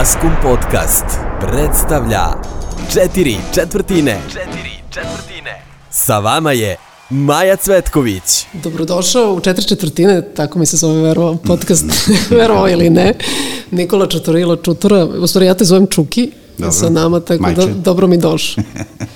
Maskum 0.00 0.30
Podcast 0.42 1.04
predstavlja 1.40 2.26
Četiri 2.92 3.36
četvrtine. 3.54 4.20
Četiri 4.28 4.70
četvrtine. 4.90 5.62
Sa 5.90 6.18
vama 6.18 6.52
je 6.52 6.76
Maja 7.10 7.56
Cvetković. 7.56 8.22
Dobrodošao 8.52 9.34
u 9.34 9.40
četiri 9.40 9.64
četvrtine, 9.64 10.22
tako 10.34 10.58
mi 10.58 10.66
se 10.66 10.76
zove 10.76 11.02
verovo, 11.02 11.36
podcast, 11.36 11.84
verovo 12.40 12.68
ili 12.68 12.90
ne. 12.90 13.14
Nikola 13.70 14.06
Čutorilo 14.06 14.56
Čutora, 14.56 15.04
u 15.04 15.26
stvari 15.26 15.46
ja 15.46 15.54
te 15.54 15.64
zovem 15.64 15.86
Čuki, 15.86 16.30
Dobro. 16.58 16.72
sa 16.72 16.90
nama, 16.90 17.20
tako 17.20 17.42
Majče. 17.42 17.60
da 17.60 17.66
dobro 17.66 18.06
mi 18.06 18.18
došao. 18.18 18.64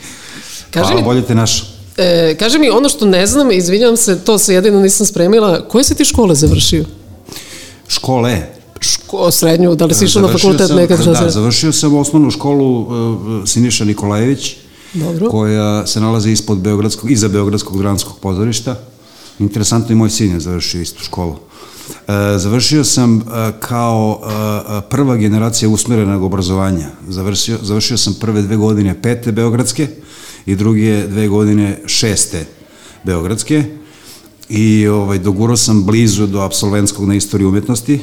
Kaži 0.71 0.87
Hvala, 0.87 1.01
mi, 1.01 1.05
bolje 1.05 1.23
te 1.23 1.35
našao. 1.35 1.67
e, 1.97 2.37
kaži 2.39 2.59
mi 2.59 2.71
ono 2.71 2.89
što 2.89 3.07
ne 3.07 3.27
znam, 3.27 3.53
izvinjam 3.53 3.97
se, 3.97 4.25
to 4.25 4.39
se 4.39 4.55
jedino 4.55 4.81
nisam 4.81 5.07
spremila, 5.07 5.69
koje 5.69 5.85
si 5.85 5.95
ti 5.95 6.05
škole 6.05 6.35
završio? 6.35 6.85
Škole. 7.89 8.54
Ško, 8.85 9.31
srednju, 9.31 9.75
da 9.75 9.87
li 9.87 9.95
si 9.95 10.05
išao 10.05 10.23
na 10.23 10.29
fakultet 10.29 10.67
sam- 10.69 10.77
nekad? 10.77 10.99
Da, 10.99 11.15
se- 11.15 11.31
završio 11.31 11.73
sam 11.73 11.95
osnovnu 11.95 12.31
školu 12.31 12.81
uh, 12.81 12.89
Siniša 13.47 13.85
Nikolajević, 13.85 14.57
Dobro. 14.95 15.31
koja 15.31 15.87
se 15.87 16.01
nalazi 16.01 16.31
ispod 16.31 16.59
Beogradskog, 16.59 17.11
iza 17.11 17.29
Beogradskog 17.29 17.79
dramskog 17.79 18.19
pozorišta. 18.21 18.77
Interesantno 19.39 19.93
i 19.93 19.97
moj 19.97 20.11
sin 20.11 20.33
je 20.33 20.41
završio 20.41 20.81
istu 20.81 21.05
školu. 21.05 21.37
E, 22.09 22.39
završio 22.39 22.85
sam 22.85 23.19
e, 23.19 23.23
kao 23.61 24.21
e, 24.23 24.81
prva 24.91 25.17
generacija 25.17 25.69
usmerenog 25.69 26.23
obrazovanja. 26.23 26.87
Završio, 27.09 27.59
završio 27.63 27.97
sam 27.99 28.15
prve 28.15 28.43
dve 28.43 28.57
godine 28.57 29.03
pete 29.03 29.33
Beogradske 29.33 29.89
i 30.47 30.55
druge 30.57 31.07
dve 31.07 31.29
godine 31.29 31.81
šeste 31.87 32.47
Beogradske 33.05 33.65
i 34.49 34.87
ovaj, 34.87 35.19
dogurao 35.19 35.57
sam 35.57 35.85
blizu 35.85 36.27
do 36.27 36.41
absolventskog 36.41 37.09
na 37.09 37.15
istoriji 37.15 37.47
umetnosti, 37.47 38.01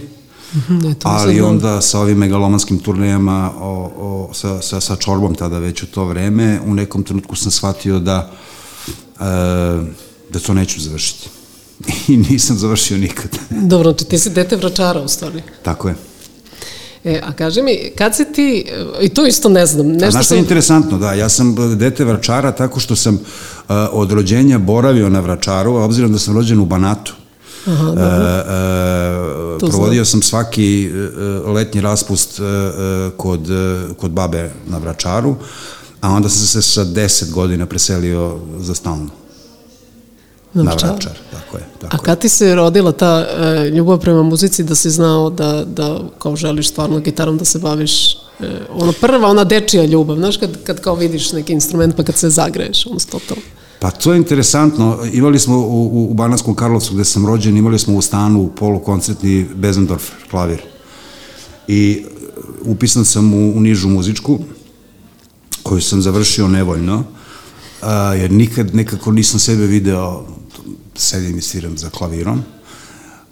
Ne, 0.69 0.93
to 0.93 1.07
ali 1.07 1.35
sam- 1.35 1.45
onda 1.45 1.81
sa 1.81 1.99
ovim 1.99 2.17
megalomanskim 2.17 2.79
turnejama 2.79 3.51
o, 3.59 3.91
o, 3.97 4.33
sa, 4.33 4.61
sa, 4.61 4.81
sa 4.81 4.95
čorbom 4.95 5.35
tada 5.35 5.59
već 5.59 5.83
u 5.83 5.87
to 5.87 6.05
vreme, 6.05 6.59
u 6.65 6.73
nekom 6.73 7.03
trenutku 7.03 7.35
sam 7.35 7.51
shvatio 7.51 7.99
da 7.99 8.31
e, 9.19 9.23
da 10.29 10.39
to 10.39 10.53
neću 10.53 10.81
završiti. 10.81 11.29
I 12.13 12.17
nisam 12.17 12.57
završio 12.57 12.97
nikad. 12.97 13.37
Dobro, 13.49 13.91
znači 13.91 14.05
ti 14.05 14.19
si 14.19 14.29
dete 14.29 14.55
vračara 14.55 15.01
u 15.01 15.07
stvari. 15.07 15.41
Tako 15.63 15.87
je. 15.87 15.95
E, 17.03 17.21
a 17.23 17.33
kaži 17.33 17.61
mi, 17.61 17.77
kad 17.97 18.15
si 18.15 18.25
ti, 18.33 18.65
i 19.01 19.09
to 19.09 19.25
isto 19.25 19.49
ne 19.49 19.65
znam, 19.65 19.87
A 19.87 19.89
nešto 19.89 20.11
znaš 20.11 20.25
što 20.25 20.29
sam... 20.29 20.37
je 20.37 20.41
interesantno, 20.41 20.97
da, 20.97 21.13
ja 21.13 21.29
sam 21.29 21.55
dete 21.77 22.05
vračara 22.05 22.51
tako 22.51 22.79
što 22.79 22.95
sam 22.95 23.15
uh, 23.15 23.21
od 23.91 24.11
rođenja 24.11 24.57
boravio 24.57 25.09
na 25.09 25.19
vračaru, 25.19 25.75
a 25.75 25.83
obzirom 25.83 26.11
da 26.11 26.19
sam 26.19 26.35
rođen 26.35 26.59
u 26.59 26.65
Banatu. 26.65 27.13
Aha, 27.65 27.87
Uh, 27.87 27.93
uh, 27.93 29.59
To 29.59 29.67
provodio 29.67 30.05
sam 30.05 30.21
svaki 30.21 30.91
uh, 30.91 31.49
letnji 31.53 31.81
raspust 31.81 32.39
uh, 32.39 32.45
uh, 32.45 33.13
kod, 33.17 33.49
uh, 33.49 33.95
kod 33.97 34.11
babe 34.11 34.51
na 34.67 34.77
vračaru, 34.77 35.35
a 36.01 36.09
onda 36.09 36.29
sam 36.29 36.47
se 36.47 36.61
sa 36.61 36.85
10 36.85 37.31
godina 37.31 37.65
preselio 37.65 38.39
za 38.59 38.75
stalno. 38.75 39.09
Na 40.53 40.63
Na 40.63 40.71
Vračar. 40.71 40.89
vračar, 40.89 41.17
tako 41.31 41.57
je. 41.57 41.63
Tako 41.81 41.95
A 41.95 41.99
kad 41.99 42.19
ti 42.19 42.29
se 42.29 42.55
rodila 42.55 42.91
ta 42.91 43.25
e, 43.29 43.69
ljubav 43.69 43.99
prema 43.99 44.23
muzici 44.23 44.63
da 44.63 44.75
si 44.75 44.89
znao 44.89 45.29
da, 45.29 45.63
da 45.65 45.99
kao 46.19 46.35
želiš 46.35 46.69
stvarno 46.69 46.99
gitarom 46.99 47.37
da 47.37 47.45
se 47.45 47.59
baviš? 47.59 48.13
E, 48.13 48.17
ono 48.73 48.91
prva, 48.91 49.27
ona 49.27 49.43
dečija 49.43 49.85
ljubav, 49.85 50.17
znaš 50.17 50.37
kad, 50.37 50.63
kad 50.63 50.81
kao 50.81 50.95
vidiš 50.95 51.31
neki 51.31 51.53
instrument 51.53 51.95
pa 51.95 52.03
kad 52.03 52.15
se 52.15 52.29
zagreješ, 52.29 52.85
ono 52.85 52.99
sto 52.99 53.19
to. 53.29 53.35
Pa 53.81 53.91
to 53.91 54.13
je 54.13 54.17
interesantno. 54.17 54.99
Imali 55.13 55.39
smo 55.39 55.57
u, 55.57 56.09
u, 56.11 56.13
Bananskom 56.13 56.55
Karlovcu 56.55 56.93
gde 56.93 57.05
sam 57.05 57.25
rođen, 57.25 57.57
imali 57.57 57.79
smo 57.79 57.97
u 57.97 58.01
stanu 58.01 58.51
polukoncertni 58.55 59.45
Bezendorfer 59.55 60.15
klavir. 60.29 60.61
I 61.67 62.03
e, 62.05 62.09
upisan 62.61 63.05
sam 63.05 63.33
u, 63.33 63.57
u 63.57 63.59
nižu 63.59 63.89
muzičku, 63.89 64.39
koju 65.63 65.81
sam 65.81 66.01
završio 66.01 66.47
nevoljno, 66.47 67.03
a, 67.81 68.13
jer 68.13 68.31
nikad 68.31 68.75
nekako 68.75 69.11
nisam 69.11 69.39
sebe 69.39 69.65
video 69.65 70.25
sedim 70.95 71.37
i 71.37 71.41
sviram 71.41 71.77
za 71.77 71.89
klavirom. 71.89 72.43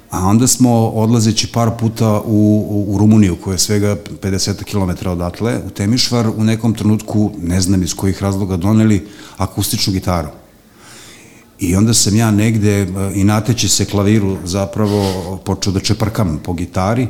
A 0.10 0.28
onda 0.28 0.48
smo, 0.48 0.88
odlazeći 0.90 1.48
par 1.48 1.70
puta 1.80 2.22
u, 2.26 2.66
u, 2.70 2.96
u 2.96 2.98
Rumuniju, 2.98 3.36
koja 3.36 3.54
je 3.54 3.60
svega 3.60 3.98
50 4.22 4.64
km 4.64 5.10
odatle, 5.10 5.60
u 5.68 5.70
Temišvar, 5.70 6.28
u 6.28 6.44
nekom 6.44 6.74
trenutku, 6.74 7.32
ne 7.42 7.62
znam 7.62 7.84
iz 7.84 7.94
kojih 7.94 8.24
razloga, 8.24 8.58
doneli 8.58 9.08
akustičnu 9.38 9.94
gitaru. 9.94 10.28
I 11.60 11.76
onda 11.76 11.94
sam 11.94 12.16
ja 12.16 12.32
negde, 12.32 12.82
e, 12.82 12.88
i 13.16 13.24
nateći 13.24 13.70
se 13.70 13.86
klaviru, 13.86 14.38
zapravo 14.46 15.38
počeo 15.46 15.74
da 15.74 15.80
čeprkam 15.80 16.40
po 16.44 16.54
gitari. 16.54 17.08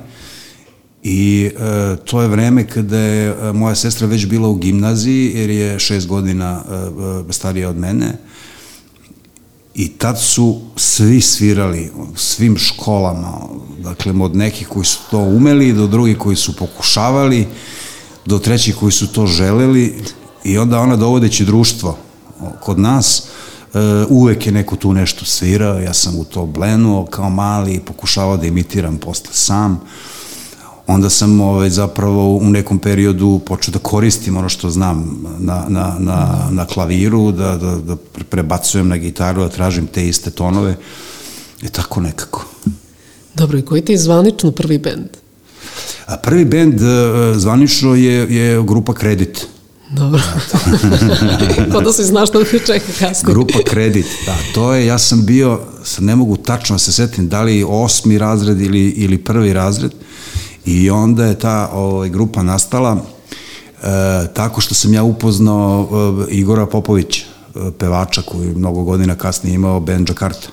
I 1.04 1.52
e, 1.60 1.96
to 2.06 2.22
je 2.22 2.28
vreme 2.28 2.68
kada 2.68 2.98
je 2.98 3.30
e, 3.30 3.54
moja 3.54 3.76
sestra 3.76 4.08
već 4.08 4.26
bila 4.26 4.48
u 4.48 4.56
gimnaziji, 4.56 5.32
jer 5.36 5.50
je 5.50 5.80
šest 5.80 6.08
godina 6.08 6.64
e, 6.70 6.74
e, 7.30 7.34
starija 7.34 7.70
od 7.70 7.78
mene. 7.78 8.14
I 9.76 9.88
tad 9.88 10.22
su 10.22 10.62
svi 10.76 11.22
svirali, 11.22 11.92
svim 12.16 12.58
školama, 12.58 13.34
dakle 13.78 14.14
od 14.22 14.36
nekih 14.36 14.68
koji 14.68 14.86
su 14.86 15.00
to 15.12 15.18
umeli, 15.18 15.74
do 15.74 15.88
drugih 15.88 16.18
koji 16.18 16.36
su 16.36 16.56
pokušavali, 16.56 17.48
do 18.26 18.40
trećih 18.40 18.76
koji 18.76 18.92
su 18.92 19.08
to 19.08 19.26
želeli 19.28 20.04
i 20.44 20.58
onda 20.58 20.80
ona 20.80 20.96
dovodeći 20.96 21.46
društvo 21.46 21.98
kod 22.60 22.80
nas, 22.80 23.24
e, 23.74 23.80
uvek 24.10 24.46
je 24.46 24.52
neko 24.52 24.76
tu 24.76 24.94
nešto 24.94 25.26
svirao, 25.26 25.80
ja 25.80 25.94
sam 25.94 26.20
u 26.20 26.24
to 26.24 26.46
blenuo 26.46 27.06
kao 27.06 27.30
mali 27.30 27.80
pokušavao 27.80 28.38
da 28.38 28.48
imitiram 28.48 28.98
posle 28.98 29.30
sam. 29.32 29.82
Onda 30.90 31.10
sam 31.10 31.42
ovaj, 31.42 31.70
zapravo 31.70 32.36
u 32.36 32.44
nekom 32.44 32.80
periodu 32.80 33.40
počeo 33.46 33.72
da 33.72 33.80
koristim 33.80 34.38
ono 34.38 34.50
što 34.50 34.70
znam 34.70 35.24
na, 35.40 35.66
na, 35.68 35.96
na, 36.00 36.48
na 36.52 36.66
klaviru, 36.66 37.32
da, 37.32 37.58
da, 37.58 37.76
da 37.76 37.96
prebacujem 38.30 38.88
na 38.88 38.98
gitaru, 38.98 39.42
da 39.42 39.50
tražim 39.50 39.88
te 39.88 40.08
iste 40.08 40.32
tonove. 40.32 40.76
I 41.62 41.70
tako 41.70 42.02
nekako. 42.02 42.46
Dobro, 43.36 43.58
i 43.58 43.62
koji 43.62 43.86
ti 43.86 43.92
je 43.92 43.98
zvanično 43.98 44.52
prvi 44.52 44.78
bend? 44.78 45.08
A 46.06 46.18
prvi 46.18 46.46
bend 46.46 46.82
e, 46.82 46.86
zvanično 47.36 47.96
je, 47.96 48.36
je 48.36 48.64
grupa 48.64 48.94
Kredit. 48.94 49.48
Dobro. 49.90 50.22
Ko 51.72 51.82
da 51.82 51.94
si 51.94 52.04
znaš 52.04 52.30
što 52.30 52.44
te 52.44 52.60
čeka 52.60 52.92
kasnije. 53.00 53.34
Grupa 53.34 53.60
Kredit, 53.66 54.06
da, 54.26 54.36
to 54.54 54.74
je, 54.74 54.86
ja 54.86 54.98
sam 54.98 55.26
bio, 55.26 55.60
sad 55.84 56.04
ne 56.04 56.16
mogu 56.16 56.38
tačno 56.38 56.76
da 56.76 56.80
se 56.80 56.92
setim, 56.92 57.30
da 57.30 57.42
li 57.42 57.66
osmi 57.68 58.18
razred 58.18 58.62
ili, 58.62 58.90
ili 58.90 59.18
prvi 59.18 59.54
razred, 59.54 59.92
i 60.70 60.90
onda 60.90 61.26
je 61.26 61.40
ta 61.40 61.70
ovaj, 61.74 62.10
grupa 62.10 62.44
nastala 62.44 62.98
e, 62.98 63.04
tako 64.34 64.62
što 64.62 64.76
sam 64.76 64.94
ja 64.94 65.04
upoznao 65.04 65.90
e, 65.92 66.32
Igora 66.32 66.66
Popovića, 66.66 67.26
e, 67.56 67.72
pevača 67.80 68.22
koji 68.22 68.56
mnogo 68.56 68.84
godina 68.84 69.16
kasnije 69.16 69.56
imao 69.56 69.80
band 69.80 70.10
Jakarta. 70.10 70.48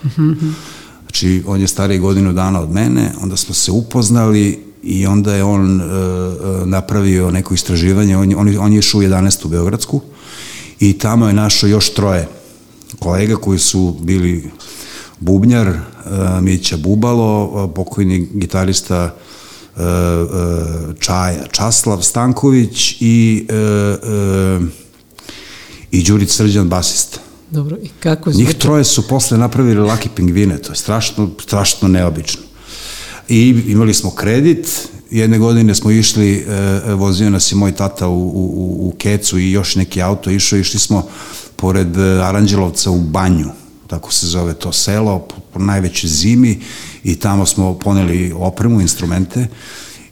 Znači, 1.03 1.43
on 1.47 1.61
je 1.61 1.69
stariji 1.69 1.99
godinu 1.99 2.33
dana 2.33 2.61
od 2.61 2.71
mene, 2.71 3.13
onda 3.23 3.37
smo 3.37 3.55
se 3.55 3.71
upoznali 3.71 4.65
i 4.83 5.07
onda 5.07 5.35
je 5.35 5.45
on 5.45 5.81
e, 5.81 5.85
e, 5.85 6.67
napravio 6.67 7.31
neko 7.31 7.55
istraživanje, 7.55 8.17
on, 8.17 8.35
on, 8.37 8.57
on 8.59 8.73
je 8.73 8.79
išao 8.79 8.99
u 8.99 9.03
11. 9.03 9.47
u 9.47 9.49
Beogradsku 9.49 10.01
i 10.81 10.99
tamo 10.99 11.27
je 11.27 11.33
našao 11.33 11.69
još 11.69 11.95
troje 11.95 12.29
kolega 12.99 13.37
koji 13.37 13.59
su 13.59 13.97
bili 14.01 14.51
Bubnjar, 15.21 15.69
e, 15.69 15.81
Mića 16.41 16.77
Bubalo, 16.77 17.65
e, 17.71 17.75
pokojni 17.75 18.29
gitarista 18.35 19.15
Čaja 21.01 21.47
Časlav 21.51 22.03
Stanković 22.03 22.97
i, 23.01 23.47
e, 23.49 23.55
e, 23.55 24.61
i 25.91 26.03
Đurić 26.03 26.31
Srđan 26.31 26.69
basista. 26.69 27.21
Dobro, 27.51 27.77
i 27.83 27.89
kako 28.01 28.31
Njih 28.31 28.47
zvuči? 28.47 28.59
troje 28.59 28.85
su 28.85 29.09
posle 29.09 29.39
napravili 29.39 29.81
Laki 29.81 30.09
pingvine, 30.09 30.59
to 30.59 30.73
je 30.73 30.77
strašno, 30.77 31.31
strašno 31.43 31.89
neobično. 31.89 32.43
I 33.29 33.63
imali 33.67 33.95
smo 33.95 34.11
kredit, 34.11 34.89
jedne 35.11 35.39
godine 35.39 35.75
smo 35.75 35.91
išli, 35.91 36.37
e, 36.37 36.95
vozio 36.95 37.31
nas 37.31 37.53
je 37.53 37.57
moj 37.57 37.73
tata 37.73 38.09
u, 38.09 38.23
u, 38.23 38.89
u 38.89 38.95
Kecu 38.99 39.39
i 39.39 39.53
još 39.53 39.77
neki 39.77 40.03
auto 40.03 40.31
išao, 40.31 40.59
išli 40.59 40.81
smo 40.81 41.09
pored 41.57 41.97
e, 41.97 42.01
Aranđelovca 42.03 42.91
u 42.91 43.01
Banju, 43.01 43.49
tako 43.87 44.13
se 44.13 44.27
zove 44.27 44.55
to 44.55 44.73
selo, 44.73 45.19
po, 45.19 45.35
po 45.53 45.59
najvećoj 45.59 46.11
zimi 46.11 46.61
i 47.05 47.17
tamo 47.17 47.47
smo 47.47 47.75
poneli 47.79 48.33
opremu, 48.37 48.81
instrumente 48.81 49.47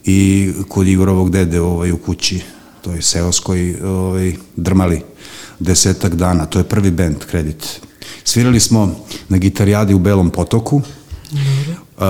i 0.04 0.52
kod 0.68 0.88
Igorovog 0.88 1.30
dede 1.30 1.60
ovaj, 1.60 1.92
u 1.92 1.96
kući, 1.96 2.42
to 2.82 2.92
je 2.92 3.02
seoskoj, 3.02 3.76
ovaj, 3.84 4.34
drmali 4.56 5.02
desetak 5.60 6.14
dana, 6.14 6.46
to 6.46 6.58
je 6.58 6.64
prvi 6.64 6.90
band, 6.90 7.16
kredit. 7.30 7.80
Svirali 8.24 8.60
smo 8.60 8.96
na 9.28 9.38
gitarijadi 9.38 9.94
u 9.94 9.98
Belom 9.98 10.30
potoku, 10.30 10.82
Uh, 11.96 12.02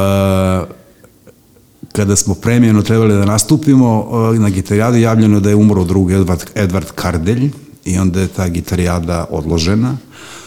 kada 1.92 2.16
smo 2.16 2.34
premijeno 2.34 2.82
trebali 2.82 3.14
da 3.14 3.24
nastupimo, 3.24 4.00
uh, 4.00 4.38
na 4.38 4.50
gitarijadi 4.50 5.00
javljeno 5.00 5.40
da 5.40 5.48
je 5.48 5.56
umro 5.56 5.84
drug 5.84 6.10
Edvard, 6.10 6.42
Edvard 6.54 6.86
Kardelj 6.94 7.50
i 7.84 7.98
onda 7.98 8.20
je 8.20 8.28
ta 8.28 8.48
gitarijada 8.48 9.26
odložena, 9.30 9.96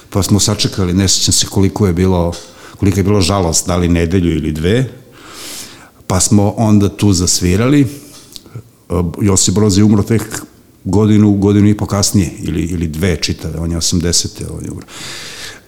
pa 0.09 0.23
smo 0.23 0.39
sačekali, 0.39 0.93
ne 0.93 1.07
sećam 1.07 1.33
se 1.33 1.45
koliko 1.45 1.87
je 1.87 1.93
bilo, 1.93 2.33
koliko 2.77 2.99
je 2.99 3.03
bilo 3.03 3.21
žalost, 3.21 3.67
da 3.67 3.75
li 3.75 3.87
nedelju 3.87 4.31
ili 4.31 4.51
dve, 4.51 4.89
pa 6.07 6.19
smo 6.19 6.53
onda 6.57 6.89
tu 6.89 7.13
zasvirali, 7.13 7.87
Josip 9.21 9.55
Broz 9.55 9.77
je 9.77 9.83
umro 9.83 10.03
tek 10.03 10.41
godinu, 10.83 11.31
godinu 11.31 11.67
i 11.67 11.77
po 11.77 11.85
kasnije, 11.85 12.31
ili, 12.39 12.61
ili 12.61 12.87
dve 12.87 13.15
čitave, 13.15 13.59
on 13.59 13.71
je 13.71 13.77
80. 13.77 14.27
on 14.57 14.65
je 14.65 14.71
umro. 14.71 14.85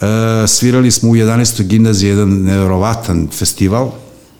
E, 0.02 0.48
svirali 0.48 0.92
smo 0.92 1.10
u 1.10 1.16
11. 1.16 1.64
gimnaziji 1.64 2.10
jedan 2.10 2.30
nevjerovatan 2.30 3.28
festival, 3.32 3.92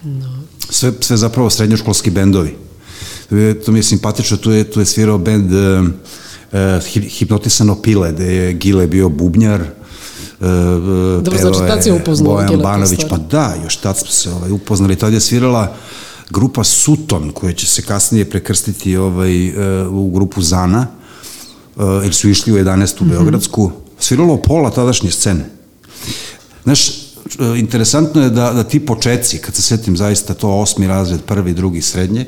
no. 0.04 0.44
sve, 0.70 0.92
sve 1.00 1.18
zapravo 1.18 1.50
srednjoškolski 1.50 2.10
bendovi. 2.10 2.56
To 3.66 3.72
mi 3.72 3.80
je 3.80 3.84
simpatično, 3.84 4.38
tu 4.38 4.52
je, 4.52 4.64
tu 4.64 4.80
je 4.80 4.86
svirao 4.86 5.18
bend 5.18 5.52
uh, 5.52 5.88
uh, 6.52 7.02
Hipnotisano 7.10 7.82
pile, 7.82 8.12
gde 8.12 8.36
je 8.36 8.54
Gile 8.54 8.88
bio 8.88 9.10
bubnjar, 9.10 9.66
Dobro, 11.22 11.38
znači 11.40 11.60
tad 11.68 11.84
si 11.84 11.92
upoznao 11.92 12.34
Bojan 12.34 12.62
Banović, 12.62 13.00
pa 13.10 13.18
da, 13.18 13.56
još 13.64 13.76
tad 13.76 13.98
smo 13.98 14.08
se 14.08 14.32
ovaj, 14.32 14.52
upoznali, 14.52 14.96
tad 14.96 15.14
je 15.14 15.20
svirala 15.20 15.76
grupa 16.30 16.64
Suton, 16.64 17.32
koja 17.32 17.54
će 17.54 17.68
se 17.68 17.82
kasnije 17.82 18.30
prekrstiti 18.30 18.98
ovaj, 18.98 19.50
uh, 19.50 19.94
u 19.94 20.10
grupu 20.10 20.42
Zana, 20.42 20.88
uh, 21.76 21.84
jer 22.04 22.14
su 22.14 22.30
išli 22.30 22.54
u 22.54 22.56
11. 22.56 23.02
u 23.02 23.06
mm 23.06 23.08
-hmm. 23.08 23.12
Beogradsku, 23.12 23.72
sviralo 24.00 24.38
pola 24.38 24.72
tadašnje 24.72 25.12
scene. 25.12 25.50
Znaš, 26.64 26.90
interesantno 27.58 28.22
je 28.22 28.30
da, 28.30 28.54
da 28.54 28.64
ti 28.64 28.86
počeci, 28.86 29.38
kad 29.38 29.56
se 29.56 29.62
setim 29.62 29.98
zaista 29.98 30.34
to 30.34 30.50
osmi 30.50 30.88
razred, 30.88 31.22
prvi, 31.22 31.54
drugi, 31.54 31.82
srednje, 31.82 32.26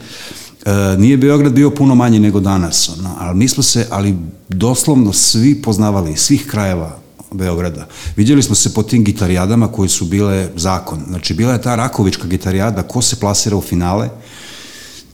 E, 0.65 0.97
nije 0.97 1.17
Beograd 1.17 1.53
bio 1.53 1.69
puno 1.69 1.95
manji 1.95 2.19
nego 2.19 2.39
danas, 2.39 2.89
ono, 2.89 3.15
ali 3.19 3.37
mi 3.37 3.47
smo 3.47 3.63
se, 3.63 3.87
ali 3.89 4.17
doslovno 4.49 5.13
svi 5.13 5.61
poznavali, 5.61 6.17
svih 6.17 6.47
krajeva 6.47 6.99
Beograda. 7.33 7.87
Vidjeli 8.15 8.43
smo 8.43 8.55
se 8.55 8.73
po 8.73 8.83
tim 8.83 9.03
gitarijadama 9.03 9.71
koji 9.71 9.89
su 9.89 10.05
bile 10.05 10.49
zakon. 10.55 11.03
Znači, 11.07 11.33
bila 11.33 11.53
je 11.53 11.61
ta 11.61 11.75
Rakovička 11.75 12.27
gitarijada, 12.27 12.83
ko 12.83 13.01
se 13.01 13.19
plasira 13.19 13.57
u 13.57 13.61
finale, 13.61 14.09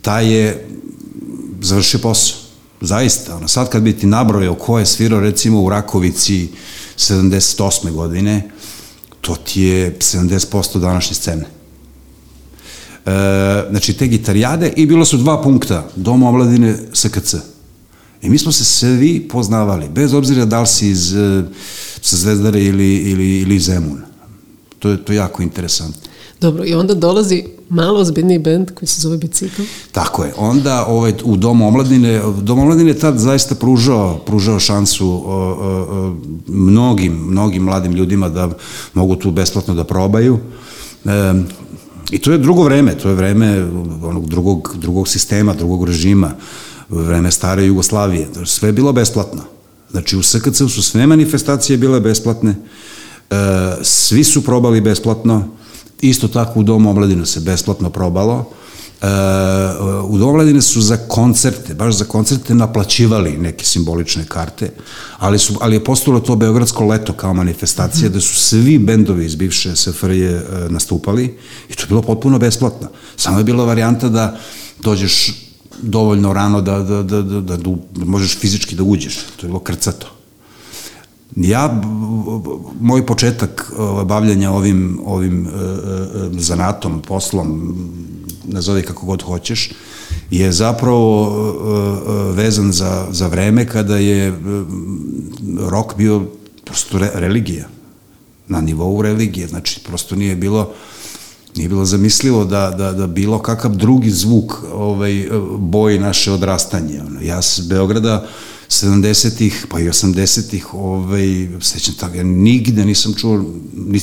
taj 0.01 0.33
je 0.33 0.67
završio 1.61 1.99
posao. 1.99 2.37
Zaista, 2.81 3.35
ono, 3.35 3.47
sad 3.47 3.69
kad 3.69 3.81
bi 3.81 3.97
ti 3.97 4.07
nabrojao 4.07 4.55
ko 4.55 4.79
je 4.79 4.85
svirao 4.85 5.19
recimo 5.19 5.61
u 5.61 5.69
Rakovici 5.69 6.49
78. 6.97 7.91
godine, 7.91 8.49
to 9.21 9.35
ti 9.35 9.61
je 9.61 9.97
70% 9.99 10.79
današnje 10.79 11.15
scene. 11.15 11.45
E, 13.05 13.11
znači 13.69 13.93
te 13.93 14.07
gitarijade 14.07 14.73
i 14.75 14.85
bilo 14.85 15.05
su 15.05 15.17
dva 15.17 15.41
punkta, 15.41 15.89
Dom 15.95 16.23
omladine 16.23 16.77
SKC. 16.93 17.35
I 18.21 18.29
mi 18.29 18.37
smo 18.37 18.51
se 18.51 18.65
svi 18.65 19.27
poznavali, 19.31 19.89
bez 19.89 20.13
obzira 20.13 20.45
da 20.45 20.61
li 20.61 20.67
si 20.67 20.89
iz 20.89 21.15
e, 21.15 21.43
sa 22.01 22.15
Zvezdare 22.15 22.63
ili, 22.63 22.95
ili, 22.95 23.39
ili 23.39 23.59
Zemuna. 23.59 24.05
To 24.79 24.89
je, 24.89 25.05
to 25.05 25.13
je 25.13 25.17
jako 25.17 25.43
interesantno. 25.43 26.01
Dobro, 26.41 26.65
i 26.65 26.73
onda 26.73 26.93
dolazi 26.93 27.43
malo 27.69 27.99
ozbiljniji 27.99 28.39
bend 28.39 28.71
koji 28.71 28.87
se 28.87 29.01
zove 29.01 29.17
Bicikl. 29.17 29.61
Tako 29.91 30.23
je. 30.23 30.33
Onda 30.37 30.85
ovaj, 30.85 31.13
u 31.23 31.37
Domu 31.37 31.67
omladine, 31.67 32.21
Dom 32.41 32.59
omladine 32.59 32.89
je 32.89 32.99
tad 32.99 33.17
zaista 33.17 33.55
pružao, 33.55 34.17
pružao 34.25 34.59
šansu 34.59 35.09
o, 35.09 35.15
o, 35.15 35.87
o, 35.89 36.15
mnogim, 36.47 37.13
mnogim 37.13 37.63
mladim 37.63 37.91
ljudima 37.91 38.29
da 38.29 38.49
mogu 38.93 39.15
tu 39.15 39.31
besplatno 39.31 39.73
da 39.73 39.83
probaju. 39.83 40.39
E, 41.05 41.33
I 42.11 42.19
to 42.19 42.31
je 42.31 42.37
drugo 42.37 42.63
vreme, 42.63 42.97
to 42.97 43.09
je 43.09 43.15
vreme 43.15 43.67
onog 44.03 44.29
drugog, 44.29 44.75
drugog 44.77 45.07
sistema, 45.07 45.53
drugog 45.53 45.83
režima, 45.85 46.31
vreme 46.89 47.31
stare 47.31 47.65
Jugoslavije. 47.65 48.27
Sve 48.45 48.69
je 48.69 48.73
bilo 48.73 48.93
besplatno. 48.93 49.43
Znači 49.91 50.17
u 50.17 50.23
SKC 50.23 50.57
su 50.57 50.83
sve 50.83 51.07
manifestacije 51.07 51.77
bile 51.77 51.99
besplatne, 51.99 52.51
e, 52.51 53.35
svi 53.81 54.23
su 54.23 54.43
probali 54.43 54.81
besplatno, 54.81 55.47
isto 56.01 56.27
tako 56.27 56.59
u 56.59 56.63
Domu 56.63 56.89
omladina 56.89 57.25
se 57.25 57.39
besplatno 57.39 57.89
probalo, 57.89 58.51
Uh, 59.01 60.09
u 60.09 60.17
Domladine 60.17 60.61
su 60.61 60.81
za 60.81 60.97
koncerte, 60.97 61.73
baš 61.73 61.95
za 61.95 62.05
koncerte 62.05 62.55
naplaćivali 62.55 63.37
neke 63.37 63.65
simbolične 63.65 64.25
karte, 64.27 64.71
ali, 65.17 65.39
su, 65.39 65.53
ali 65.61 65.75
je 65.75 65.83
postalo 65.83 66.19
to 66.19 66.35
Beogradsko 66.35 66.85
leto 66.85 67.13
kao 67.13 67.33
manifestacija, 67.33 68.09
mm 68.09 68.13
da 68.13 68.21
su 68.21 68.35
svi 68.35 68.79
bendovi 68.79 69.25
iz 69.25 69.35
bivše 69.35 69.75
SFRJ 69.75 70.35
uh, 70.35 70.41
nastupali 70.69 71.37
i 71.69 71.75
to 71.75 71.83
je 71.83 71.87
bilo 71.87 72.01
potpuno 72.01 72.39
besplatno. 72.39 72.87
Samo 73.15 73.37
je 73.37 73.43
bila 73.43 73.65
varijanta 73.65 74.09
da 74.09 74.39
dođeš 74.83 75.46
dovoljno 75.81 76.33
rano 76.33 76.61
da, 76.61 76.79
da, 76.79 77.03
da, 77.03 77.21
da, 77.21 77.41
da, 77.41 77.57
da 77.57 78.05
možeš 78.05 78.37
fizički 78.37 78.75
da 78.75 78.83
uđeš. 78.83 79.17
To 79.35 79.45
je 79.45 79.47
bilo 79.47 79.59
krcato. 79.59 80.07
Ja, 81.35 81.81
moj 82.79 83.05
početak 83.05 83.71
bavljanja 84.05 84.51
ovim, 84.51 84.99
ovim 85.05 85.47
zanatom, 86.31 87.01
poslom, 87.01 87.75
nazovi 88.43 88.81
kako 88.81 89.05
god 89.05 89.21
hoćeš, 89.21 89.71
je 90.31 90.51
zapravo 90.51 91.31
vezan 92.35 92.71
za, 92.71 93.07
za 93.11 93.27
vreme 93.27 93.67
kada 93.67 93.97
je 93.97 94.39
rok 95.59 95.95
bio 95.97 96.25
prosto 96.65 96.97
re, 96.97 97.11
religija, 97.13 97.67
na 98.47 98.61
nivou 98.61 99.01
religije, 99.01 99.47
znači 99.47 99.79
prosto 99.83 100.15
nije 100.15 100.35
bilo 100.35 100.73
nije 101.57 101.69
bilo 101.69 101.85
zamislivo 101.85 102.45
da, 102.45 102.71
da, 102.77 102.93
da 102.93 103.07
bilo 103.07 103.39
kakav 103.39 103.75
drugi 103.75 104.09
zvuk 104.09 104.53
ovaj, 104.73 105.29
boji 105.57 105.99
naše 105.99 106.31
odrastanje. 106.31 107.01
Ono. 107.07 107.21
Ja 107.21 107.41
s 107.41 107.59
Beograda 107.69 108.27
70-ih, 108.69 109.65
pa 109.69 109.79
i 109.79 109.89
80-ih, 109.89 110.73
ovaj, 110.73 111.47
sećam 111.61 111.93
tako, 111.99 112.15
ja 112.15 112.23
nigde 112.23 112.85
nisam 112.85 113.13
čuo, 113.13 113.45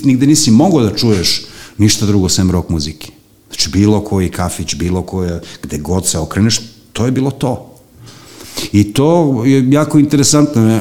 nigde 0.05 0.27
nisi 0.27 0.51
mogao 0.51 0.83
da 0.83 0.97
čuješ 0.97 1.43
ništa 1.79 2.07
drugo 2.07 2.29
sem 2.29 2.51
rock 2.51 2.69
muzike. 2.69 3.09
Znači, 3.49 3.71
bilo 3.71 4.01
koji 4.01 4.29
kafić, 4.29 4.75
bilo 4.75 5.03
koje, 5.03 5.41
gde 5.63 5.79
god 5.79 6.07
se 6.07 6.19
okreneš, 6.19 6.61
to 6.93 7.05
je 7.05 7.13
bilo 7.13 7.31
to. 7.31 7.71
I 8.73 8.93
to 8.93 9.43
je 9.45 9.71
jako 9.71 9.99
interesantno 9.99 10.81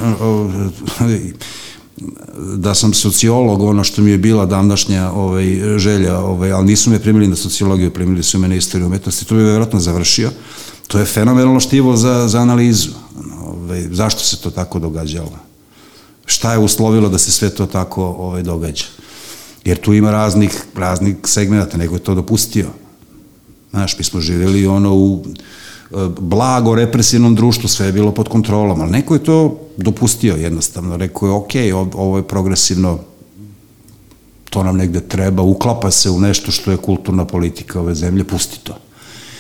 da 2.56 2.74
sam 2.76 2.94
sociolog, 2.94 3.62
ono 3.62 3.84
što 3.84 4.02
mi 4.02 4.12
je 4.12 4.18
bila 4.18 4.46
davnašnja 4.46 5.12
ovaj, 5.12 5.78
želja, 5.78 6.20
ovaj, 6.20 6.52
ali 6.52 6.66
nisu 6.66 6.90
me 6.90 7.00
primili 7.00 7.28
na 7.28 7.36
sociologiju, 7.36 7.94
primili 7.94 8.24
su 8.24 8.40
me 8.40 8.48
na 8.48 8.56
istoriju 8.56 8.88
umetnosti, 8.88 9.26
to 9.26 9.36
bi 9.36 9.44
vjerojatno 9.44 9.80
završio. 9.80 10.32
To 10.88 11.00
je 11.00 11.06
fenomenalno 11.06 11.60
štivo 11.60 11.96
za, 11.96 12.28
za 12.28 12.40
analizu. 12.40 12.90
Ovaj, 13.46 13.88
zašto 13.92 14.20
se 14.20 14.38
to 14.38 14.52
tako 14.52 14.80
događalo? 14.80 15.40
Šta 16.26 16.52
je 16.54 16.60
uslovilo 16.60 17.10
da 17.10 17.18
se 17.18 17.32
sve 17.32 17.50
to 17.50 17.66
tako 17.66 18.04
ovaj, 18.04 18.44
događa? 18.44 18.86
jer 19.66 19.78
tu 19.82 19.94
ima 19.94 20.12
raznih, 20.12 20.64
raznih 20.76 21.16
segmenta, 21.24 21.78
nego 21.78 21.96
je 21.96 22.04
to 22.04 22.16
dopustio. 22.16 22.68
Znaš, 23.72 23.98
mi 23.98 24.04
smo 24.04 24.22
živjeli 24.22 24.68
ono 24.68 24.94
u 24.94 25.26
blago 26.20 26.76
represivnom 26.76 27.36
društvu, 27.36 27.70
sve 27.70 27.86
je 27.86 27.92
bilo 27.92 28.12
pod 28.12 28.30
kontrolom, 28.30 28.82
ali 28.82 28.92
neko 28.92 29.14
je 29.14 29.24
to 29.24 29.60
dopustio 29.78 30.36
jednostavno, 30.36 30.98
rekao 30.98 31.28
je 31.28 31.34
ok, 31.34 31.52
ovo 31.94 32.18
je 32.18 32.28
progresivno, 32.28 33.00
to 34.50 34.64
nam 34.64 34.78
negde 34.78 35.02
treba, 35.02 35.44
uklapa 35.44 35.92
se 35.92 36.10
u 36.10 36.20
nešto 36.20 36.52
što 36.52 36.72
je 36.72 36.78
kulturna 36.78 37.26
politika 37.26 37.80
ove 37.80 37.96
zemlje, 37.96 38.24
pusti 38.24 38.60
to. 38.64 38.78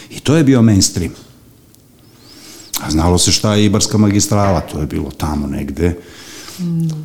I 0.10 0.19
to 0.19 0.36
je 0.36 0.43
bio 0.43 0.62
mainstream. 0.62 1.12
A 2.81 2.91
znalo 2.91 3.17
se 3.17 3.31
šta 3.31 3.55
je 3.55 3.65
Ibarska 3.65 3.98
magistrala, 3.98 4.62
to 4.62 4.79
je 4.79 4.86
bilo 4.86 5.12
tamo 5.12 5.48
negde, 5.48 5.95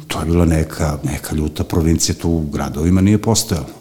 To 0.08 0.20
je 0.20 0.26
bila 0.26 0.44
neka, 0.44 0.98
neka 1.04 1.34
ljuta 1.36 1.64
provincija, 1.64 2.14
tu 2.14 2.30
u 2.30 2.46
gradovima 2.52 3.00
nije 3.00 3.18
postojalo. 3.18 3.77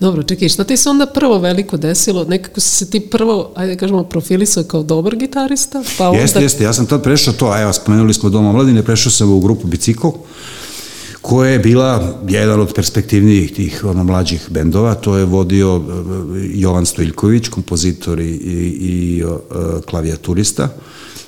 Dobro, 0.00 0.22
čekaj, 0.22 0.48
šta 0.48 0.64
ti 0.64 0.76
se 0.76 0.88
onda 0.88 1.06
prvo 1.06 1.38
veliko 1.38 1.76
desilo? 1.76 2.24
Nekako 2.24 2.60
si 2.60 2.68
se 2.68 2.90
ti 2.90 3.00
prvo, 3.00 3.52
ajde 3.56 3.76
kažemo, 3.76 4.04
profilisao 4.04 4.64
kao 4.64 4.82
dobar 4.82 5.16
gitarista? 5.16 5.82
Pa 5.98 6.08
onda... 6.08 6.20
Jeste, 6.20 6.42
jeste, 6.42 6.64
ja 6.64 6.72
sam 6.72 6.86
tad 6.86 7.02
prešao 7.02 7.34
to, 7.34 7.60
evo, 7.60 7.72
spomenuli 7.72 8.14
smo 8.14 8.30
Doma 8.30 8.52
mladine, 8.52 8.82
prešao 8.82 9.12
sam 9.12 9.32
u 9.32 9.40
grupu 9.40 9.66
Bicikl, 9.66 10.08
koja 11.20 11.50
je 11.50 11.58
bila 11.58 12.18
jedan 12.28 12.60
od 12.60 12.74
perspektivnijih 12.74 13.52
tih 13.54 13.84
ono, 13.84 14.04
mlađih 14.04 14.46
bendova, 14.50 14.94
to 14.94 15.16
je 15.16 15.24
vodio 15.24 15.76
uh, 15.76 15.84
Jovan 16.54 16.86
Stojljković, 16.86 17.48
kompozitor 17.48 18.20
i, 18.20 18.24
i, 18.24 18.76
i 18.80 19.24
uh, 19.24 19.38
klavijaturista. 19.90 20.68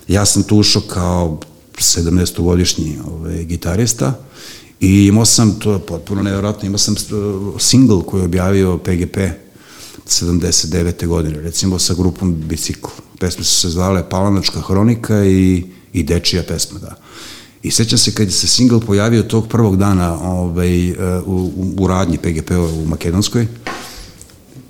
Ja 0.09 0.25
sam 0.25 0.43
tu 0.43 0.57
ušao 0.57 0.83
kao 0.83 1.41
17-godišnji 1.79 2.99
ovaj, 3.07 3.45
gitarista 3.45 4.15
i 4.83 5.07
imao 5.07 5.25
sam, 5.25 5.59
to 5.59 5.73
je 5.73 5.79
potpuno 5.79 6.23
nevjerojatno, 6.23 6.67
imao 6.67 6.79
sam 6.79 6.95
uh, 6.95 7.61
single 7.61 8.03
koji 8.07 8.21
je 8.21 8.25
objavio 8.25 8.79
PGP 8.79 9.17
79. 10.09 11.07
godine, 11.07 11.41
recimo 11.41 11.79
sa 11.79 11.95
grupom 11.95 12.35
Bicikl. 12.35 12.89
Pesme 13.19 13.45
su 13.45 13.61
se 13.61 13.71
zvale 13.71 14.09
Palanačka 14.09 14.61
hronika 14.61 15.25
i, 15.25 15.65
i 15.93 16.03
Dečija 16.03 16.43
pesma, 16.43 16.79
da. 16.79 16.97
I 17.63 17.71
sećam 17.71 17.99
se 17.99 18.15
kad 18.15 18.33
se 18.33 18.47
single 18.47 18.81
pojavio 18.81 19.23
tog 19.23 19.49
prvog 19.49 19.77
dana 19.77 20.31
ovaj, 20.31 20.91
uh, 20.91 20.97
u, 21.27 21.53
u, 21.79 21.87
radnji 21.87 22.19
PGP 22.19 22.51
u 22.51 22.87
Makedonskoj, 22.87 23.47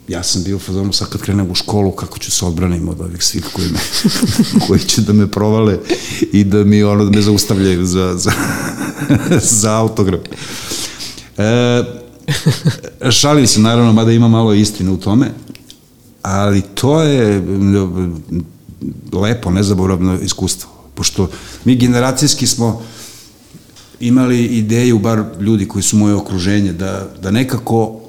ja 0.09 0.23
sam 0.23 0.43
bio 0.43 0.57
u 0.57 0.59
fazonu 0.59 0.93
sad 0.93 1.09
kad 1.09 1.21
krenem 1.21 1.51
u 1.51 1.55
školu 1.55 1.91
kako 1.91 2.19
ću 2.19 2.31
se 2.31 2.45
odbranim 2.45 2.89
od 2.89 3.01
ovih 3.01 3.25
svih 3.25 3.45
koji, 3.53 3.69
me, 3.69 3.79
koji 4.67 4.81
će 4.81 5.01
da 5.01 5.13
me 5.13 5.31
provale 5.31 5.79
i 6.33 6.45
da 6.45 6.65
mi 6.65 6.83
ono 6.83 7.05
da 7.05 7.11
me 7.11 7.23
zaustavljaju 7.23 7.85
za, 7.85 8.15
za, 8.17 8.33
za 9.61 9.77
autograf. 9.77 10.21
E, 11.39 11.83
šalim 13.11 13.47
se 13.47 13.61
naravno, 13.61 13.93
mada 13.93 14.13
ima 14.13 14.29
malo 14.29 14.55
istine 14.55 14.91
u 14.91 14.97
tome, 14.97 15.33
ali 16.23 16.63
to 16.75 17.03
je 17.03 17.43
lepo, 19.13 19.51
nezaboravno 19.51 20.19
iskustvo. 20.19 20.71
Pošto 20.95 21.31
mi 21.65 21.77
generacijski 21.77 22.47
smo 22.47 22.83
imali 24.01 24.45
ideju, 24.45 24.99
bar 24.99 25.25
ljudi 25.41 25.69
koji 25.69 25.83
su 25.83 25.97
moje 25.97 26.15
okruženje, 26.15 26.73
da, 26.73 27.09
da 27.23 27.31
nekako 27.31 28.02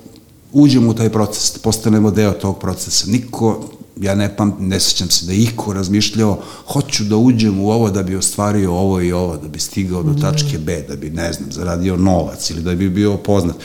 uđemo 0.53 0.91
u 0.91 0.93
taj 0.93 1.09
proces, 1.09 1.57
postanemo 1.57 2.11
deo 2.11 2.31
tog 2.31 2.59
procesa. 2.59 3.07
Niko, 3.07 3.63
ja 4.01 4.15
ne 4.15 4.35
pam, 4.35 4.55
ne 4.59 4.79
sećam 4.79 5.09
se 5.09 5.25
da 5.25 5.33
iko 5.33 5.73
razmišljao, 5.73 6.39
hoću 6.67 7.03
da 7.03 7.17
uđem 7.17 7.59
u 7.59 7.71
ovo 7.71 7.89
da 7.89 8.03
bi 8.03 8.15
ostvario 8.15 8.71
ovo 8.71 9.01
i 9.01 9.11
ovo, 9.11 9.37
da 9.37 9.47
bi 9.47 9.59
stigao 9.59 10.03
do 10.03 10.21
tačke 10.21 10.57
B, 10.57 10.85
da 10.87 10.95
bi, 10.95 11.09
ne 11.09 11.33
znam, 11.33 11.51
zaradio 11.51 11.97
novac 11.97 12.49
ili 12.49 12.61
da 12.61 12.75
bi 12.75 12.89
bio 12.89 13.17
poznat. 13.17 13.55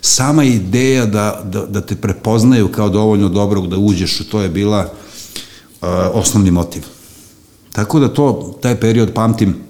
Sama 0.00 0.44
ideja 0.44 1.06
da, 1.06 1.42
da, 1.44 1.66
da 1.66 1.80
te 1.80 1.96
prepoznaju 1.96 2.72
kao 2.72 2.88
dovoljno 2.88 3.28
dobrog 3.28 3.68
da 3.68 3.76
uđeš 3.78 4.20
u 4.20 4.24
to 4.24 4.40
je 4.40 4.48
bila 4.48 4.80
uh, 4.82 5.88
osnovni 6.12 6.50
motiv. 6.50 6.82
Tako 7.72 8.00
da 8.00 8.14
to, 8.14 8.58
taj 8.62 8.80
period 8.80 9.12
pamtim, 9.14 9.65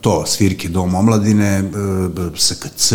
to, 0.00 0.24
svirke 0.26 0.68
Dom 0.68 0.94
omladine, 0.94 1.62
uh, 2.18 2.38
SKC, 2.38 2.92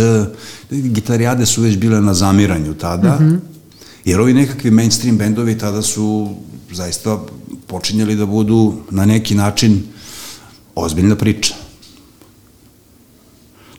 gitarijade 0.72 1.46
su 1.46 1.62
već 1.62 1.78
bile 1.78 2.02
na 2.02 2.14
zamiranju 2.14 2.74
tada, 2.74 3.18
mm 3.20 3.24
-hmm. 3.24 3.40
jer 4.06 4.22
ovi 4.22 4.34
nekakvi 4.34 4.72
mainstream 4.72 5.18
bendovi 5.18 5.58
tada 5.58 5.82
su 5.82 6.36
zaista 6.72 7.20
počinjali 7.68 8.16
da 8.16 8.26
budu 8.26 8.74
na 8.90 9.06
neki 9.06 9.36
način 9.36 9.84
ozbiljna 10.76 11.16
priča. 11.16 11.54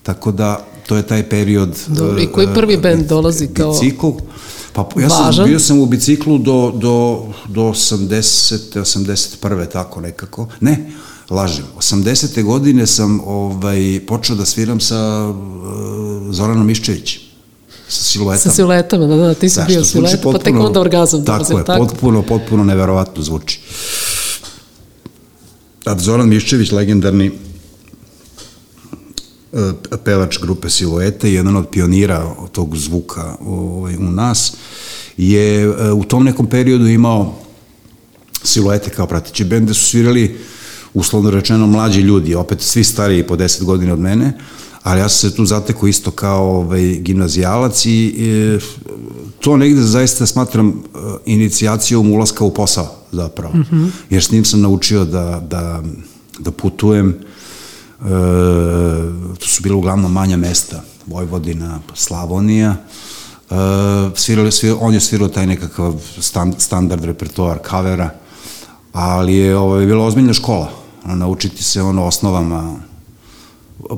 Tako 0.02 0.32
da, 0.32 0.66
to 0.86 0.96
je 0.96 1.02
taj 1.02 1.28
period... 1.28 1.78
Dobro, 1.86 2.22
i 2.22 2.26
koji 2.26 2.48
prvi 2.54 2.76
bend 2.76 3.06
dolazi 3.06 3.46
kao... 3.46 3.72
Bicikl, 3.72 4.08
Pa 4.76 4.88
ja 5.00 5.08
sam, 5.08 5.24
Važan. 5.24 5.48
bio 5.48 5.58
sam 5.58 5.80
u 5.80 5.86
biciklu 5.86 6.38
do, 6.38 6.72
do, 6.74 7.26
do 7.48 7.62
80. 7.62 8.80
81. 8.80 9.68
tako 9.72 10.00
nekako. 10.00 10.48
Ne, 10.60 10.90
lažem. 11.30 11.64
80. 11.78 12.42
godine 12.42 12.86
sam 12.86 13.20
ovaj, 13.26 14.00
počeo 14.06 14.36
da 14.36 14.44
sviram 14.44 14.80
sa 14.80 15.28
uh, 15.28 15.36
Zoranom 16.30 16.66
Miščevićem 16.66 17.22
sa 17.88 18.02
siluetama. 18.02 18.42
Sa 18.42 18.50
siluetama, 18.50 19.06
da, 19.06 19.16
da, 19.16 19.34
ti 19.34 19.48
si 19.48 19.56
da, 19.56 19.64
bio 19.64 19.80
potpuno, 19.80 20.32
pa 20.32 20.38
tek 20.38 20.54
onda 20.54 20.80
orgazam 20.80 21.24
dolazi. 21.24 21.44
Tako 21.44 21.58
je, 21.58 21.64
tako? 21.64 21.86
potpuno, 21.86 22.22
potpuno 22.22 22.64
neverovatno 22.64 23.22
zvuči. 23.22 23.60
A 25.84 25.98
Zoran 25.98 26.28
Miščević, 26.28 26.72
legendarni 26.72 27.30
E, 29.56 29.72
pevač 30.04 30.36
grupe 30.42 30.68
Siluete, 30.70 31.32
jedan 31.32 31.56
od 31.56 31.68
pionira 31.72 32.34
tog 32.52 32.76
zvuka 32.76 33.36
ovaj, 33.40 33.96
u 33.96 34.10
nas, 34.10 34.52
je 35.16 35.62
e, 35.62 35.92
u 35.92 36.04
tom 36.04 36.24
nekom 36.24 36.46
periodu 36.46 36.86
imao 36.86 37.34
Siluete 38.42 38.90
kao 38.90 39.06
pratići 39.06 39.44
bende 39.44 39.74
su 39.74 39.84
svirali 39.84 40.38
uslovno 40.96 41.30
rečeno 41.30 41.66
mlađi 41.66 42.00
ljudi, 42.00 42.34
opet 42.34 42.60
svi 42.60 42.84
stariji 42.84 43.26
po 43.26 43.36
10 43.36 43.64
godina 43.64 43.92
od 43.92 43.98
mene, 43.98 44.32
ali 44.82 45.00
ja 45.00 45.08
sam 45.08 45.30
se 45.30 45.36
tu 45.36 45.46
zateko 45.46 45.86
isto 45.86 46.10
kao 46.10 46.56
ovaj, 46.56 46.82
gimnazijalac 46.82 47.86
i 47.86 48.14
e, 48.18 48.58
to 49.40 49.56
negde 49.56 49.82
zaista 49.82 50.26
smatram 50.26 50.68
e, 50.68 50.72
inicijacijom 51.26 52.12
ulaska 52.12 52.44
u 52.44 52.54
posao 52.54 52.96
zapravo. 53.12 53.54
Mm 53.54 53.64
-hmm. 53.70 53.88
Jer 54.10 54.24
s 54.24 54.30
njim 54.30 54.44
sam 54.44 54.60
naučio 54.60 55.04
da, 55.04 55.42
da, 55.50 55.82
da 56.38 56.50
putujem, 56.50 57.08
e, 57.08 57.14
to 59.38 59.46
su 59.46 59.62
bilo 59.62 59.78
uglavnom 59.78 60.12
manja 60.12 60.36
mesta, 60.36 60.82
Vojvodina, 61.06 61.80
Slavonija, 61.94 62.76
e, 63.50 63.54
svirali, 64.14 64.52
svirali, 64.52 64.80
on 64.82 64.94
je 64.94 65.00
svirao 65.00 65.28
taj 65.28 65.46
nekakav 65.46 65.94
stand, 66.20 66.54
standard 66.58 67.04
repertoar 67.04 67.58
kavera, 67.58 68.10
ali 68.92 69.34
je 69.34 69.56
ovo, 69.56 69.76
je 69.76 69.86
bila 69.86 70.04
ozbiljna 70.04 70.32
škola, 70.32 70.85
naučiti 71.14 71.64
se 71.64 71.82
ono 71.82 72.04
osnovama 72.04 72.76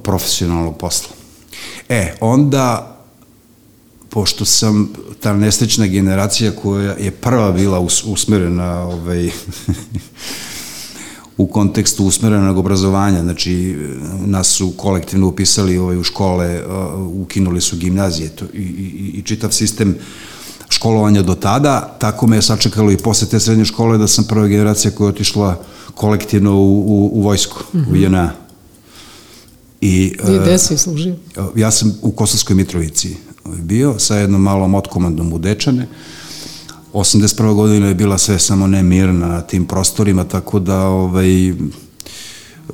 profesionalnog 0.02 0.78
posla. 0.78 1.08
E, 1.88 2.16
onda, 2.20 2.96
pošto 4.10 4.44
sam 4.44 4.92
ta 5.20 5.32
nesrećna 5.32 5.86
generacija 5.86 6.52
koja 6.62 6.92
je 6.92 7.10
prva 7.10 7.52
bila 7.52 7.86
usmerena 8.04 8.82
ovaj, 8.82 9.30
u 11.38 11.46
kontekstu 11.46 12.04
usmerenog 12.04 12.58
obrazovanja, 12.58 13.22
znači 13.22 13.76
nas 14.26 14.46
su 14.46 14.72
kolektivno 14.76 15.26
upisali 15.26 15.78
ovaj, 15.78 15.98
u 15.98 16.02
škole, 16.02 16.66
uh, 16.66 17.22
ukinuli 17.22 17.60
su 17.60 17.76
gimnazije 17.76 18.28
to, 18.28 18.44
i, 18.44 18.58
i, 18.58 19.18
i 19.18 19.22
čitav 19.22 19.50
sistem 19.50 19.96
školovanja 20.68 21.22
do 21.22 21.34
tada, 21.34 21.96
tako 22.00 22.26
me 22.26 22.36
je 22.36 22.42
sačekalo 22.42 22.92
i 22.92 22.96
posle 22.96 23.28
te 23.28 23.40
srednje 23.40 23.64
škole 23.64 23.98
da 23.98 24.08
sam 24.08 24.24
prva 24.24 24.46
generacija 24.46 24.90
koja 24.90 25.06
je 25.06 25.12
otišla 25.12 25.64
kolektivno 25.98 26.54
u, 26.54 26.78
u, 26.78 27.10
u 27.12 27.22
vojsku, 27.22 27.58
mm 27.72 27.78
-hmm. 27.78 27.92
u 27.92 27.96
JNA. 27.96 28.32
I, 29.80 30.16
I 30.28 30.38
gde 30.42 30.58
si 30.58 30.78
služio? 30.78 31.14
Ja 31.56 31.70
sam 31.70 31.94
u 32.02 32.10
Kosovskoj 32.10 32.56
Mitrovici 32.56 33.16
bio 33.44 33.98
sa 33.98 34.16
jednom 34.16 34.42
malom 34.42 34.74
otkomandom 34.74 35.32
u 35.32 35.38
Dečane, 35.38 35.88
81. 36.92 37.54
godina 37.54 37.88
je 37.88 37.94
bila 37.94 38.18
sve 38.18 38.38
samo 38.38 38.66
ne 38.66 38.82
mirna 38.82 39.28
na 39.28 39.40
tim 39.40 39.66
prostorima, 39.66 40.24
tako 40.24 40.58
da 40.58 40.86
ovaj, 40.86 41.52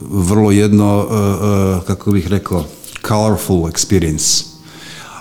vrlo 0.01 0.51
jedno, 0.51 0.99
uh, 0.99 1.11
uh, 1.11 1.87
kako 1.87 2.13
bih 2.13 2.29
rekao, 2.29 2.65
colorful 3.09 3.63
experience. 3.63 4.45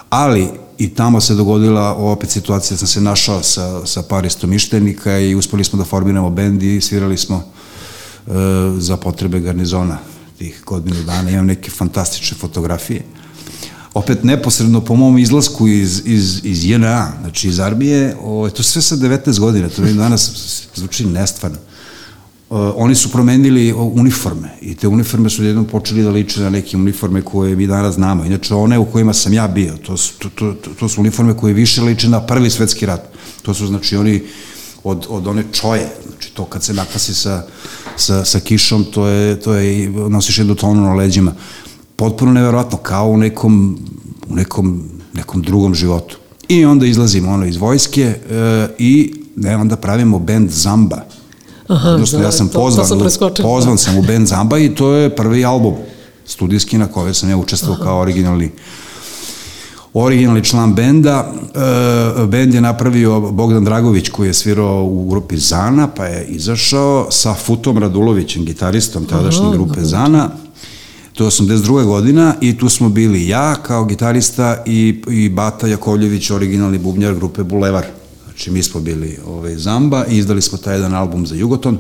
Ali 0.10 0.48
i 0.78 0.90
tamo 0.90 1.22
se 1.22 1.36
dogodila 1.36 1.96
opet 1.96 2.30
situacija, 2.30 2.78
sam 2.78 2.88
se 2.88 3.02
našao 3.02 3.44
sa, 3.44 3.86
sa 3.86 4.02
par 4.02 4.26
istomištenika 4.26 5.20
i 5.20 5.36
uspeli 5.36 5.64
smo 5.64 5.80
da 5.80 5.86
formiramo 5.86 6.30
bend 6.30 6.64
i 6.64 6.82
svirali 6.82 7.18
smo 7.18 7.36
uh, 7.36 7.44
za 8.78 8.98
potrebe 8.98 9.40
garnizona 9.40 9.98
tih 10.38 10.64
godinu 10.66 11.04
dana. 11.04 11.30
Imam 11.30 11.46
neke 11.46 11.72
fantastične 11.72 12.38
fotografije. 12.38 13.02
Opet 13.94 14.24
neposredno 14.24 14.82
po 14.82 14.96
mom 14.96 15.18
izlasku 15.18 15.68
iz, 15.68 16.02
iz, 16.06 16.40
iz 16.44 16.66
JNA, 16.66 17.12
znači 17.22 17.48
iz 17.48 17.60
armije, 17.60 18.16
o, 18.22 18.30
ovaj, 18.30 18.52
to 18.52 18.64
sve 18.64 18.82
sa 18.82 18.96
19 18.96 19.40
godina, 19.40 19.70
to 19.70 19.82
mi 19.82 19.94
danas 19.94 20.32
zvuči 20.76 21.06
nestvarno. 21.06 21.58
O, 22.50 22.74
oni 22.76 22.96
su 22.96 23.12
promenili 23.12 23.74
uniforme 23.74 24.50
i 24.62 24.76
te 24.76 24.88
uniforme 24.88 25.30
su 25.30 25.44
jednom 25.44 25.66
počeli 25.66 26.04
da 26.04 26.10
liče 26.10 26.42
na 26.42 26.50
neke 26.50 26.78
uniforme 26.78 27.22
koje 27.22 27.56
mi 27.56 27.68
danas 27.68 27.96
znamo. 27.96 28.26
Inače, 28.26 28.56
one 28.56 28.80
u 28.80 28.86
kojima 28.86 29.14
sam 29.14 29.34
ja 29.34 29.48
bio, 29.48 29.78
to 29.78 29.98
su, 29.98 30.14
to, 30.20 30.30
to, 30.30 30.56
to 30.80 30.90
su 30.90 31.02
uniforme 31.02 31.38
koje 31.38 31.54
više 31.54 31.82
liče 31.82 32.10
na 32.10 32.26
prvi 32.26 32.50
svetski 32.50 32.86
rat. 32.86 33.02
To 33.42 33.54
su, 33.54 33.68
znači, 33.68 33.98
oni 33.98 34.24
od, 34.84 35.06
od 35.10 35.28
one 35.28 35.44
čoje, 35.52 35.90
znači 36.08 36.34
to 36.34 36.46
kad 36.46 36.64
se 36.64 36.74
nakasi 36.74 37.14
sa, 37.14 37.46
sa, 37.96 38.26
sa 38.26 38.40
kišom, 38.40 38.84
to 38.84 39.08
je, 39.08 39.40
to 39.40 39.54
je, 39.54 39.90
nosiš 39.90 40.38
jednu 40.38 40.56
tonu 40.56 40.82
na 40.82 40.94
leđima 40.94 41.34
potpuno 41.96 42.32
neverovatno, 42.32 42.78
kao 42.78 43.08
u 43.08 43.18
nekom, 43.18 43.80
u 44.30 44.36
nekom, 44.36 44.84
nekom 45.14 45.42
drugom 45.42 45.76
životu. 45.76 46.18
I 46.48 46.66
onda 46.66 46.86
izlazimo 46.86 47.32
ono 47.32 47.46
iz 47.46 47.58
vojske 47.58 48.02
e, 48.02 48.16
i 48.78 49.14
ne, 49.36 49.58
onda 49.58 49.76
pravimo 49.76 50.20
band 50.20 50.50
Zamba. 50.50 51.02
Aha, 51.68 51.90
Odnosno, 51.90 52.20
da, 52.20 52.26
ja 52.26 52.32
sam 52.32 52.48
to, 52.48 52.60
pozvan, 52.60 52.88
to 52.88 53.10
sam 53.10 53.30
pozvan 53.42 53.78
sam 53.78 53.98
u 53.98 54.02
band 54.02 54.28
Zamba 54.28 54.60
i 54.60 54.76
to 54.76 54.92
je 54.92 55.16
prvi 55.16 55.46
album 55.46 55.76
studijski 56.26 56.78
na 56.78 56.88
kojoj 56.88 57.14
sam 57.14 57.30
ja 57.30 57.38
učestvovao 57.38 57.84
kao 57.84 58.00
originalni 58.00 58.52
originalni 59.94 60.44
član 60.44 60.76
benda. 60.76 61.34
E, 61.56 62.26
bend 62.26 62.54
je 62.54 62.62
napravio 62.62 63.20
Bogdan 63.20 63.66
Dragović 63.66 64.10
koji 64.10 64.28
je 64.28 64.34
svirao 64.34 64.84
u 64.84 65.10
grupi 65.10 65.38
Zana, 65.38 65.88
pa 65.88 66.06
je 66.06 66.26
izašao 66.26 67.08
sa 67.12 67.34
Futom 67.34 67.78
Radulovićem, 67.78 68.46
gitaristom 68.46 69.06
tadašnje 69.06 69.52
grupe 69.52 69.82
Zana 69.82 70.30
To 71.14 71.24
je 71.24 71.30
82. 71.30 71.86
godina 71.86 72.36
i 72.42 72.58
tu 72.58 72.70
smo 72.70 72.90
bili 72.90 73.28
ja 73.28 73.56
kao 73.56 73.86
gitarista 73.86 74.64
i, 74.66 75.02
i 75.10 75.30
Bata 75.30 75.68
Jakovljević, 75.68 76.32
originalni 76.32 76.78
bubnjar 76.78 77.16
grupe 77.16 77.44
Bulevar. 77.44 77.86
Znači 78.24 78.52
mi 78.52 78.64
smo 78.64 78.82
bili 78.82 79.18
ovaj, 79.28 79.56
Zamba 79.56 80.06
i 80.06 80.18
izdali 80.18 80.42
smo 80.42 80.58
taj 80.58 80.76
jedan 80.76 80.94
album 80.94 81.28
za 81.28 81.36
Jugoton. 81.36 81.78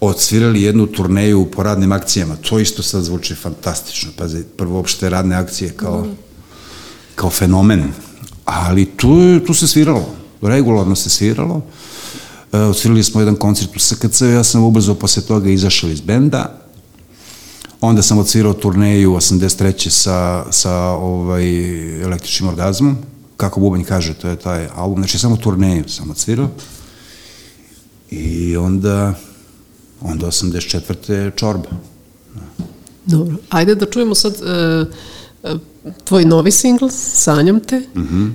Odsvirali 0.00 0.62
jednu 0.62 0.86
turneju 0.86 1.46
po 1.50 1.62
radnim 1.62 1.92
akcijama. 1.92 2.36
To 2.36 2.58
isto 2.58 2.82
sad 2.82 3.02
zvuči 3.02 3.34
fantastično. 3.34 4.10
Pazi, 4.16 4.44
prvo 4.56 4.76
uopšte 4.76 5.10
radne 5.10 5.36
akcije 5.36 5.70
kao, 5.70 6.06
kao 7.14 7.30
fenomen. 7.30 7.92
Ali 8.44 8.84
tu, 8.84 9.40
tu 9.46 9.54
se 9.54 9.68
sviralo. 9.68 10.06
Regularno 10.42 10.96
se 10.96 11.10
sviralo. 11.10 11.62
E, 12.52 12.58
odsvirali 12.58 13.04
smo 13.04 13.20
jedan 13.20 13.36
koncert 13.36 13.76
u 13.76 13.78
SKC, 13.78 14.20
ja 14.20 14.44
sam 14.44 14.64
ubrzo 14.64 14.94
posle 14.94 15.22
toga 15.22 15.50
izašao 15.50 15.90
iz 15.90 16.00
benda 16.00 16.62
Onda 17.82 18.02
sam 18.02 18.18
odsvirao 18.18 18.52
turneju 18.52 19.10
83. 19.10 19.88
sa, 19.88 20.44
sa 20.52 20.74
ovaj, 20.88 21.44
električnim 22.02 22.48
orgazmom. 22.48 22.96
Kako 23.36 23.60
Bubanj 23.60 23.84
kaže, 23.84 24.14
to 24.14 24.28
je 24.28 24.36
taj 24.36 24.68
album. 24.74 24.98
Znači, 24.98 25.18
samo 25.18 25.36
turneju 25.36 25.88
sam 25.88 26.10
odsvirao. 26.10 26.48
I 28.10 28.56
onda, 28.56 29.14
onda 30.00 30.26
84. 30.26 31.36
čorba. 31.36 31.68
Dobro. 33.06 33.36
Ajde 33.50 33.74
da 33.74 33.90
čujemo 33.90 34.14
sad 34.14 34.32
uh, 34.32 34.88
tvoj 36.04 36.24
novi 36.24 36.50
singl, 36.50 36.86
Sanjam 36.90 37.60
te. 37.60 37.78
Mm 37.78 38.02
-hmm. 38.02 38.30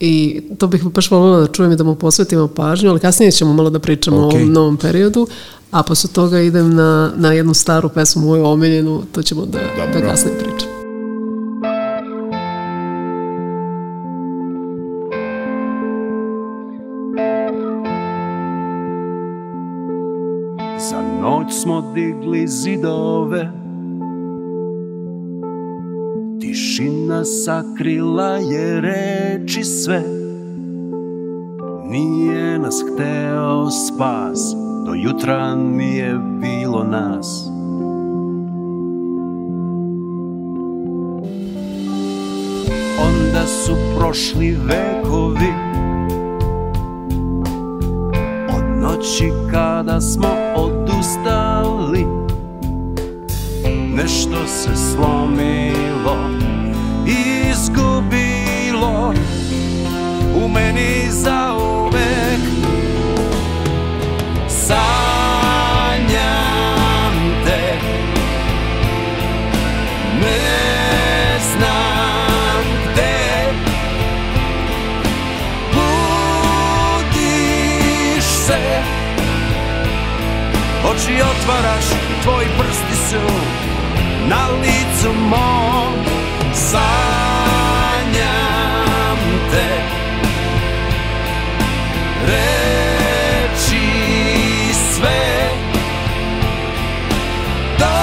I 0.00 0.42
to 0.58 0.66
bih 0.66 0.84
baš 0.84 1.10
voljela 1.10 1.40
da 1.40 1.46
čujem 1.46 1.72
i 1.72 1.76
da 1.76 1.84
mu 1.84 1.94
posvetimo 1.94 2.48
pažnju, 2.48 2.90
ali 2.90 3.00
kasnije 3.00 3.32
ćemo 3.32 3.52
malo 3.52 3.70
da 3.70 3.78
pričamo 3.78 4.16
okay. 4.16 4.20
o 4.20 4.26
ovom 4.26 4.52
novom 4.52 4.76
periodu, 4.76 5.26
a 5.70 5.82
posle 5.82 6.10
toga 6.10 6.40
idem 6.40 6.74
na, 6.74 7.12
na 7.16 7.32
jednu 7.32 7.54
staru 7.54 7.88
pesmu, 7.88 8.26
moju 8.26 8.44
omiljenu, 8.44 9.02
to 9.12 9.22
ćemo 9.22 9.46
da, 9.46 9.58
da 9.92 10.06
kasnije 10.06 10.38
pričamo. 10.38 10.74
Za 20.90 21.02
noć 21.22 21.62
smo 21.62 21.92
digli 21.94 22.48
zidove 22.48 23.63
Tišina 26.40 27.24
sakrila 27.24 28.36
je 28.36 28.80
reči 28.80 29.64
sve. 29.64 30.02
Nije 31.90 32.58
nas 32.58 32.84
hteo 32.92 33.70
spas 33.70 34.54
Do 34.86 34.94
jutra 34.94 35.54
nije 35.54 36.18
bilo 36.40 36.84
nas. 36.84 37.46
Onda 43.00 43.46
su 43.46 43.72
prošli 43.98 44.56
vekovi. 44.66 45.52
Od 48.56 48.64
noći 48.80 49.32
kada 49.50 50.00
smo 50.00 50.28
odustali 50.56 52.04
Nešto 53.94 54.46
se 54.46 54.70
slomilo 54.76 55.63
su 83.14 83.26
na 84.28 84.46
licu 84.62 85.12
mom 85.12 85.92
Sanjam 86.54 86.80
te. 89.50 89.68
Reči 92.26 93.88
sve 94.92 95.24
Dolaze. 97.78 97.98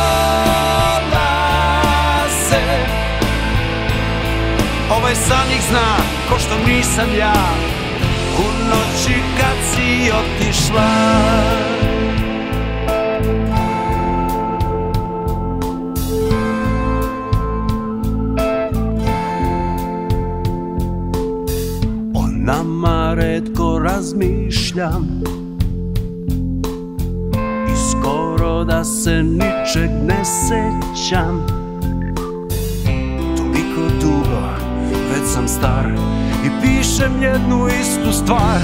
Ovaj 4.89 5.15
san 5.15 5.51
ih 5.51 5.61
zna 5.69 5.97
ko 6.29 6.39
što 6.39 6.55
nisam 6.67 7.09
ja. 7.19 7.33
U 8.37 8.43
noći 8.69 9.15
kad 9.37 9.57
si 9.73 10.11
otišla 10.11 11.70
razmišljam 23.83 25.21
I 27.67 27.75
skoro 27.91 28.63
da 28.63 28.83
se 28.83 29.23
ničeg 29.23 29.89
ne 30.05 30.25
sećam. 30.25 31.47
Toliko 33.37 33.93
dugo, 34.01 34.41
već 35.13 35.33
sam 35.33 35.47
star 35.47 35.85
I 36.45 36.49
pišem 36.61 37.21
jednu 37.21 37.67
istu 37.81 38.11
stvar 38.23 38.61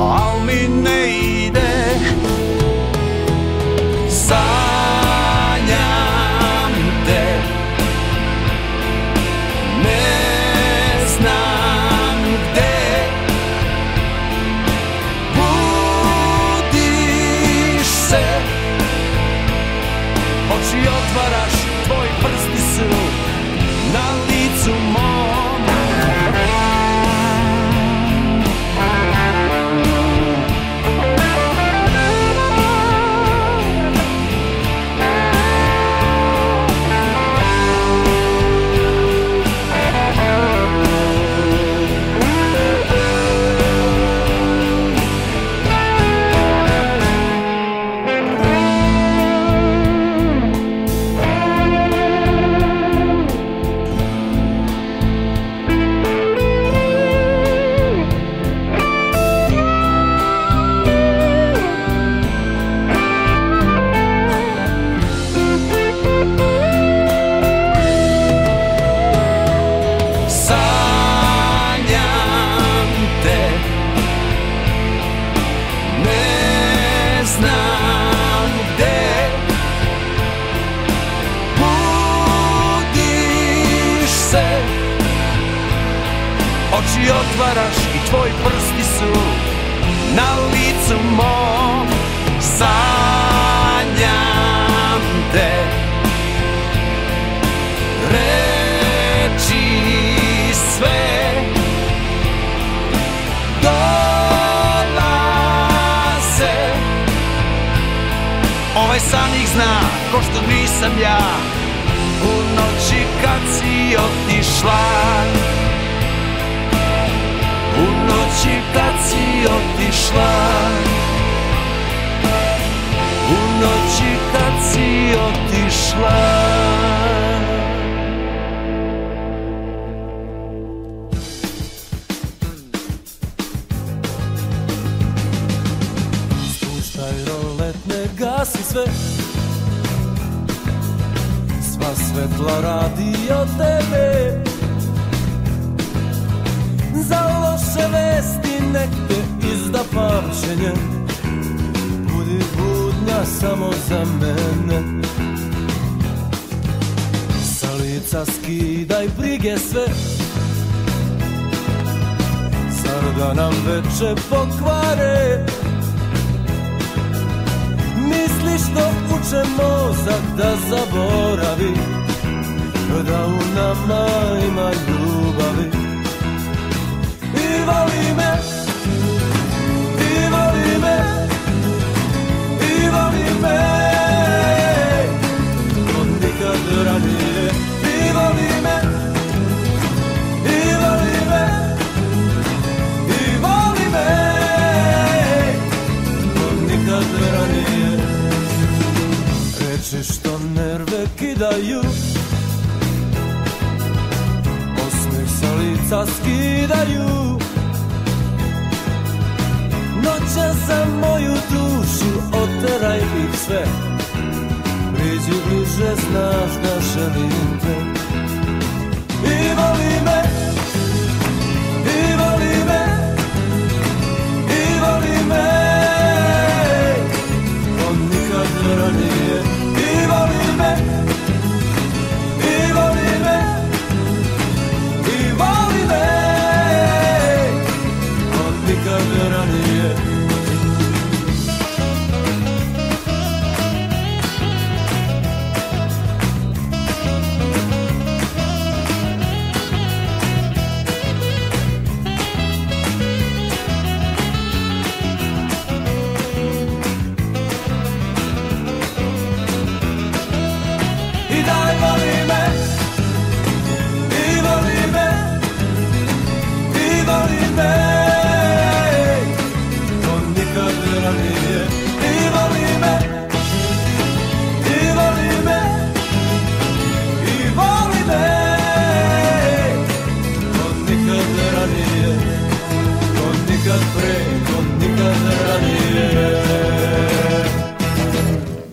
Al 0.00 0.40
mi 0.46 0.82
ne 0.82 1.18
ide. 1.46 1.84
Sanjam 4.08 4.61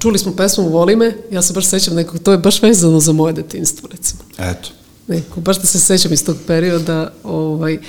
Čuli 0.10 0.20
smo 0.20 0.36
pesmu 0.36 0.70
Voli 0.70 0.96
me, 0.96 1.14
ja 1.32 1.42
se 1.42 1.54
baš 1.54 1.66
sećam 1.66 1.96
nekog, 1.96 2.20
to 2.20 2.32
je 2.32 2.38
baš 2.38 2.62
vezano 2.62 3.00
za 3.00 3.12
moje 3.14 3.34
detinstvo, 3.34 3.90
recimo. 3.92 4.22
Eto. 4.38 4.70
Neko, 5.08 5.42
baš 5.42 5.60
da 5.60 5.68
se 5.68 5.80
sećam 5.80 6.14
iz 6.14 6.26
tog 6.26 6.38
perioda, 6.48 7.14
ovaj, 7.24 7.80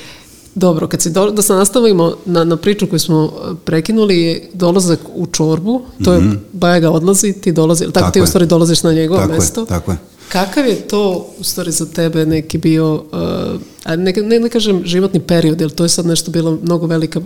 Dobro, 0.54 0.88
kad 0.88 1.02
se 1.02 1.11
do, 1.11 1.30
da 1.30 1.42
se 1.42 1.52
nastavimo 1.52 2.16
na, 2.26 2.44
na 2.44 2.56
priču 2.56 2.87
koju 2.87 3.00
smo 3.00 3.33
eh, 3.33 3.54
prekinuli, 3.64 4.22
je 4.22 4.48
dolazak 4.52 5.00
u 5.14 5.26
čorbu, 5.26 5.83
to 6.04 6.12
je 6.12 6.22
Bajaga 6.52 6.90
odlazi, 6.90 7.33
ti 7.33 7.52
dolazi, 7.52 7.85
tako, 7.85 7.92
Tako 7.92 8.11
ti 8.11 8.20
u 8.20 8.22
je. 8.22 8.26
stvari 8.26 8.46
dolaziš 8.46 8.83
na 8.83 8.92
njegovo 8.92 9.20
Tako 9.20 9.33
je, 9.33 9.38
mesto. 9.38 9.64
tako 9.64 9.90
je. 9.90 9.98
Kakav 10.28 10.66
je 10.66 10.76
to 10.88 11.26
u 11.38 11.44
stvari 11.44 11.72
za 11.72 11.87
tebe 11.87 12.26
neki 12.26 12.59
bio, 12.59 12.94
uh, 12.94 13.96
ne, 13.96 14.12
ne, 14.12 14.40
ne 14.40 14.48
kažem 14.48 14.83
životni 14.85 15.20
period, 15.20 15.61
jer 15.61 15.70
to 15.70 15.83
je 15.83 15.88
sad 15.88 16.06
nešto 16.06 16.30
bilo 16.30 16.59
mnogo 16.62 16.87
velika 16.87 17.20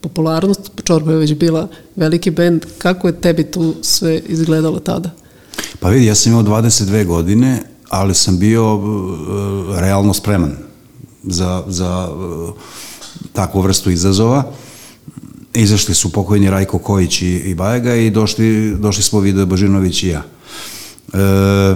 popularnost, 0.00 0.70
Čorba 0.84 1.12
je 1.12 1.18
već 1.18 1.34
bila 1.34 1.68
veliki 1.96 2.30
bend, 2.30 2.64
kako 2.78 3.06
je 3.06 3.20
tebi 3.20 3.44
tu 3.44 3.74
sve 3.82 4.18
izgledalo 4.18 4.78
tada? 4.78 5.10
Pa 5.80 5.88
vidi, 5.88 6.06
ja 6.06 6.14
sam 6.14 6.32
imao 6.32 6.42
22 6.42 7.06
godine, 7.06 7.62
ali 7.88 8.14
sam 8.14 8.38
bio 8.38 8.74
uh, 8.74 9.78
realno 9.78 10.14
spreman 10.14 10.56
za, 11.22 11.64
za 11.68 12.08
uh, 12.10 12.50
takvu 13.32 13.60
vrstu 13.60 13.90
izazova. 13.90 14.52
Izašli 15.54 15.94
su 15.94 16.12
pokojni 16.12 16.50
Rajko 16.50 16.78
Kojić 16.78 17.22
i, 17.22 17.26
i 17.26 17.54
Bajega 17.54 17.94
i 17.94 18.10
došli, 18.10 18.76
došli 18.78 19.02
smo 19.02 19.20
Vido 19.20 19.46
Božinović 19.46 20.02
i 20.02 20.08
ja. 20.08 20.22
E, 21.12 21.74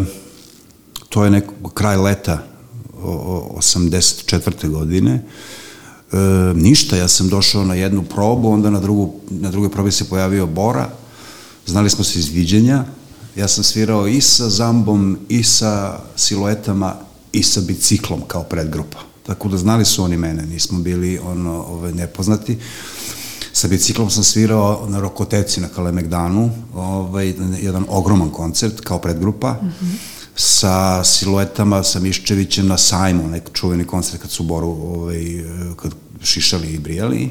to 1.08 1.24
je 1.24 1.30
neko, 1.30 1.68
kraj 1.74 1.96
leta 1.96 2.38
o, 3.02 3.10
o, 3.10 3.58
84. 3.58 4.68
godine. 4.68 5.12
E, 5.12 5.63
ništa, 6.54 6.96
ja 6.96 7.08
sam 7.08 7.28
došao 7.28 7.64
na 7.64 7.74
jednu 7.74 8.02
probu, 8.02 8.50
onda 8.50 8.70
na, 8.70 8.80
drugu, 8.80 9.14
na 9.30 9.50
drugoj 9.50 9.70
probi 9.70 9.92
se 9.92 10.08
pojavio 10.08 10.46
Bora, 10.46 10.88
znali 11.66 11.90
smo 11.90 12.04
se 12.04 12.18
iz 12.18 12.28
viđenja, 12.28 12.84
ja 13.36 13.48
sam 13.48 13.64
svirao 13.64 14.08
i 14.08 14.20
sa 14.20 14.48
zambom, 14.48 15.18
i 15.28 15.42
sa 15.42 15.98
siluetama, 16.16 16.94
i 17.32 17.42
sa 17.42 17.60
biciklom 17.60 18.20
kao 18.26 18.42
predgrupa. 18.42 18.98
Tako 19.26 19.48
da 19.48 19.56
znali 19.56 19.84
su 19.84 20.02
oni 20.02 20.16
mene, 20.16 20.46
nismo 20.46 20.80
bili 20.80 21.18
ono, 21.18 21.62
ove, 21.62 21.92
nepoznati. 21.92 22.58
Sa 23.52 23.68
biciklom 23.68 24.10
sam 24.10 24.24
svirao 24.24 24.86
na 24.88 25.00
Rokoteci 25.00 25.60
na 25.60 25.68
Kalemegdanu, 25.68 26.50
ovaj, 26.74 27.34
jedan 27.60 27.84
ogroman 27.88 28.30
koncert 28.30 28.80
kao 28.80 28.98
predgrupa. 28.98 29.52
Mm 29.52 29.66
-hmm. 29.66 30.13
Sa 30.36 31.04
siluetama, 31.04 31.82
sa 31.82 32.00
Miščevićem 32.00 32.66
na 32.66 32.78
sajmu, 32.78 33.28
nek 33.28 33.50
čuveni 33.52 33.84
koncert 33.84 34.22
kad 34.22 34.30
su 34.30 34.42
Boru 34.42 34.68
ovaj, 34.68 35.44
kad 35.76 35.94
šišali 36.22 36.72
i 36.72 36.78
brijali. 36.78 37.22
E, 37.22 37.30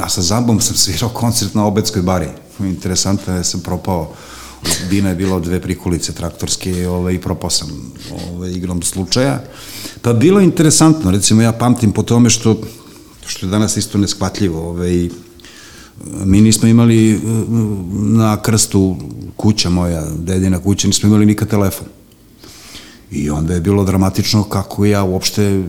a 0.00 0.08
sa 0.08 0.22
Zambom 0.22 0.60
sam 0.60 0.76
svirao 0.76 1.08
koncert 1.08 1.54
na 1.54 1.66
Obedskoj 1.66 2.02
bari. 2.02 2.28
Interesantno 2.60 3.36
je, 3.36 3.44
sam 3.44 3.60
propao 3.60 4.12
Bina 4.90 5.08
je 5.08 5.14
bilo 5.14 5.40
dve 5.40 5.60
prikulice 5.60 6.12
traktorske 6.12 6.88
ovaj, 6.88 7.14
i 7.14 7.20
propao 7.20 7.50
sam 7.50 7.92
ovaj, 8.12 8.50
igrom 8.50 8.82
slučaja. 8.82 9.42
Pa 10.02 10.12
bilo 10.12 10.40
interesantno, 10.40 11.10
recimo 11.10 11.42
ja 11.42 11.52
pamtim 11.52 11.92
po 11.92 12.02
tome 12.02 12.30
što 12.30 12.60
što 13.26 13.46
je 13.46 13.50
danas 13.50 13.76
isto 13.76 13.98
neshvatljivo. 13.98 14.68
Ovaj, 14.68 15.08
mi 16.24 16.40
nismo 16.40 16.68
imali 16.68 17.12
eh, 17.12 17.18
na 18.00 18.42
krstu 18.42 18.96
kuća 19.36 19.70
moja, 19.70 20.10
dedina 20.18 20.58
kuća, 20.58 20.88
nismo 20.88 21.08
imali 21.08 21.26
nikad 21.26 21.48
telefon. 21.48 21.86
I 23.10 23.30
onda 23.30 23.54
je 23.54 23.60
bilo 23.60 23.84
dramatično 23.84 24.42
kako 24.42 24.84
ja 24.84 25.04
uopšte 25.04 25.64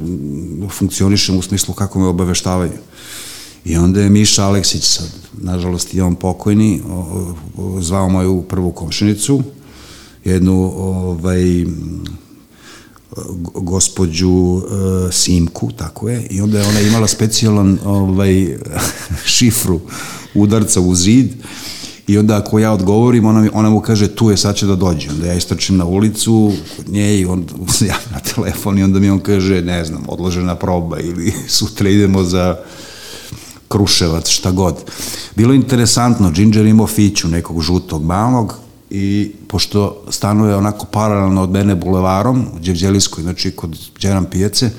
funkcionišem 0.70 1.38
u 1.38 1.42
smislu 1.42 1.74
kako 1.74 2.00
me 2.00 2.06
obaveštavaju. 2.06 2.72
I 3.66 3.78
onda 3.78 4.02
je 4.02 4.10
Miša 4.10 4.44
Aleksić, 4.44 4.84
sad, 4.84 5.10
nažalost 5.34 5.94
i 5.94 6.02
on 6.02 6.16
pokojni, 6.16 6.82
zvao 7.80 8.10
moju 8.10 8.42
prvu 8.42 8.72
komšinicu, 8.72 9.44
jednu 10.26 10.74
ovaj, 10.76 11.66
gospođu 13.54 14.30
uh, 14.30 14.64
Simku, 15.12 15.72
tako 15.72 16.10
je, 16.10 16.28
i 16.30 16.42
onda 16.42 16.60
je 16.60 16.68
ona 16.68 16.80
imala 16.80 17.08
specijalan 17.08 17.80
ovaj, 17.86 18.58
šifru 19.36 19.80
udarca 20.34 20.82
u 20.82 20.96
zid 20.96 21.34
i 22.08 22.18
onda 22.18 22.38
ako 22.38 22.60
ja 22.60 22.72
odgovorim, 22.72 23.26
ona, 23.26 23.42
mi, 23.42 23.50
ona 23.54 23.70
mu 23.70 23.82
kaže 23.82 24.08
tu 24.08 24.30
je, 24.30 24.38
sad 24.38 24.56
će 24.56 24.66
da 24.66 24.76
dođe. 24.76 25.10
Onda 25.10 25.28
ja 25.28 25.34
istračim 25.34 25.78
na 25.78 25.86
ulicu 25.86 26.52
kod 26.78 26.90
nje 26.90 27.20
i 27.20 27.26
on 27.26 27.46
ja 27.88 27.98
na 28.12 28.20
telefon 28.20 28.80
i 28.80 28.84
onda 28.84 29.00
mi 29.00 29.10
on 29.10 29.20
kaže, 29.20 29.62
ne 29.62 29.86
znam, 29.86 30.04
odložena 30.08 30.56
proba 30.56 31.00
ili 31.00 31.34
sutra 31.58 31.90
idemo 31.90 32.24
za 32.24 32.58
Kruševac, 33.68 34.30
šta 34.30 34.52
god. 34.52 34.76
Bilo 35.36 35.54
interesantno, 35.54 36.32
Ginger 36.32 36.66
imao 36.66 36.88
fiću 36.88 37.28
nekog 37.28 37.62
žutog 37.62 38.04
malog, 38.04 38.56
i 38.92 39.32
pošto 39.52 40.04
stanuje 40.10 40.56
onako 40.56 40.86
paralelno 40.86 41.44
od 41.44 41.50
mene 41.50 41.76
bulevarom 41.76 42.46
u 42.56 42.60
Đevđelijskoj, 42.60 43.24
znači 43.24 43.52
kod 43.52 43.80
Đeran 44.02 44.26
pijace, 44.26 44.70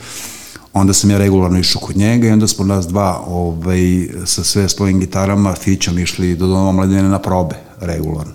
onda 0.73 0.93
sam 0.93 1.11
ja 1.11 1.19
regularno 1.19 1.59
išao 1.59 1.81
kod 1.81 1.97
njega 1.97 2.29
i 2.29 2.31
onda 2.31 2.49
smo 2.49 2.65
nas 2.65 2.87
dva 2.87 3.25
ovaj, 3.27 4.09
sa 4.25 4.45
sve 4.45 4.69
svojim 4.69 5.01
gitarama, 5.01 5.55
fićom 5.55 5.99
išli 5.99 6.37
do 6.37 6.47
doma 6.47 6.73
mladine 6.73 7.03
na 7.03 7.19
probe 7.19 7.55
regularno. 7.81 8.33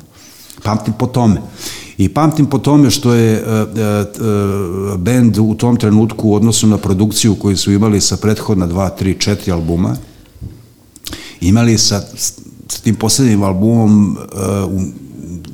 Pamtim 0.63 0.93
po 0.93 1.07
tome. 1.07 1.41
I 1.97 2.09
pamtim 2.09 2.45
po 2.45 2.59
tome 2.59 2.91
što 2.91 3.13
je 3.13 3.43
uh, 3.43 3.67
uh, 3.67 4.99
band 4.99 5.37
u 5.37 5.55
tom 5.55 5.77
trenutku 5.77 6.29
u 6.29 6.35
odnosu 6.35 6.67
na 6.67 6.77
produkciju 6.77 7.35
koju 7.35 7.57
su 7.57 7.71
imali 7.71 8.01
sa 8.01 8.17
prethodna 8.17 8.67
dva, 8.67 8.89
tri, 8.89 9.15
četiri 9.19 9.51
albuma, 9.51 9.95
imali 11.41 11.77
sa, 11.77 12.01
sa 12.67 12.81
tim 12.83 12.95
poslednjim 12.95 13.43
albumom 13.43 14.17
uh, 14.17 15.06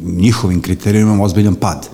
njihovim 0.04 0.62
kriterijumima 0.62 1.24
ozbiljan 1.24 1.56
pad. 1.56 1.88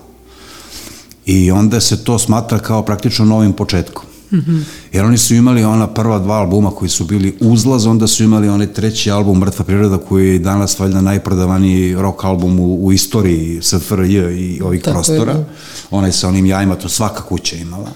I 1.26 1.50
onda 1.50 1.80
se 1.80 2.04
to 2.04 2.18
smatra 2.18 2.58
kao 2.58 2.82
praktično 2.82 3.24
novim 3.24 3.52
početkom. 3.52 4.04
Mm 4.32 4.36
-hmm. 4.36 4.62
Jer 4.92 5.04
oni 5.04 5.18
su 5.18 5.34
imali 5.34 5.64
ona 5.64 5.86
prva 5.86 6.18
dva 6.18 6.36
albuma 6.36 6.70
koji 6.70 6.88
su 6.88 7.04
bili 7.04 7.36
uzlaz, 7.40 7.86
onda 7.86 8.06
su 8.06 8.24
imali 8.24 8.48
onaj 8.48 8.72
treći 8.72 9.10
album 9.10 9.38
Mrtva 9.38 9.64
priroda 9.64 9.98
koji 9.98 10.32
je 10.32 10.38
danas 10.38 10.78
valjda 10.78 11.00
najprodavaniji 11.00 11.94
rock 11.94 12.24
album 12.24 12.60
u, 12.60 12.84
u 12.84 12.92
istoriji 12.92 13.60
SFRJ 13.62 14.16
i 14.16 14.60
ovih 14.64 14.82
Tako 14.82 14.94
prostora. 14.94 15.32
Je, 15.32 15.44
Onaj 15.90 16.12
sa 16.12 16.28
onim 16.28 16.46
jajima, 16.46 16.74
to 16.74 16.88
svaka 16.88 17.22
kuća 17.22 17.56
imala. 17.56 17.90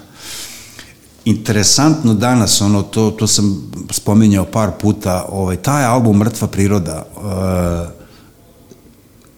Interesantno 1.25 2.13
danas, 2.13 2.61
ono, 2.61 2.81
to, 2.81 3.11
to 3.11 3.27
sam 3.27 3.71
spominjao 3.91 4.45
par 4.45 4.71
puta, 4.81 5.25
ovaj, 5.29 5.55
taj 5.55 5.85
album 5.85 6.17
Mrtva 6.17 6.47
priroda 6.47 7.05
uh, 7.15 8.04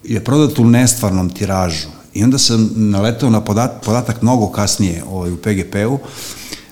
je 0.08 0.24
prodat 0.24 0.58
u 0.58 0.64
nestvarnom 0.64 1.30
tiražu. 1.30 1.88
I 2.14 2.24
onda 2.24 2.38
sam 2.38 2.70
naletao 2.74 3.30
na 3.30 3.44
podat, 3.44 3.84
podatak 3.84 4.22
mnogo 4.22 4.48
kasnije 4.48 5.04
ovaj, 5.10 5.32
u 5.32 5.36
PGP-u, 5.36 5.98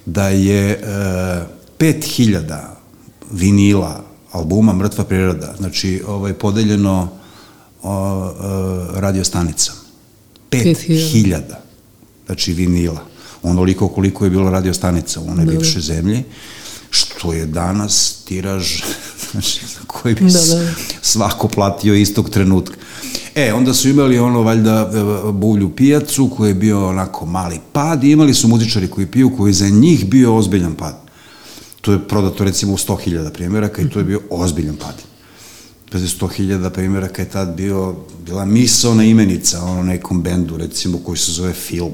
da 0.06 0.28
je 0.28 0.70
e, 0.70 0.78
5000 1.78 2.60
vinila 3.32 4.04
albuma 4.32 4.72
Mrtva 4.72 5.04
priroda, 5.04 5.54
znači 5.58 6.02
ovaj, 6.06 6.32
podeljeno 6.32 7.08
o, 7.82 7.92
o, 7.92 8.32
e, 8.96 9.00
radio 9.00 9.24
stanica. 9.24 9.72
5000 10.50 11.40
znači 12.26 12.52
vinila. 12.52 13.00
Onoliko 13.42 13.88
koliko 13.88 14.24
je 14.24 14.30
bilo 14.30 14.50
radio 14.50 14.74
stanica 14.74 15.20
u 15.20 15.28
onoj 15.28 15.44
da, 15.44 15.52
bivšoj 15.52 15.82
zemlji, 15.82 16.24
što 16.90 17.32
je 17.32 17.46
danas 17.46 18.22
tiraž 18.24 18.82
znači, 19.32 19.60
koji 19.86 20.14
bi 20.14 20.24
da, 20.24 20.40
da. 20.40 20.70
svako 21.02 21.48
platio 21.48 21.94
istog 21.94 22.30
trenutka. 22.30 22.76
E, 23.36 23.52
onda 23.52 23.74
su 23.74 23.88
imali 23.88 24.18
ono, 24.18 24.42
valjda, 24.42 24.90
e, 24.94 25.32
buvlju 25.32 25.70
pijacu, 25.76 26.30
koji 26.36 26.50
je 26.50 26.54
bio 26.54 26.88
onako 26.88 27.26
mali 27.26 27.58
pad 27.72 28.04
i 28.04 28.10
imali 28.10 28.34
su 28.34 28.48
muzičari 28.48 28.88
koji 28.88 29.06
piju, 29.06 29.30
koji 29.36 29.52
za 29.52 29.68
njih 29.68 30.06
bio 30.08 30.36
ozbiljan 30.36 30.74
pad. 30.74 31.00
To 31.80 31.92
je 31.92 32.08
prodato 32.08 32.44
recimo 32.44 32.72
u 32.72 32.76
100.000 32.76 33.30
primjeraka 33.32 33.82
i 33.82 33.88
to 33.88 33.98
je 33.98 34.04
bio 34.04 34.20
ozbiljan 34.30 34.76
pad. 34.76 34.94
Pazi, 35.92 36.06
100.000 36.06 36.70
primjeraka 36.70 37.22
je 37.22 37.28
tad 37.28 37.56
bio, 37.56 37.94
bila 38.26 38.44
misalna 38.44 39.04
imenica 39.04 39.62
ono 39.62 39.82
nekom 39.82 40.22
bendu, 40.22 40.56
recimo, 40.56 40.98
koji 40.98 41.18
se 41.18 41.32
zove 41.32 41.52
Film, 41.52 41.92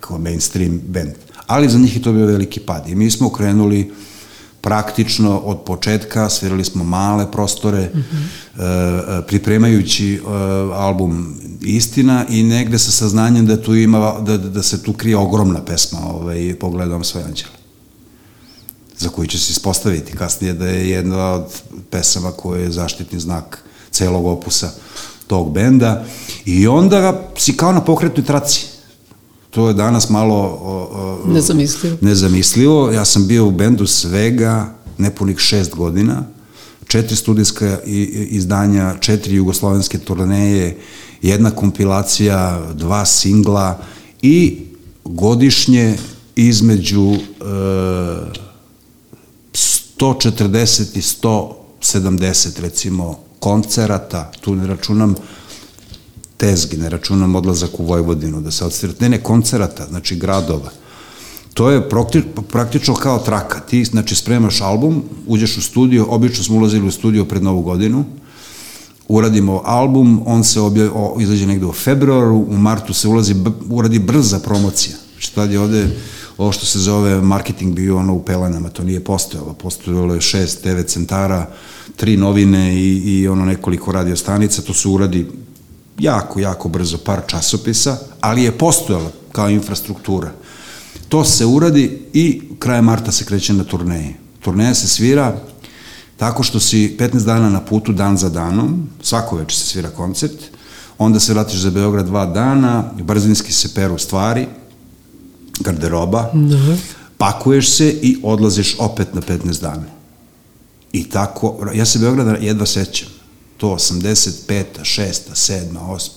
kao 0.00 0.18
mainstream 0.18 0.80
band. 0.88 1.12
Ali 1.46 1.68
za 1.68 1.78
njih 1.78 1.96
je 1.96 2.02
to 2.02 2.12
bio 2.12 2.26
veliki 2.26 2.60
pad. 2.60 2.88
I 2.88 2.94
mi 2.94 3.10
smo 3.10 3.30
krenuli 3.30 3.92
praktično 4.62 5.38
od 5.38 5.60
početka, 5.60 6.28
svirali 6.30 6.64
smo 6.64 6.84
male 6.84 7.32
prostore, 7.32 7.90
mm 7.94 7.98
-hmm. 7.98 9.18
e, 9.18 9.26
pripremajući 9.26 10.14
e, 10.14 10.20
album 10.74 11.34
Istina 11.62 12.24
i 12.28 12.42
negde 12.42 12.78
sa 12.78 12.90
saznanjem 12.90 13.46
da 13.46 13.62
tu 13.62 13.74
ima, 13.74 14.20
da, 14.20 14.38
da 14.38 14.62
se 14.62 14.82
tu 14.82 14.92
krije 14.92 15.16
ogromna 15.16 15.64
pesma, 15.64 15.98
ovaj, 16.04 16.54
Pogledom 16.60 17.04
svoj 17.04 17.22
anđele 17.22 17.62
za 18.98 19.08
koju 19.08 19.26
će 19.26 19.38
se 19.38 19.50
ispostaviti 19.50 20.12
kasnije 20.12 20.52
da 20.52 20.66
je 20.66 20.90
jedna 20.90 21.32
od 21.32 21.44
pesama 21.90 22.32
koja 22.32 22.62
je 22.62 22.70
zaštitni 22.70 23.20
znak 23.20 23.64
celog 23.90 24.26
opusa 24.26 24.70
tog 25.26 25.52
benda 25.52 26.04
i 26.44 26.66
onda 26.66 27.28
si 27.36 27.56
kao 27.56 27.72
na 27.72 27.84
pokretnoj 27.84 28.26
traci 28.26 28.71
to 29.52 29.68
je 29.68 29.74
danas 29.74 30.10
malo 30.10 30.34
o, 30.34 30.88
o, 31.26 31.32
nezamislivo. 31.32 31.96
nezamislivo. 32.00 32.90
Ja 32.90 33.04
sam 33.04 33.26
bio 33.26 33.46
u 33.46 33.50
bendu 33.50 33.86
svega 33.86 34.74
nepunih 34.98 35.38
šest 35.38 35.74
godina, 35.74 36.24
četiri 36.86 37.16
studijska 37.16 37.78
izdanja, 38.30 38.94
četiri 39.00 39.34
jugoslovenske 39.34 39.98
turneje, 39.98 40.78
jedna 41.22 41.50
kompilacija, 41.50 42.62
dva 42.74 43.04
singla 43.04 43.78
i 44.22 44.58
godišnje 45.04 45.98
između 46.36 47.12
e, 47.12 47.18
140 49.52 50.96
i 50.96 51.00
170 51.82 52.60
recimo 52.60 53.18
koncerata, 53.38 54.32
tu 54.40 54.54
ne 54.54 54.66
računam 54.66 55.14
tezgi, 56.42 56.76
ne 56.76 56.88
računam 56.88 57.34
odlazak 57.38 57.80
u 57.80 57.84
Vojvodinu, 57.86 58.40
da 58.40 58.50
se 58.50 58.64
odsvirati, 58.64 59.02
ne, 59.02 59.08
ne, 59.08 59.18
koncerata, 59.22 59.86
znači 59.86 60.16
gradova. 60.16 60.70
To 61.54 61.70
je 61.70 61.82
praktično 62.50 62.94
kao 62.94 63.18
traka. 63.18 63.60
Ti, 63.60 63.84
znači, 63.84 64.14
spremaš 64.14 64.60
album, 64.60 65.02
uđeš 65.26 65.56
u 65.56 65.62
studio, 65.62 66.06
obično 66.08 66.44
smo 66.44 66.56
ulazili 66.56 66.88
u 66.88 66.90
studio 66.90 67.24
pred 67.24 67.42
Novu 67.42 67.62
godinu, 67.62 68.04
uradimo 69.08 69.60
album, 69.64 70.22
on 70.26 70.44
se 70.44 70.60
obje, 70.60 70.90
o, 70.94 71.16
izađe 71.20 71.46
negde 71.46 71.66
u 71.66 71.72
februaru, 71.72 72.46
u 72.48 72.58
martu 72.58 72.94
se 72.94 73.08
ulazi, 73.08 73.36
uradi 73.70 73.98
brza 73.98 74.38
promocija. 74.38 74.96
Znači, 75.12 75.34
tad 75.34 75.52
je 75.52 75.60
ovde, 75.60 75.86
ovo 76.38 76.52
što 76.52 76.66
se 76.66 76.78
zove 76.78 77.20
marketing 77.20 77.74
bio 77.74 77.96
ono 77.96 78.14
u 78.14 78.22
pelenama, 78.22 78.68
to 78.68 78.82
nije 78.82 79.04
postojalo. 79.04 79.54
Postojalo 79.54 80.14
je 80.14 80.20
šest 80.20 80.62
TV 80.62 80.82
centara, 80.86 81.46
tri 81.96 82.16
novine 82.16 82.74
i, 82.74 83.20
i 83.20 83.28
ono 83.28 83.44
nekoliko 83.44 83.92
radio 83.92 84.16
stanica, 84.16 84.62
to 84.62 84.74
se 84.74 84.88
uradi 84.88 85.26
jako, 85.98 86.40
jako 86.40 86.68
brzo 86.68 86.98
par 86.98 87.20
časopisa, 87.26 87.98
ali 88.20 88.42
je 88.42 88.58
postojala 88.58 89.10
kao 89.32 89.50
infrastruktura. 89.50 90.32
To 91.08 91.24
se 91.24 91.46
uradi 91.46 92.02
i 92.12 92.42
krajem 92.58 92.84
marta 92.84 93.12
se 93.12 93.24
kreće 93.24 93.52
na 93.52 93.64
turneje. 93.64 94.14
Turneja 94.40 94.74
se 94.74 94.88
svira 94.88 95.36
tako 96.16 96.42
što 96.42 96.60
si 96.60 96.96
15 96.98 97.24
dana 97.24 97.50
na 97.50 97.60
putu 97.60 97.92
dan 97.92 98.16
za 98.16 98.28
danom, 98.28 98.88
svako 99.02 99.36
večer 99.36 99.58
se 99.58 99.66
svira 99.66 99.90
koncert, 99.90 100.38
onda 100.98 101.20
se 101.20 101.32
vratiš 101.32 101.58
za 101.58 101.70
Beograd 101.70 102.06
dva 102.06 102.26
dana, 102.26 102.84
brzinski 103.02 103.52
se 103.52 103.74
peru 103.74 103.98
stvari, 103.98 104.46
garderoba, 105.60 106.30
da. 106.32 106.76
pakuješ 107.18 107.70
se 107.70 107.90
i 107.90 108.18
odlaziš 108.22 108.76
opet 108.78 109.14
na 109.14 109.20
15 109.20 109.60
dana. 109.60 109.84
I 110.92 111.04
tako, 111.04 111.70
ja 111.74 111.84
se 111.86 111.98
Beograda 111.98 112.36
jedva 112.40 112.66
sećam 112.66 113.21
to 113.62 113.68
85. 113.68 114.64
6. 114.82 115.30
7. 115.34 115.78
8. 115.78 116.08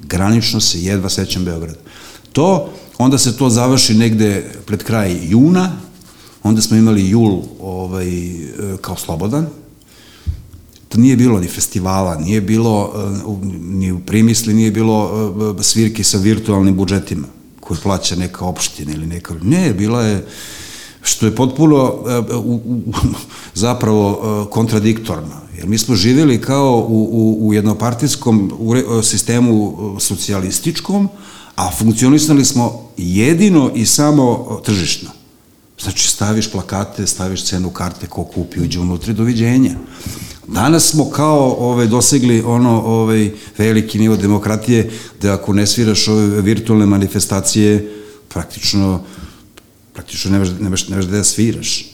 Granično 0.00 0.60
se 0.60 0.82
jedva 0.82 1.08
sećam 1.08 1.44
Beograda. 1.44 1.78
To, 2.32 2.70
onda 2.98 3.18
se 3.18 3.36
to 3.36 3.50
završi 3.50 3.94
negde 3.94 4.52
pred 4.66 4.82
kraj 4.82 5.18
juna, 5.22 5.72
onda 6.42 6.62
smo 6.62 6.76
imali 6.76 7.08
jul 7.08 7.42
ovaj, 7.60 8.06
kao 8.80 8.96
slobodan, 8.96 9.46
to 10.88 10.98
nije 10.98 11.16
bilo 11.16 11.40
ni 11.40 11.48
festivala, 11.48 12.18
nije 12.18 12.40
bilo 12.40 12.92
eh, 12.94 13.46
ni 13.60 13.92
u 13.92 14.00
primisli, 14.00 14.54
nije 14.54 14.70
bilo 14.70 15.10
eh, 15.58 15.62
svirki 15.62 16.04
sa 16.04 16.18
virtualnim 16.18 16.76
budžetima 16.76 17.26
koje 17.60 17.80
plaća 17.82 18.16
neka 18.16 18.44
opština 18.44 18.92
ili 18.92 19.06
neka... 19.06 19.34
Ne, 19.42 19.72
bila 19.72 20.02
je 20.02 20.26
što 21.02 21.26
je 21.26 21.36
potpuno 21.36 22.04
eh, 22.08 22.34
u, 22.34 22.54
u, 22.54 22.92
zapravo 23.54 24.46
kontradiktorno. 24.50 25.43
Jer 25.64 25.70
mi 25.70 25.78
smo 25.78 25.94
živjeli 25.94 26.40
kao 26.40 26.86
u, 26.88 27.08
u, 27.12 27.48
u 27.48 27.54
jednopartijskom 27.54 28.52
sistemu 29.02 29.76
socijalističkom, 30.00 31.08
a 31.56 31.70
funkcionisali 31.78 32.44
smo 32.44 32.88
jedino 32.96 33.70
i 33.74 33.86
samo 33.86 34.60
tržišno. 34.64 35.10
Znači, 35.82 36.08
staviš 36.08 36.50
plakate, 36.50 37.06
staviš 37.06 37.44
cenu 37.44 37.70
karte, 37.70 38.06
ko 38.06 38.24
kupi, 38.24 38.60
uđe 38.60 38.80
unutri, 38.80 39.12
doviđenja. 39.12 39.74
Danas 40.48 40.90
smo 40.90 41.10
kao 41.10 41.56
ovaj, 41.58 41.86
dosegli 41.86 42.42
ono 42.42 42.82
ovaj, 42.82 43.30
veliki 43.58 43.98
nivo 43.98 44.16
demokratije, 44.16 44.90
da 45.22 45.32
ako 45.34 45.52
ne 45.52 45.66
sviraš 45.66 46.08
ove 46.08 46.40
virtualne 46.40 46.86
manifestacije, 46.86 47.92
praktično, 48.28 49.00
praktično 49.92 50.30
nemaš, 50.30 50.48
nemaš, 50.60 50.88
nemaš 50.88 51.04
da 51.04 51.24
sviraš 51.24 51.93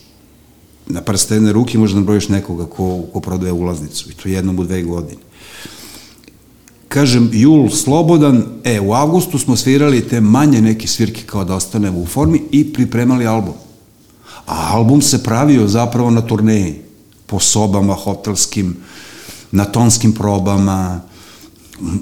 na 0.87 1.01
prste 1.01 1.35
jedne 1.35 1.53
ruke 1.53 1.79
možda 1.79 2.01
brojiš 2.01 2.29
nekoga 2.29 2.67
ko, 2.67 3.03
ko 3.13 3.21
prodaje 3.21 3.53
ulaznicu 3.53 4.11
i 4.11 4.15
to 4.15 4.29
jednom 4.29 4.59
u 4.59 4.65
dve 4.65 4.83
godine. 4.83 5.21
Kažem, 6.89 7.31
jul 7.33 7.69
slobodan, 7.71 8.43
e, 8.65 8.81
u 8.81 8.93
avgustu 8.93 9.39
smo 9.39 9.57
svirali 9.57 10.09
te 10.09 10.21
manje 10.21 10.61
neke 10.61 10.89
svirke 10.89 11.23
kao 11.27 11.45
da 11.45 11.55
ostanemo 11.55 11.99
u 11.99 12.07
formi 12.07 12.43
i 12.51 12.73
pripremali 12.73 13.27
album. 13.27 13.55
A 14.47 14.75
album 14.75 15.03
se 15.03 15.23
pravio 15.23 15.69
zapravo 15.69 16.11
na 16.11 16.21
turneji, 16.21 16.75
po 17.27 17.39
sobama 17.39 17.95
hotelskim, 17.95 18.77
na 19.53 19.65
tonskim 19.65 20.13
probama, 20.13 21.01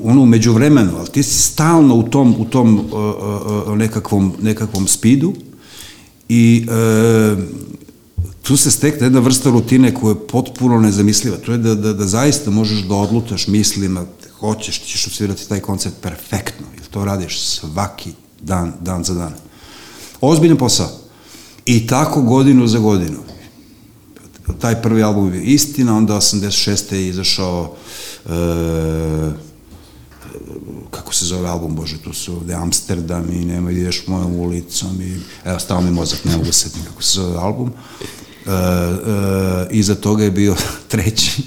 ono 0.03 0.23
umeđu 0.23 0.53
vremenu, 0.53 0.93
ali 0.99 1.09
ti 1.09 1.23
si 1.23 1.39
stalno 1.39 1.95
u 1.95 2.03
tom, 2.03 2.35
u 2.39 2.45
tom 2.45 2.79
uh, 2.79 2.85
uh, 3.67 3.77
nekakvom, 3.77 4.33
nekakvom 4.43 4.87
spidu 4.87 5.35
i 6.29 6.67
uh, 6.69 7.39
tu 8.49 8.57
se 8.57 8.71
stekne 8.71 9.07
jedna 9.07 9.21
vrsta 9.21 9.51
rutine 9.51 9.95
koja 9.95 10.11
je 10.11 10.27
potpuno 10.27 10.81
nezamisliva. 10.81 11.37
To 11.37 11.53
je 11.53 11.59
da, 11.59 11.75
da, 11.75 11.93
da 11.93 12.07
zaista 12.07 12.51
možeš 12.51 12.79
da 12.79 12.95
odlutaš 12.95 13.47
mislima, 13.47 14.07
hoćeš, 14.41 14.81
ćeš 14.81 15.07
osvirati 15.07 15.49
taj 15.49 15.61
koncert 15.61 15.95
perfektno. 16.03 16.67
To 16.91 17.05
radiš 17.05 17.41
svaki 17.41 18.13
dan, 18.41 18.73
dan 18.81 19.05
za 19.05 19.15
dan. 19.15 19.35
Ozbiljan 20.21 20.57
posao. 20.57 20.89
I 21.67 21.87
tako 21.87 22.23
godinu 22.23 22.67
za 22.67 22.79
godinu. 22.79 23.19
Taj 24.61 24.83
prvi 24.83 25.03
album 25.03 25.35
je 25.35 25.43
Istina, 25.43 25.97
onda 25.97 26.15
86. 26.15 26.95
je 26.95 27.09
izašao 27.09 27.75
e, 28.27 28.31
kako 30.91 31.15
se 31.15 31.25
zove 31.25 31.49
album, 31.49 31.75
bože, 31.75 31.99
tu 31.99 32.13
su 32.13 32.33
ovde 32.33 32.55
Amsterdam 32.55 33.33
i 33.33 33.45
nema 33.45 33.71
ideš 33.71 34.07
mojom 34.07 34.35
ulicom 34.35 35.03
i 35.03 35.21
evo, 35.45 35.59
stao 35.59 35.81
mi 35.81 35.91
mozak, 35.91 36.25
ne 36.25 36.33
mogu 36.33 36.45
da 36.45 36.53
setim 36.53 36.83
kako 36.85 37.03
se 37.03 37.21
zove 37.21 37.37
album. 37.37 37.73
E, 38.49 38.51
e, 38.51 39.67
iza 39.71 39.95
toga 39.95 40.25
je 40.25 40.31
bio 40.31 40.57
treći, 40.89 41.43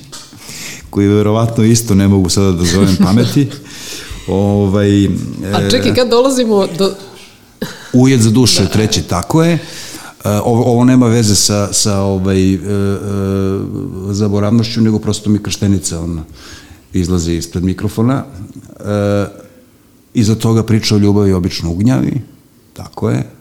koji 0.90 1.08
verovatno 1.08 1.64
isto 1.64 1.96
ne 1.96 2.08
mogu 2.08 2.30
sada 2.30 2.52
da 2.52 2.66
zovem 2.66 2.98
pameti. 3.04 3.48
ovaj, 4.28 5.06
A 5.54 5.70
čekaj, 5.70 5.96
kad 5.96 6.10
dolazimo 6.10 6.68
do... 6.78 6.94
Ujed 7.94 8.22
za 8.22 8.30
dušu 8.30 8.62
je 8.62 8.70
treći, 8.70 9.02
tako 9.02 9.44
je. 9.44 9.54
E, 9.54 9.60
Ovo, 10.30 10.64
ovo 10.64 10.86
nema 10.86 11.08
veze 11.08 11.36
sa, 11.36 11.74
sa 11.74 12.00
ovaj, 12.00 12.54
e, 12.54 12.58
e, 12.58 12.60
zaboravnošću, 14.12 14.82
nego 14.82 15.00
prosto 15.00 15.30
mi 15.30 15.44
krštenica 15.44 16.00
ona 16.00 16.24
izlazi 16.94 17.34
ispred 17.34 17.64
mikrofona. 17.64 18.24
E, 18.80 19.26
iza 20.14 20.36
toga 20.36 20.64
priča 20.64 20.96
o 20.96 20.98
ljubavi 20.98 21.34
obično 21.34 21.72
ugnjavi, 21.72 22.22
tako 22.74 23.10
je. 23.10 23.41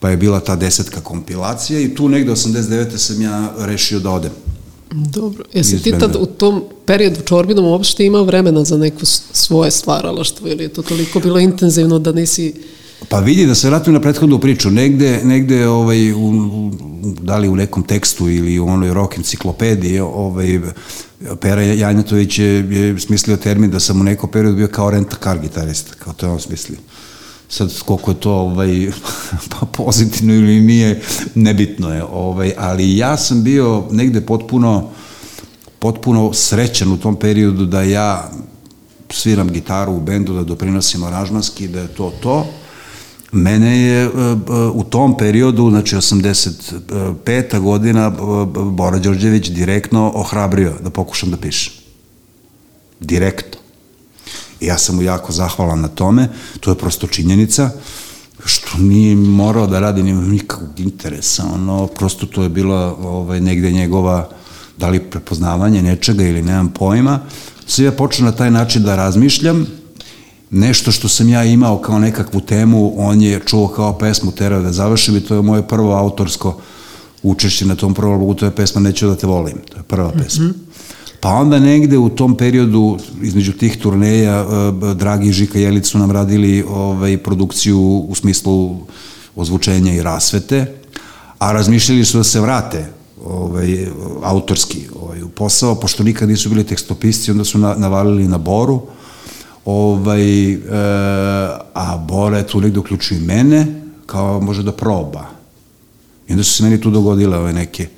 Pa 0.00 0.10
je 0.10 0.16
bila 0.16 0.40
ta 0.40 0.56
desetka 0.56 1.00
kompilacija 1.00 1.80
i 1.80 1.94
tu 1.94 2.08
negde 2.08 2.32
89. 2.32 2.96
sam 2.96 3.22
ja 3.22 3.52
rešio 3.58 3.98
da 4.00 4.10
odem. 4.10 4.30
Dobro, 4.90 5.44
jesi 5.52 5.82
ti 5.82 5.92
tad 6.00 6.16
u 6.16 6.26
tom 6.26 6.62
periodu 6.84 7.20
čorbinom 7.20 7.64
uopšte 7.64 8.06
imao 8.06 8.24
vremena 8.24 8.64
za 8.64 8.76
neko 8.76 9.06
svoje 9.32 9.70
stvaralaštvo 9.70 10.48
ili 10.48 10.64
je 10.64 10.68
to 10.68 10.82
toliko 10.82 11.20
bilo 11.20 11.38
intenzivno 11.38 11.98
da 11.98 12.12
nisi... 12.12 12.54
Pa 13.08 13.18
vidi 13.18 13.46
da 13.46 13.54
se 13.54 13.68
vratim 13.68 13.92
na 13.92 14.00
prethodnu 14.00 14.38
priču, 14.38 14.70
negde, 14.70 15.20
negde 15.24 15.68
ovaj, 15.68 16.12
u, 16.12 16.16
u, 16.18 16.72
da 17.20 17.38
li 17.38 17.48
u 17.48 17.56
nekom 17.56 17.82
tekstu 17.82 18.28
ili 18.28 18.58
u 18.58 18.66
onoj 18.66 18.94
rock 18.94 19.16
enciklopediji, 19.18 20.00
ovaj, 20.00 20.60
Pera 21.40 21.62
Janjatović 21.62 22.38
je, 22.38 22.46
je 22.46 23.00
smislio 23.00 23.36
termin 23.36 23.70
da 23.70 23.80
sam 23.80 24.00
u 24.00 24.04
nekom 24.04 24.30
periodu 24.30 24.56
bio 24.56 24.68
kao 24.68 24.90
renta 24.90 25.16
car 25.22 25.38
gitarista, 25.38 25.94
kao 25.98 26.12
to 26.12 26.26
je 26.26 26.32
on 26.32 26.40
smislio. 26.40 26.78
Sad 27.50 27.82
koliko 27.82 28.10
je 28.10 28.20
to 28.20 28.32
ovaj, 28.32 28.90
pa 29.50 29.66
pozitivno 29.66 30.34
ili 30.34 30.60
nije, 30.60 31.02
nebitno 31.34 31.94
je, 31.94 32.04
ovaj, 32.04 32.52
ali 32.58 32.96
ja 32.96 33.16
sam 33.16 33.44
bio 33.44 33.84
negde 33.90 34.20
potpuno 34.20 34.90
potpuno 35.80 36.32
srećan 36.32 36.92
u 36.92 36.98
tom 36.98 37.16
periodu 37.16 37.66
da 37.66 37.82
ja 37.82 38.30
sviram 39.10 39.48
gitaru 39.48 39.92
u 39.92 40.00
bendu, 40.00 40.34
da 40.34 40.44
doprinosim 40.44 41.04
aranžmanski, 41.04 41.68
da 41.68 41.80
je 41.80 41.88
to 41.88 42.12
to. 42.22 42.46
Mene 43.32 43.80
je 43.80 44.02
e, 44.04 44.06
e, 44.06 44.10
u 44.74 44.84
tom 44.84 45.16
periodu, 45.16 45.70
znači 45.70 45.96
85. 45.96 47.60
godina, 47.60 48.06
e, 48.06 48.10
Bora 48.70 48.98
Đorđević 48.98 49.48
direktno 49.48 50.12
ohrabrio 50.14 50.74
da 50.80 50.90
pokušam 50.90 51.30
da 51.30 51.36
pišem. 51.36 51.72
Direktno. 53.00 53.59
Ja 54.60 54.78
sam 54.78 54.96
mu 54.96 55.02
jako 55.02 55.32
zahvalan 55.32 55.80
na 55.80 55.88
tome, 55.88 56.28
to 56.60 56.70
je 56.70 56.78
prosto 56.78 57.06
činjenica, 57.06 57.70
što 58.44 58.78
nije 58.78 59.16
morao 59.16 59.66
da 59.66 59.80
radi 59.80 60.02
nema 60.02 60.22
nikakvog 60.22 60.80
interesa, 60.80 61.44
ono, 61.54 61.86
prosto 61.86 62.26
to 62.26 62.42
je 62.42 62.48
bila 62.48 62.96
ovaj, 62.96 63.40
negde 63.40 63.70
njegova, 63.70 64.28
da 64.76 64.88
li 64.88 65.10
prepoznavanje 65.10 65.82
nečega 65.82 66.24
ili 66.24 66.42
nemam 66.42 66.68
pojma, 66.68 67.20
sve 67.66 67.84
ja 67.84 67.92
počeo 67.92 68.24
na 68.24 68.32
taj 68.32 68.50
način 68.50 68.82
da 68.82 68.96
razmišljam, 68.96 69.66
nešto 70.50 70.92
što 70.92 71.08
sam 71.08 71.28
ja 71.28 71.44
imao 71.44 71.78
kao 71.78 71.98
nekakvu 71.98 72.40
temu, 72.40 72.92
on 72.96 73.20
je 73.22 73.40
čuo 73.46 73.68
kao 73.68 73.98
pesmu 73.98 74.32
Terao 74.32 74.62
da 74.62 74.72
završim 74.72 75.16
i 75.16 75.20
to 75.20 75.34
je 75.34 75.42
moje 75.42 75.68
prvo 75.68 75.94
autorsko 75.94 76.60
učešće 77.22 77.66
na 77.66 77.74
tom 77.74 77.94
prvom 77.94 78.12
albumu, 78.12 78.34
to 78.34 78.44
je 78.44 78.56
pesma 78.56 78.80
Neću 78.80 79.06
da 79.06 79.16
te 79.16 79.26
volim, 79.26 79.56
to 79.72 79.76
je 79.76 79.82
prva 79.82 80.10
pesma. 80.10 80.44
Pa 81.20 81.28
onda 81.28 81.58
negde 81.58 81.98
u 81.98 82.08
tom 82.08 82.36
periodu, 82.36 82.98
između 83.22 83.52
tih 83.52 83.78
turneja, 83.78 84.40
e, 84.40 84.94
Dragi 84.94 85.28
i 85.28 85.32
Žika 85.32 85.58
Jelic 85.58 85.86
su 85.86 85.98
nam 85.98 86.10
radili 86.10 86.64
ovaj, 86.68 87.18
produkciju 87.18 87.80
u 88.08 88.14
smislu 88.14 88.76
ozvučenja 89.36 89.94
i 89.94 90.02
rasvete, 90.02 90.74
a 91.38 91.52
razmišljali 91.52 92.04
su 92.04 92.18
da 92.18 92.24
se 92.24 92.40
vrate 92.40 92.86
ovaj, 93.24 93.86
autorski 94.22 94.88
ovaj, 95.02 95.22
u 95.22 95.28
posao, 95.28 95.74
pošto 95.74 96.02
nikad 96.02 96.28
nisu 96.28 96.48
bili 96.48 96.64
tekstopisci, 96.64 97.30
onda 97.30 97.44
su 97.44 97.58
na, 97.58 97.74
navalili 97.74 98.28
na 98.28 98.38
Boru, 98.38 98.82
ovaj, 99.64 100.52
e, 100.52 100.58
a 101.74 102.04
Bora 102.08 102.38
je 102.38 102.46
tu 102.46 102.60
negde 102.60 102.78
uključio 102.78 103.16
i 103.16 103.20
mene, 103.20 103.82
kao 104.06 104.40
može 104.40 104.62
da 104.62 104.72
proba. 104.72 105.26
I 106.28 106.32
onda 106.32 106.44
su 106.44 106.52
se 106.52 106.62
meni 106.62 106.80
tu 106.80 106.90
dogodile 106.90 107.38
ove 107.38 107.52
neke 107.52 107.88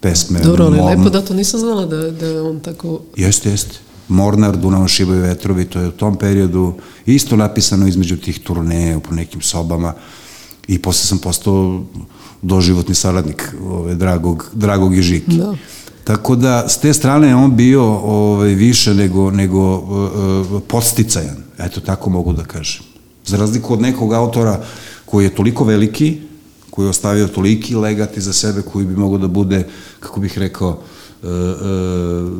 pesme. 0.00 0.40
Dobro, 0.40 0.64
ali 0.64 0.78
Mo- 0.78 0.88
lepo 0.88 1.10
da 1.10 1.22
to 1.22 1.34
nisam 1.34 1.60
znala 1.60 1.86
da, 1.86 2.10
da 2.10 2.42
on 2.42 2.60
tako... 2.60 3.00
Jeste, 3.16 3.50
jeste. 3.50 3.78
Mornar, 4.08 4.56
Dunav 4.56 4.88
šibaju 4.88 5.22
vetrovi, 5.22 5.64
to 5.64 5.80
je 5.80 5.88
u 5.88 5.92
tom 5.92 6.16
periodu 6.16 6.74
isto 7.06 7.36
napisano 7.36 7.86
između 7.86 8.16
tih 8.16 8.40
turneja 8.40 9.00
po 9.00 9.14
nekim 9.14 9.40
sobama 9.40 9.94
i 10.68 10.78
posle 10.78 11.06
sam 11.06 11.18
postao 11.18 11.82
doživotni 12.42 12.94
saradnik 12.94 13.54
ove, 13.64 13.94
dragog, 13.94 14.50
dragog 14.52 14.96
i 14.96 15.02
Žiki. 15.02 15.36
Da. 15.36 15.54
Tako 16.04 16.36
da, 16.36 16.68
s 16.68 16.78
te 16.78 16.92
strane 16.92 17.28
je 17.28 17.34
on 17.34 17.56
bio 17.56 17.82
ovaj, 17.94 18.54
više 18.54 18.94
nego, 18.94 19.30
nego 19.30 19.78
uh, 19.78 20.62
podsticajan, 20.68 21.36
eto 21.58 21.80
tako 21.80 22.10
mogu 22.10 22.32
da 22.32 22.44
kažem. 22.44 22.82
Za 23.26 23.36
razliku 23.36 23.74
od 23.74 23.80
nekog 23.80 24.12
autora 24.12 24.60
koji 25.04 25.24
je 25.24 25.34
toliko 25.34 25.64
veliki, 25.64 26.20
koji 26.70 26.86
je 26.86 26.90
ostavio 26.90 27.28
toliki 27.28 27.74
legat 27.74 28.16
iza 28.16 28.32
sebe, 28.32 28.62
koji 28.62 28.86
bi 28.86 28.96
mogao 28.96 29.18
da 29.18 29.28
bude, 29.28 29.66
kako 30.00 30.20
bih 30.20 30.38
rekao, 30.38 30.78
uh, 31.22 31.28
uh, 31.30 32.32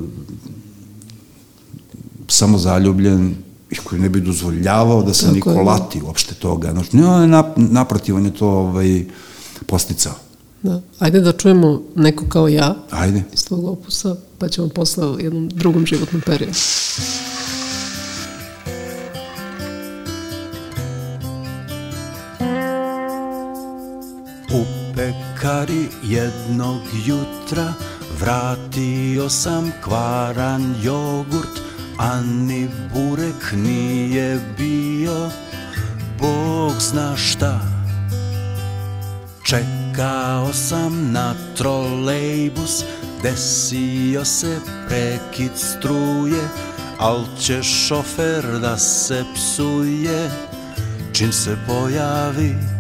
samo 2.29 2.59
zaljubljen 2.59 3.35
i 3.71 3.77
koji 3.77 4.01
ne 4.01 4.09
bi 4.09 4.21
dozvoljavao 4.21 5.03
da 5.03 5.15
se 5.15 5.25
Tako 5.25 5.35
niko 5.35 5.51
je, 5.51 5.57
da. 5.57 5.63
lati 5.63 6.03
uopšte 6.03 6.35
toga. 6.35 6.71
Znači, 6.73 6.97
ne, 6.97 7.07
on 7.07 7.23
je 7.23 7.29
nap, 7.29 7.47
naprotiv, 7.57 8.17
on 8.17 8.25
je 8.25 8.35
to 8.35 8.49
ovaj, 8.49 9.05
posticao. 9.67 10.15
Da. 10.63 10.81
Ajde 10.99 11.21
da 11.21 11.33
čujemo 11.33 11.83
neko 11.97 12.25
kao 12.29 12.49
ja 12.49 12.77
Ajde. 12.91 13.23
iz 13.33 13.45
tvog 13.45 13.65
opusa, 13.65 14.17
pa 14.39 14.49
ćemo 14.49 14.69
posle 14.69 15.07
u 15.07 15.21
jednom 15.21 15.49
drugom 15.49 15.87
životnom 15.87 16.23
periodu. 16.27 16.55
Pekari 25.51 25.89
jednog 26.03 26.83
jutra 27.07 27.73
Vratio 28.21 29.29
sam 29.29 29.73
kvaran 29.85 30.75
jogurt 30.83 31.61
A 31.99 32.21
ni 32.21 32.69
burek 32.95 33.53
nije 33.53 34.41
bio. 34.59 35.31
Bog 36.21 36.73
zna 36.81 37.17
šta. 37.17 37.61
Čekao 39.45 40.53
sam 40.53 41.13
na 41.13 41.35
trolejbus 41.57 42.85
Desio 43.23 44.25
se 44.25 44.59
prekid 44.89 45.53
struje 45.55 46.49
Al 46.99 47.25
će 47.41 47.63
šofer 47.63 48.45
da 48.61 48.79
se 48.79 49.25
psuje. 49.35 50.31
Čim 51.13 51.33
se 51.33 51.57
pojavi 51.67 52.80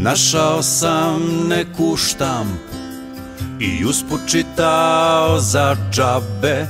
Našao 0.00 0.62
sam 0.62 1.48
neku 1.48 1.96
štampu 1.96 2.72
i 3.60 3.84
usput 3.84 4.20
čitao 4.26 5.40
za 5.40 5.76
džabe 5.92 6.66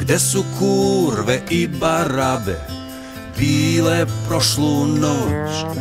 Gde 0.00 0.18
su 0.18 0.44
kurve 0.58 1.42
i 1.50 1.68
barabe 1.68 2.60
bile 3.38 4.06
prošlu 4.28 4.86
noć. 4.86 5.76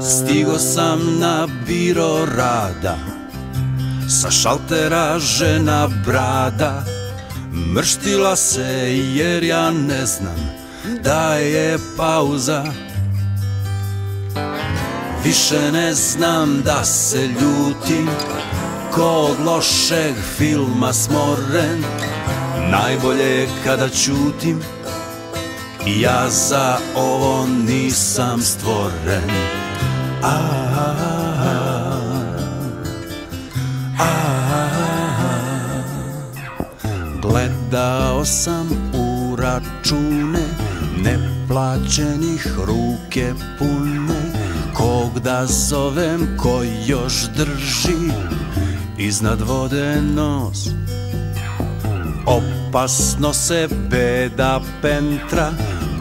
Stigo 0.00 0.58
sam 0.58 1.18
na 1.18 1.48
biro 1.66 2.26
rada 2.36 2.98
Sa 4.08 4.30
šaltera 4.30 5.18
žena 5.18 5.88
brada. 6.06 6.84
Mrštila 7.74 8.36
se 8.36 8.98
jer 9.14 9.44
ja 9.44 9.70
ne 9.70 10.06
znam 10.06 10.50
da 11.04 11.34
je 11.34 11.78
pauza 11.96 12.64
Više 15.24 15.72
ne 15.72 15.94
znam 15.94 16.62
da 16.62 16.84
se 16.84 17.26
ljutim. 17.26 18.08
Ko 18.94 19.02
od 19.02 19.46
lošeg 19.46 20.14
filma 20.38 20.92
smoren 20.92 21.84
Najbolje 22.70 23.24
je 23.24 23.48
kada 23.64 23.88
ćutim. 23.88 24.60
I 25.86 26.00
ja 26.00 26.30
za 26.30 26.78
ovo 26.96 27.46
nisam 27.46 28.40
stvoren. 28.40 29.30
A, 30.22 30.38
a, 30.76 30.94
a, 33.98 34.28
Gledao 37.22 38.24
sam 38.24 38.68
u 38.94 39.36
račune 39.36 40.46
Neplaćenih 40.96 42.46
ruke 42.66 43.32
pune 43.58 44.07
Kog 44.78 45.20
da 45.20 45.46
zovem 45.46 46.36
ko 46.36 46.62
još 46.86 47.12
drži 47.36 48.12
Iznad 48.98 49.40
vode 49.40 50.02
nos? 50.02 50.68
Opasno 52.26 53.32
se 53.32 53.68
beda 53.90 54.60
pentra 54.82 55.50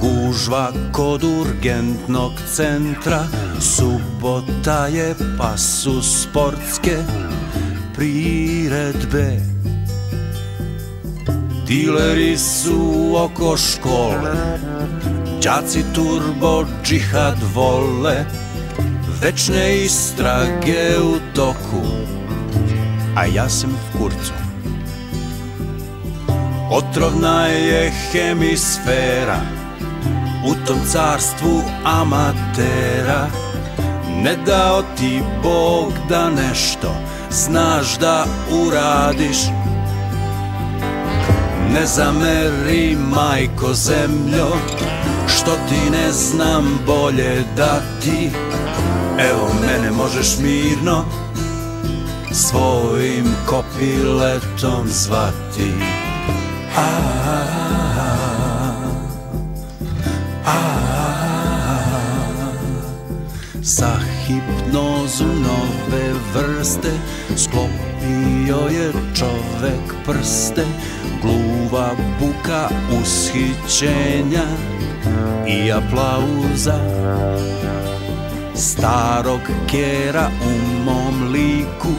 Gužva 0.01 0.71
kod 0.91 1.23
urgentnog 1.23 2.31
centra. 2.53 3.27
Subota 3.59 4.87
je 4.87 5.15
pa 5.37 5.57
su 5.57 6.01
sportske 6.01 6.97
priredbe. 7.95 9.41
Dileri 11.67 12.37
su 12.37 13.13
oko 13.15 13.57
škole 13.57 14.57
Đaci 15.43 15.83
turbo 15.95 16.65
džihad 16.83 17.37
vole 17.55 18.25
Večne 19.21 19.77
istrage 19.77 20.99
u 21.01 21.15
toku 21.35 21.81
A 23.15 23.25
ja 23.25 23.49
sam 23.49 23.69
v 23.69 23.97
kurcu. 23.97 24.33
Otrovna 26.71 27.45
je 27.45 27.91
hemisfera 28.11 29.39
U 30.45 30.53
tom 30.67 30.77
carstvu 30.91 31.61
amatera. 31.83 33.27
Ne 34.23 34.35
dao 34.45 34.83
ti 34.97 35.21
Bog 35.43 35.93
da 36.09 36.29
nešto 36.29 36.95
Znaš 37.31 37.97
da 37.99 38.25
uradiš. 38.51 39.37
Ne 41.73 41.85
zameri 41.85 42.97
majko 43.15 43.73
zemljo 43.73 44.47
Što 45.27 45.51
ti 45.51 45.91
ne 45.91 46.11
znam 46.11 46.79
bolje 46.85 47.43
da 47.55 47.81
ti 48.03 48.29
Evo 49.19 49.49
mene 49.61 49.91
možeš 49.91 50.37
mirno 50.39 51.05
Svojim 52.31 53.25
kopiletom 53.45 54.87
zvati 54.87 55.71
Za 63.61 63.99
hipnozu 64.25 65.25
nove 65.25 66.13
vrste 66.33 66.91
Sklopio 67.37 68.77
je 68.77 68.91
čovek 69.15 69.95
prste 70.05 70.65
Gluva 71.21 71.91
buka 72.19 72.69
ushićenja 73.01 74.45
I 75.47 75.71
aplauza 75.71 76.79
Starog 78.57 79.41
kera 79.71 80.29
u 80.45 80.83
mom 80.85 81.31
liku 81.31 81.93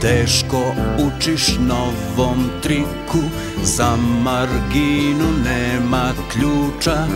Teško 0.00 0.74
učiš 0.98 1.58
novom 1.58 2.50
triku 2.62 3.18
Za 3.62 3.96
marginu 3.96 5.26
nema 5.44 6.12
ključa 6.32 7.06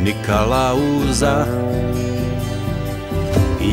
Ni 0.00 0.14
kalauza. 0.26 1.46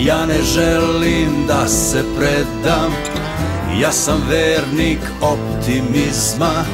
Ja 0.03 0.25
ne 0.25 0.43
želim 0.43 1.47
da 1.47 1.67
se 1.67 2.03
predam 2.17 2.91
Ja 3.81 3.91
sam 3.91 4.21
vernik 4.29 4.99
optimizma 5.21 6.65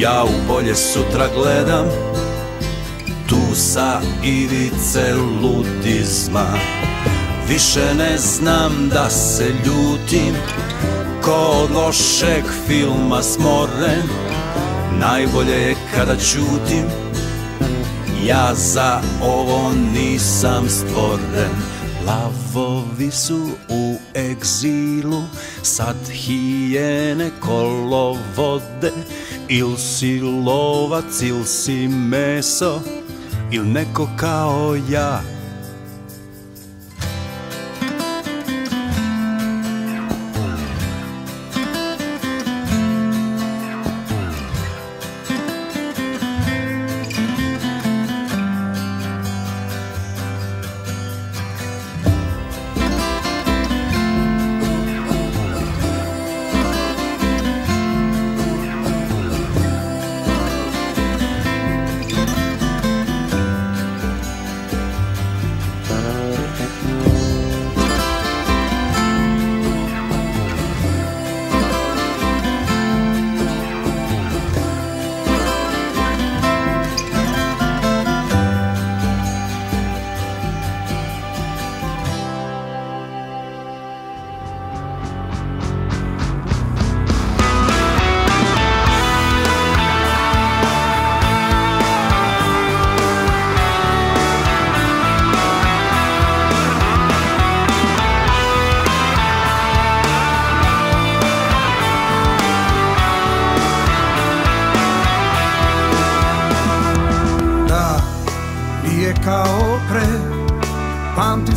Ja 0.00 0.24
u 0.24 0.52
bolje 0.52 0.74
sutra 0.74 1.28
gledam 1.34 1.84
Sa 3.54 4.00
ivice 4.24 5.14
ludizma. 5.14 6.46
Više 7.48 7.94
ne 7.94 8.18
znam 8.18 8.88
da 8.88 9.10
se 9.10 9.44
ljutim 9.44 10.34
Ko 11.22 11.32
od 11.32 11.70
lošeg 11.70 12.44
filma 12.66 13.22
smoren 13.22 14.02
Najbolje 15.00 15.52
je 15.52 15.76
kada 15.94 16.16
ćutim 16.16 16.84
Ja 18.26 18.54
za 18.54 19.00
ovo 19.22 19.72
nisam 19.94 20.68
stvoren. 20.68 21.50
Lavovi 22.06 23.10
su 23.10 23.48
u 23.68 23.96
egzilu 24.16 25.22
Sad 25.62 26.08
hijene 26.10 27.30
kolo 27.40 28.18
vode 28.36 28.92
Il 29.48 29.76
si 29.76 30.20
lovac, 30.20 31.22
il 31.22 31.44
si 31.44 31.88
meso 31.88 33.03
Il 33.54 33.64
neko 33.72 34.08
kao 34.16 34.76
ja 34.90 35.22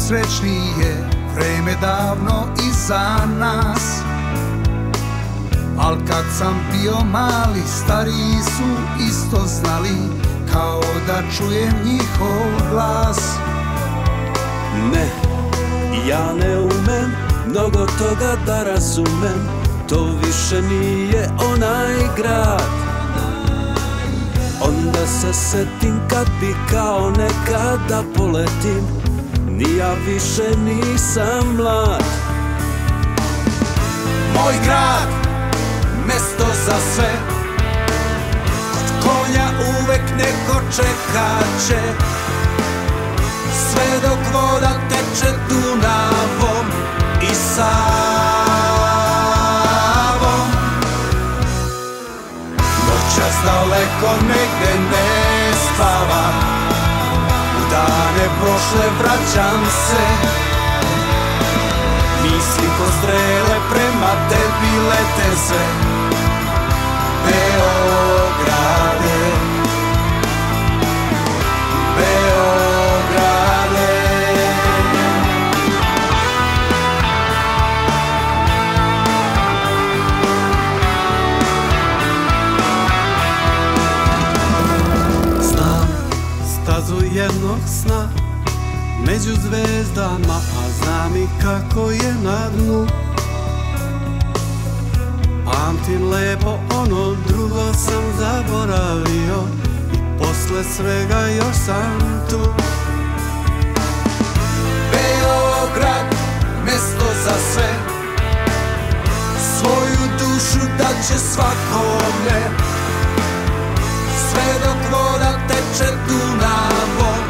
Pamtim 0.07 0.25
srećnije 0.25 1.09
vreme 1.35 1.75
davno 1.81 2.45
iza 2.69 3.25
nas. 3.39 4.01
Al 5.79 5.95
kad 6.07 6.25
sam 6.37 6.59
bio 6.71 6.95
mali, 7.11 7.61
stariji 7.83 8.41
su 8.43 9.03
isto 9.09 9.37
znali 9.45 9.97
Kao 10.53 10.81
da 11.07 11.21
čujem 11.37 11.73
njihov 11.85 12.71
glas. 12.71 13.19
Ne, 14.93 15.09
ja 16.09 16.33
ne 16.33 16.59
umem 16.59 17.11
mnogo 17.47 17.85
toga 17.85 18.35
da 18.45 18.63
razumem 18.63 19.47
To 19.89 20.09
više 20.25 20.61
nije 20.61 21.29
onaj 21.53 21.95
grad. 22.17 22.69
Onda 24.61 25.07
se 25.07 25.33
setim 25.33 25.99
kad 26.09 26.27
bi 26.39 26.55
kao 26.71 27.09
nekada 27.09 28.03
poletim 28.15 29.06
Ni 29.57 29.77
ja 29.77 29.93
više 30.05 30.57
nisam 30.57 31.55
mlad. 31.55 32.03
Moj 34.33 34.53
grad, 34.65 35.09
mesto 36.07 36.45
za 36.65 36.75
sve. 36.93 37.11
Kod 38.73 38.87
konja 39.03 39.47
uvek 39.59 40.01
neko 40.17 40.61
čekaće 40.75 41.81
Sve 43.53 43.85
dok 44.01 44.19
voda 44.33 44.71
teče 44.89 45.31
Dunavom 45.49 46.67
i 47.21 47.35
Savom. 47.55 47.67
Noćas 52.87 53.35
daleko 53.45 54.11
negde 54.21 54.73
ne 54.91 55.53
spava 55.53 56.27
U 56.53 56.56
dane 57.77 58.27
prošle 58.39 58.87
vraćam 58.99 59.61
se. 59.87 60.05
Misli 62.23 62.67
ko 62.77 62.85
strele 62.99 63.57
prema 63.71 64.11
tebi 64.29 64.73
lete 64.89 65.29
sve. 65.47 65.65
Beograde 67.25 68.86
jednog 87.27 87.59
sna 87.81 88.09
Među 89.07 89.41
zvezdama, 89.41 90.39
a 90.59 90.69
znam 90.83 91.15
i 91.15 91.27
kako 91.41 91.91
je 91.91 92.13
na 92.23 92.49
dnu. 92.49 92.87
Pamtim 95.45 96.09
lepo 96.09 96.59
ono 96.75 97.15
drugo 97.27 97.73
sam 97.73 98.03
zaboravio 98.19 99.43
I 99.93 99.97
posle 100.19 100.63
svega 100.75 101.27
još 101.27 101.55
sam 101.65 101.99
tu. 102.29 102.39
Beograd, 104.91 106.15
mesto 106.65 107.05
za 107.23 107.35
sve 107.53 107.73
Svoju 109.57 110.09
dušu 110.19 110.67
da 110.77 110.89
će 111.07 111.19
svakome. 111.33 112.39
Sve 114.29 114.53
dok 114.63 114.91
voda 114.91 115.46
teče 115.77 115.91
Dunavom 116.07 117.23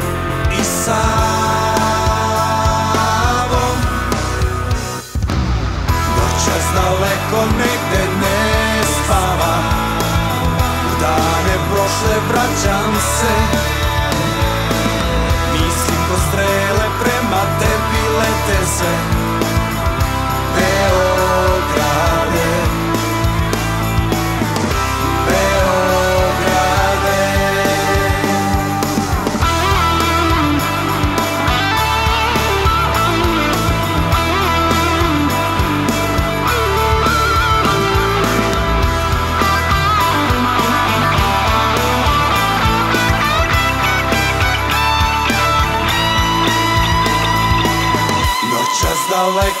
i 0.60 0.64
Savom 0.64 0.98
Noćas 6.16 6.64
daleko 6.74 7.40
negde 7.58 8.04
ne 8.20 8.82
spava 8.84 9.56
U 10.86 11.00
dane 11.00 11.56
prošle 11.70 12.16
vraćam 12.30 12.94
se. 12.94 13.34
Mislim 15.52 15.98
ko 16.08 16.16
strele 16.28 16.86
prema 17.02 17.42
tebi 17.60 18.02
lete 18.18 18.66
se 18.66 19.17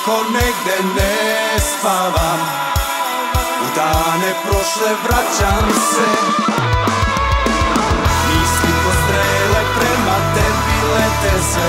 daleko 0.08 0.30
negde 0.32 0.76
ne 0.96 1.58
spavam 1.60 2.40
U 3.62 3.66
dane 3.76 4.32
prošle 4.42 4.92
vraćam 5.04 5.68
se. 5.72 6.08
Misli 8.28 8.72
ko 8.84 8.90
strele 9.02 9.62
prema 9.78 10.16
tebi 10.34 10.78
lete 10.94 11.42
se. 11.42 11.68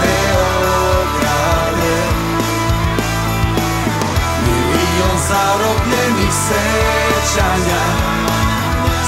Beograde. 0.00 1.96
Milion 4.46 5.18
zarobljenih 5.28 6.32
sećanja 6.32 7.84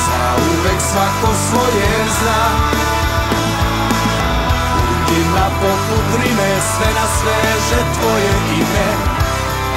Za 0.06 0.22
uvek 0.36 0.80
svako 0.80 1.34
svoje 1.48 1.90
zna 2.20 2.99
Ima 5.30 5.46
poput 5.60 6.06
Rime, 6.22 6.50
sve 6.60 6.88
na 6.94 7.06
sveže 7.18 7.80
tvoje 7.94 8.32
ime. 8.58 8.88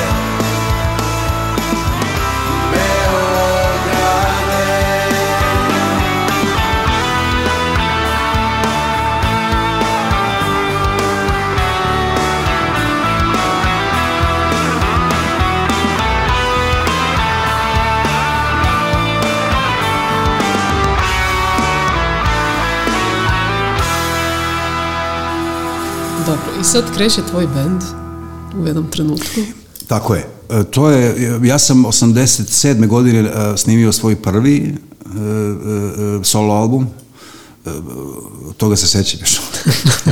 Dobro, 26.27 26.61
i 26.61 26.65
sad 26.65 26.85
kreće 26.97 27.21
tvoj 27.31 27.47
bend 27.47 27.83
u 28.63 28.67
jednom 28.67 28.91
trenutku. 28.91 29.41
Tako 29.87 30.15
je. 30.15 30.27
E, 30.51 30.65
To 30.65 30.91
je, 30.91 31.31
ja 31.43 31.59
sam 31.59 31.85
87. 31.85 32.87
godine 32.87 33.19
e, 33.19 33.57
snimio 33.57 33.93
svoj 33.93 34.17
prvi 34.17 34.75
e, 35.05 36.25
solo 36.25 36.55
album. 36.55 36.87
Toga 38.57 38.77
se 38.77 38.87
sećam 38.87 39.21
još. 39.21 39.41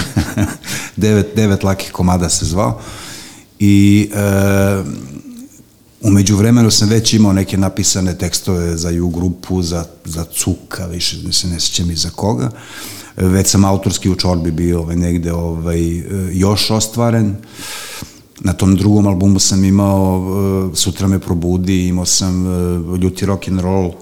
devet, 0.97 1.33
devet 1.37 1.63
lakih 1.63 1.93
komada 1.93 2.29
se 2.29 2.45
zvao. 2.45 2.81
I 3.59 4.11
umeđu 6.01 6.37
vremenu 6.37 6.71
sam 6.71 6.89
već 6.89 7.13
imao 7.13 7.33
neke 7.33 7.57
napisane 7.57 8.19
tekstove 8.19 8.77
za 8.77 8.91
ju 8.91 9.09
grupu, 9.09 9.63
za, 9.63 9.85
za 10.05 10.25
Cuka, 10.25 10.87
više 10.87 11.33
se 11.33 11.49
ne 11.49 11.61
sjećam 11.61 11.91
i 11.91 11.97
za 11.97 12.11
koga. 12.11 12.51
E, 12.51 13.04
Već 13.17 13.51
sam 13.51 13.65
autorski 13.65 14.11
u 14.11 14.15
čorbi 14.15 14.51
bio 14.51 14.81
ovaj, 14.81 14.97
negde 14.97 15.33
ovaj, 15.33 15.99
e, 15.99 16.03
još 16.33 16.71
ostvaren. 16.71 17.37
Na 18.41 18.53
tom 18.53 18.77
drugom 18.77 19.07
albumu 19.07 19.39
sam 19.39 19.65
imao 19.65 20.19
uh, 20.19 20.77
Sutra 20.77 21.09
me 21.09 21.19
probudi, 21.19 21.87
imao 21.87 22.05
sam 22.05 22.47
uh, 22.47 22.99
Ljuti 22.99 23.27
rock 23.27 23.49
and 23.49 23.61
roll, 23.61 23.93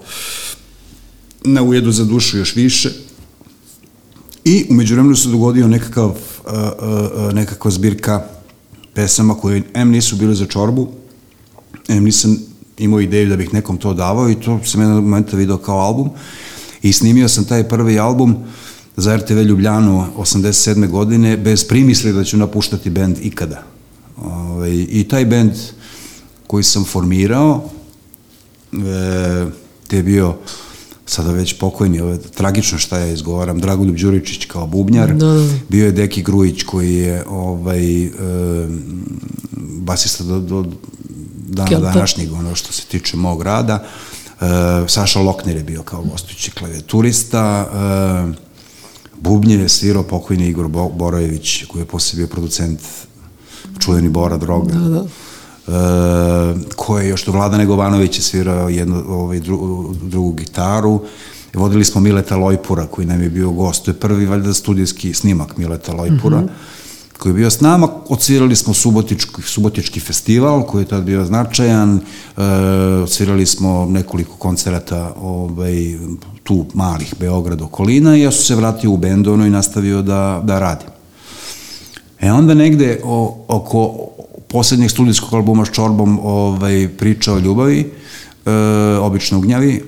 Na 1.45 1.63
ujedu 1.63 1.93
za 1.93 2.05
dušu 2.05 2.39
još 2.39 2.57
više. 2.57 2.93
I 4.45 4.67
umeđu 4.71 4.95
vremenu 4.95 5.17
se 5.17 5.29
dogodio 5.29 5.69
nekakav, 5.69 6.09
uh, 6.09 6.17
uh, 6.53 7.27
uh, 7.27 7.33
nekakva 7.35 7.71
zbirka 7.71 8.27
pesama 8.95 9.35
koje 9.35 9.63
M 9.75 9.91
nisu 9.91 10.17
bile 10.17 10.35
za 10.35 10.47
čorbu, 10.47 10.89
M 11.89 12.05
nisam 12.05 12.39
imao 12.79 13.01
ideju 13.01 13.29
da 13.29 13.37
bih 13.37 13.55
nekom 13.55 13.77
to 13.77 13.95
davao 13.95 14.31
i 14.31 14.35
to 14.35 14.61
sam 14.65 14.81
jednog 14.81 15.05
momenta 15.05 15.37
video 15.37 15.59
kao 15.59 15.79
album 15.79 16.11
i 16.83 16.93
snimio 16.93 17.29
sam 17.29 17.45
taj 17.45 17.69
prvi 17.69 17.99
album 17.99 18.37
za 18.97 19.17
RTV 19.17 19.39
Ljubljanu 19.39 20.07
87. 20.19 20.89
godine 20.89 21.37
bez 21.37 21.65
primisli 21.69 22.13
da 22.13 22.25
ću 22.25 22.37
napuštati 22.37 22.91
bend 22.91 23.17
ikada. 23.23 23.63
Ovaj, 24.17 24.87
I 24.89 25.05
taj 25.11 25.25
bend 25.25 25.53
koji 26.47 26.65
sam 26.65 26.85
formirao, 26.85 27.65
e, 28.73 29.47
te 29.89 29.97
je 29.97 30.03
bio 30.03 30.35
sada 31.07 31.33
već 31.33 31.59
pokojni, 31.59 32.01
ovo 32.01 32.11
je 32.11 32.21
tragično 32.21 32.79
šta 32.79 32.99
ja 32.99 33.07
izgovaram, 33.13 33.59
Dragoljub 33.61 33.97
Đuričić 33.97 34.45
kao 34.45 34.67
bubnjar, 34.67 35.15
Da, 35.15 35.27
da. 35.27 35.49
bio 35.69 35.85
je 35.87 35.93
Deki 35.93 36.23
Grujić 36.23 36.63
koji 36.63 36.95
je 36.95 37.25
ovaj, 37.29 38.05
e, 38.05 38.11
basista 39.57 40.25
do, 40.25 40.41
do 40.41 40.65
dana 41.49 41.69
Kelta. 41.69 41.93
današnjeg, 41.93 42.33
ono 42.33 42.55
što 42.55 42.73
se 42.73 42.83
tiče 42.87 43.17
mog 43.17 43.43
rada. 43.43 43.85
E, 44.41 44.45
Saša 44.89 45.21
Lokner 45.21 45.57
je 45.57 45.63
bio 45.65 45.83
kao 45.83 46.03
gostujući 46.03 46.51
klavijaturista, 46.51 47.67
e, 48.33 48.42
Bubnje 49.23 49.57
je 49.57 49.69
svirao 49.69 50.03
pokojni 50.03 50.49
Igor 50.49 50.69
Bo 50.69 50.89
Borojević, 50.89 51.65
koji 51.65 51.83
je 51.83 51.87
posle 51.87 52.17
bio 52.17 52.27
producent 52.27 52.81
čuveni 53.79 54.09
Bora 54.09 54.37
Droga. 54.37 54.75
Da, 54.75 54.89
da. 54.89 55.05
E, 55.69 56.75
ko 56.77 56.99
je 56.99 57.09
još 57.09 57.25
do 57.25 57.33
Vlada 57.33 57.59
Negovanović 57.59 58.19
je 58.19 58.23
svirao 58.23 58.69
jednu, 58.69 59.05
ovaj, 59.09 59.41
dru, 59.41 59.95
drugu 60.03 60.33
gitaru. 60.33 61.01
Vodili 61.55 61.85
smo 61.85 62.01
Mileta 62.01 62.37
Lojpura, 62.37 62.87
koji 62.87 63.07
nam 63.07 63.23
je 63.23 63.31
bio 63.31 63.51
gost. 63.51 63.85
To 63.85 63.91
je 63.91 63.95
prvi, 63.95 64.27
valjda, 64.27 64.55
studijski 64.55 65.15
snimak 65.15 65.57
Mileta 65.57 65.93
Lojpura. 65.93 66.41
Mm 66.41 66.45
-hmm 66.45 66.72
koji 67.23 67.31
je 67.31 67.35
bio 67.35 67.51
s 67.51 67.61
nama, 67.61 67.89
odsvirali 68.09 68.57
smo 68.57 68.75
Subotički, 68.75 69.43
Subotički 69.43 70.01
festival, 70.01 70.63
koji 70.63 70.83
je 70.83 70.89
tad 70.89 71.05
bio 71.05 71.25
značajan, 71.25 72.01
e, 72.01 72.43
odsvirali 73.03 73.47
smo 73.47 73.87
nekoliko 73.87 74.37
koncerata 74.37 75.15
ovaj, 75.21 75.99
tu 76.43 76.67
malih 76.75 77.15
Beograd 77.21 77.63
okolina 77.63 78.17
i 78.17 78.21
ja 78.21 78.31
sam 78.31 78.45
se 78.45 78.55
vratio 78.55 78.91
u 78.91 78.97
bend 78.97 79.27
ono 79.27 79.47
i 79.47 79.51
nastavio 79.51 80.03
da, 80.03 80.41
da 80.45 80.59
radim. 80.59 80.89
E 82.21 82.33
onda 82.33 82.55
negde 82.55 83.01
o, 83.05 83.45
oko 83.49 84.09
poslednjeg 84.49 84.91
studijskog 84.91 85.35
albuma 85.35 85.65
s 85.65 85.71
Čorbom 85.71 86.19
ovaj, 86.23 86.89
priča 86.99 87.35
o 87.35 87.39
ljubavi, 87.39 87.93
e, 88.47 88.51
obično 89.01 89.39
u 89.39 89.41
gnjavi, 89.41 89.85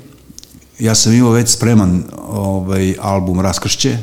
ja 0.79 0.95
sam 0.95 1.13
imao 1.13 1.31
već 1.31 1.49
spreman 1.49 2.05
ovaj, 2.29 2.95
album 3.01 3.41
Raskršće, 3.41 3.99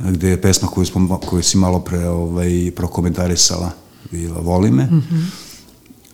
gde 0.00 0.28
je 0.28 0.40
pesma 0.40 0.68
koju, 0.68 0.86
smo, 0.86 1.18
koju 1.18 1.42
si 1.42 1.56
malo 1.56 1.80
pre 1.80 2.08
ovaj, 2.08 2.70
prokomentarisala 2.76 3.70
bila 4.10 4.40
Voli 4.40 4.70
me. 4.70 4.84
Mm 4.84 5.02
-hmm. 5.10 5.24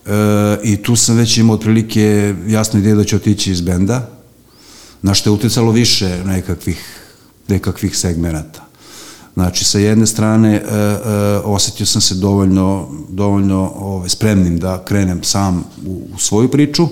e, 0.05 0.59
I 0.63 0.77
tu 0.77 0.95
sam 0.95 1.15
već 1.15 1.37
imao 1.37 1.55
otprilike 1.55 2.35
jasnu 2.47 2.79
ideju 2.79 2.95
da 2.95 3.03
ću 3.03 3.15
otići 3.15 3.51
iz 3.51 3.61
benda, 3.61 4.09
na 5.01 5.13
što 5.13 5.29
je 5.29 5.33
uticalo 5.33 5.71
više 5.71 6.23
nekakvih, 6.25 7.01
nekakvih 7.47 7.97
segmenata. 7.97 8.65
Znači, 9.33 9.65
sa 9.65 9.79
jedne 9.79 10.07
strane, 10.07 10.55
e, 10.55 10.61
e, 10.61 11.01
osetio 11.43 11.85
sam 11.85 12.01
se 12.01 12.15
dovoljno, 12.15 12.89
dovoljno 13.09 13.71
ove, 13.75 14.09
spremnim 14.09 14.59
da 14.59 14.83
krenem 14.85 15.23
sam 15.23 15.63
u, 15.85 16.07
u 16.15 16.19
svoju 16.19 16.51
priču, 16.51 16.87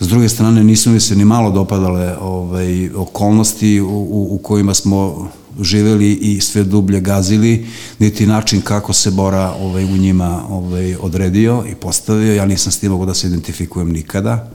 S 0.00 0.06
S 0.06 0.08
druge 0.08 0.28
strane, 0.28 0.64
nisu 0.64 0.90
mi 0.90 1.00
se 1.00 1.16
ni 1.16 1.24
malo 1.24 1.50
dopadale 1.50 2.16
ovaj, 2.20 2.90
okolnosti 2.90 3.80
u, 3.80 3.86
u, 3.86 4.34
u 4.34 4.38
kojima 4.38 4.74
smo 4.74 5.28
živeli 5.60 6.12
i 6.12 6.40
sve 6.40 6.64
dublje 6.64 7.00
gazili, 7.00 7.66
niti 7.98 8.26
način 8.26 8.60
kako 8.60 8.92
se 8.92 9.10
Bora 9.10 9.54
ovaj, 9.60 9.84
u 9.84 9.96
njima 9.96 10.42
ovaj, 10.48 10.96
odredio 11.00 11.64
i 11.70 11.74
postavio. 11.74 12.34
Ja 12.34 12.46
nisam 12.46 12.72
s 12.72 12.78
tim 12.78 12.90
mogu 12.90 13.06
da 13.06 13.14
se 13.14 13.26
identifikujem 13.26 13.92
nikada. 13.92 14.50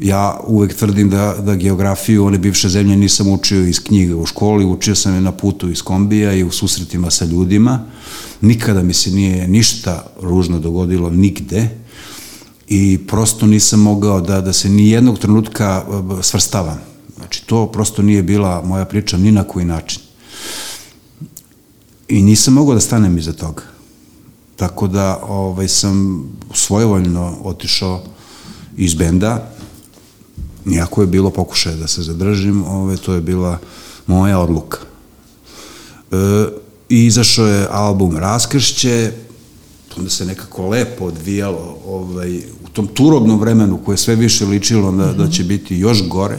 Ja 0.00 0.40
uvek 0.46 0.74
tvrdim 0.74 1.10
da, 1.10 1.36
da 1.44 1.54
geografiju 1.54 2.24
one 2.24 2.38
bivše 2.38 2.68
zemlje 2.68 2.96
nisam 2.96 3.28
učio 3.28 3.66
iz 3.66 3.80
knjiga 3.80 4.16
u 4.16 4.26
školi, 4.26 4.64
učio 4.64 4.94
sam 4.94 5.14
je 5.14 5.20
na 5.20 5.32
putu 5.32 5.70
iz 5.70 5.82
kombija 5.82 6.32
i 6.32 6.44
u 6.44 6.50
susretima 6.50 7.10
sa 7.10 7.24
ljudima. 7.24 7.84
Nikada 8.40 8.82
mi 8.82 8.94
se 8.94 9.10
nije 9.10 9.48
ništa 9.48 10.06
ružno 10.20 10.58
dogodilo 10.58 11.10
nigde 11.10 11.68
i 12.68 12.98
prosto 13.08 13.46
nisam 13.46 13.80
mogao 13.80 14.20
da, 14.20 14.40
da 14.40 14.52
se 14.52 14.68
ni 14.68 14.90
jednog 14.90 15.18
trenutka 15.18 15.84
svrstavam. 16.22 16.95
Znači, 17.16 17.46
to 17.46 17.66
prosto 17.66 18.02
nije 18.02 18.22
bila 18.22 18.62
moja 18.62 18.84
priča 18.84 19.16
ni 19.16 19.32
na 19.32 19.44
koji 19.44 19.64
način. 19.64 20.00
I 22.08 22.22
nisam 22.22 22.54
mogao 22.54 22.74
da 22.74 22.80
stanem 22.80 23.18
iza 23.18 23.32
toga. 23.32 23.62
Tako 24.56 24.86
da 24.86 25.20
ovaj, 25.28 25.68
sam 25.68 26.24
svojevoljno 26.54 27.36
otišao 27.44 28.02
iz 28.76 28.94
benda, 28.94 29.56
Nijako 30.66 31.00
je 31.00 31.06
bilo 31.06 31.30
pokušaje 31.30 31.76
da 31.76 31.86
se 31.86 32.02
zadržim, 32.02 32.64
ove, 32.64 32.96
to 32.96 33.14
je 33.14 33.20
bila 33.20 33.58
moja 34.06 34.38
odluka. 34.38 34.78
E, 36.12 36.16
I 36.88 37.06
izašao 37.06 37.46
je 37.46 37.68
album 37.70 38.16
Raskršće, 38.16 39.12
onda 39.96 40.10
se 40.10 40.24
nekako 40.24 40.68
lepo 40.68 41.04
odvijalo 41.04 41.78
ovaj, 41.86 42.38
u 42.38 42.68
tom 42.72 42.86
turobnom 42.86 43.40
vremenu 43.40 43.78
koje 43.84 43.96
sve 43.96 44.14
više 44.14 44.46
ličilo 44.46 44.92
da, 44.92 45.12
da 45.12 45.30
će 45.30 45.44
biti 45.44 45.76
još 45.76 46.08
gore. 46.08 46.38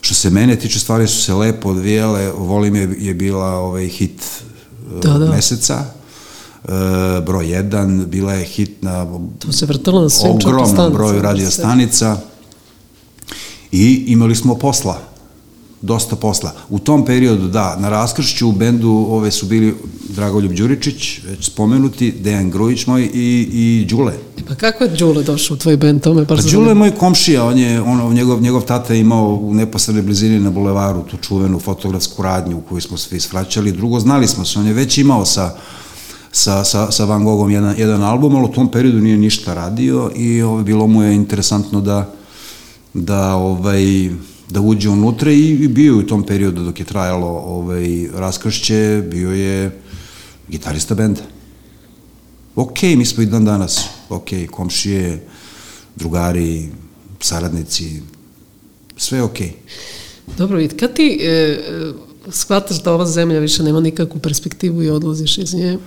Što 0.00 0.14
se 0.14 0.30
mene 0.30 0.56
tiče, 0.56 0.80
stvari 0.80 1.08
su 1.08 1.22
se 1.22 1.34
lepo 1.34 1.68
odvijale, 1.68 2.32
Volim 2.32 2.76
je, 2.76 2.96
je 2.98 3.14
bila 3.14 3.46
ovaj 3.46 3.88
hit 3.88 4.22
da, 5.02 5.18
da. 5.18 5.30
meseca, 5.30 5.84
e, 6.64 6.68
broj 7.26 7.46
1, 7.46 8.06
bila 8.06 8.32
je 8.32 8.44
hit 8.44 8.82
na 8.82 9.06
to 9.38 9.52
se 9.52 9.66
vrtalo 9.66 10.00
na 10.00 10.30
ogromnom 10.30 10.92
broju 10.92 11.22
radio 11.22 11.50
stanica. 11.50 12.16
I 13.72 14.04
imali 14.06 14.36
smo 14.36 14.54
posla 14.54 15.09
dosta 15.82 16.16
posla. 16.16 16.52
U 16.68 16.78
tom 16.78 17.04
periodu, 17.04 17.48
da, 17.48 17.76
na 17.76 17.88
raskršću 17.88 18.48
u 18.48 18.52
bendu 18.52 19.06
ove 19.08 19.30
su 19.30 19.46
bili 19.46 19.74
Dragoljub 20.08 20.52
Đuričić, 20.52 21.20
već 21.28 21.46
spomenuti, 21.46 22.12
Dejan 22.12 22.50
Grujić 22.50 22.86
moj 22.86 23.10
i, 23.14 23.48
i 23.52 23.86
Đule. 23.88 24.12
Pa 24.48 24.54
kako 24.54 24.84
je 24.84 24.90
Đule 24.90 25.22
došao 25.22 25.54
u 25.54 25.58
tvoj 25.58 25.76
bend, 25.76 26.02
to 26.02 26.14
me 26.14 26.26
pa 26.26 26.36
Đule 26.36 26.68
je 26.68 26.74
moj 26.74 26.90
komšija, 26.90 27.44
on 27.44 27.58
je, 27.58 27.82
on, 27.82 28.14
njegov, 28.14 28.42
njegov 28.42 28.62
tata 28.62 28.94
je 28.94 29.00
imao 29.00 29.38
u 29.42 29.54
neposrednoj 29.54 30.02
blizini 30.02 30.40
na 30.40 30.50
bulevaru 30.50 31.02
tu 31.02 31.16
čuvenu 31.16 31.58
fotografsku 31.58 32.22
radnju 32.22 32.58
u 32.58 32.60
koju 32.60 32.80
smo 32.80 32.96
svi 32.96 33.20
svraćali. 33.20 33.72
Drugo, 33.72 34.00
znali 34.00 34.28
smo 34.28 34.44
se, 34.44 34.58
on 34.58 34.66
je 34.66 34.72
već 34.72 34.98
imao 34.98 35.24
sa 35.24 35.56
sa, 36.32 36.64
sa, 36.64 36.90
sa 36.90 37.04
Van 37.04 37.24
Gogom 37.24 37.50
jedan, 37.50 37.74
jedan 37.78 38.02
album, 38.02 38.36
ali 38.36 38.44
u 38.44 38.52
tom 38.52 38.70
periodu 38.70 39.00
nije 39.00 39.18
ništa 39.18 39.54
radio 39.54 40.10
i 40.16 40.42
ovo, 40.42 40.62
bilo 40.62 40.86
mu 40.86 41.02
je 41.02 41.14
interesantno 41.14 41.80
da 41.80 42.12
da 42.94 43.34
ovaj 43.34 44.10
da 44.50 44.60
uđe 44.60 44.88
unutra 44.88 45.32
i 45.32 45.68
bio 45.68 45.98
u 45.98 46.02
tom 46.02 46.26
periodu 46.26 46.64
dok 46.64 46.80
je 46.80 46.86
trajalo 46.86 47.26
ovaj 47.28 48.08
raskršće, 48.14 49.02
bio 49.10 49.30
je 49.32 49.80
gitarista 50.48 50.94
benda. 50.94 51.20
Ok, 52.56 52.82
mi 52.82 53.04
smo 53.04 53.22
i 53.22 53.26
dan 53.26 53.44
danas, 53.44 53.84
ok, 54.08 54.28
komšije, 54.50 55.26
drugari, 55.96 56.68
saradnici, 57.20 58.02
sve 58.96 59.22
ok. 59.22 59.38
Dobro, 60.38 60.58
vid, 60.58 60.76
kad 60.78 60.94
ti 60.94 61.18
e, 61.22 61.26
e, 61.28 61.58
shvataš 62.30 62.82
da 62.82 62.92
ova 62.92 63.06
zemlja 63.06 63.38
više 63.38 63.62
nema 63.62 63.80
nikakvu 63.80 64.20
perspektivu 64.20 64.82
i 64.82 64.90
odlaziš 64.90 65.38
iz 65.38 65.54
nje, 65.54 65.78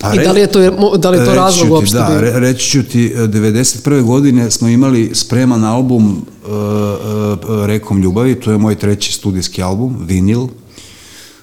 Pa, 0.00 0.14
I 0.14 0.18
da 0.18 0.32
li 0.32 0.40
je 0.40 0.46
to, 0.46 0.60
da 0.96 1.10
li 1.10 1.18
je 1.18 1.24
to 1.24 1.34
razlog 1.34 1.70
uopšte 1.70 1.96
da, 1.96 2.18
bio? 2.20 2.38
reći 2.38 2.70
ću 2.70 2.82
ti, 2.82 3.12
91. 3.16 3.98
E, 3.98 4.02
godine 4.02 4.50
smo 4.50 4.68
imali 4.68 5.10
spreman 5.14 5.64
album 5.64 6.12
uh, 6.12 6.52
uh, 6.52 7.66
Rekom 7.66 8.02
ljubavi, 8.02 8.40
to 8.40 8.52
je 8.52 8.58
moj 8.58 8.74
treći 8.74 9.12
studijski 9.12 9.62
album, 9.62 9.96
Vinil. 10.00 10.46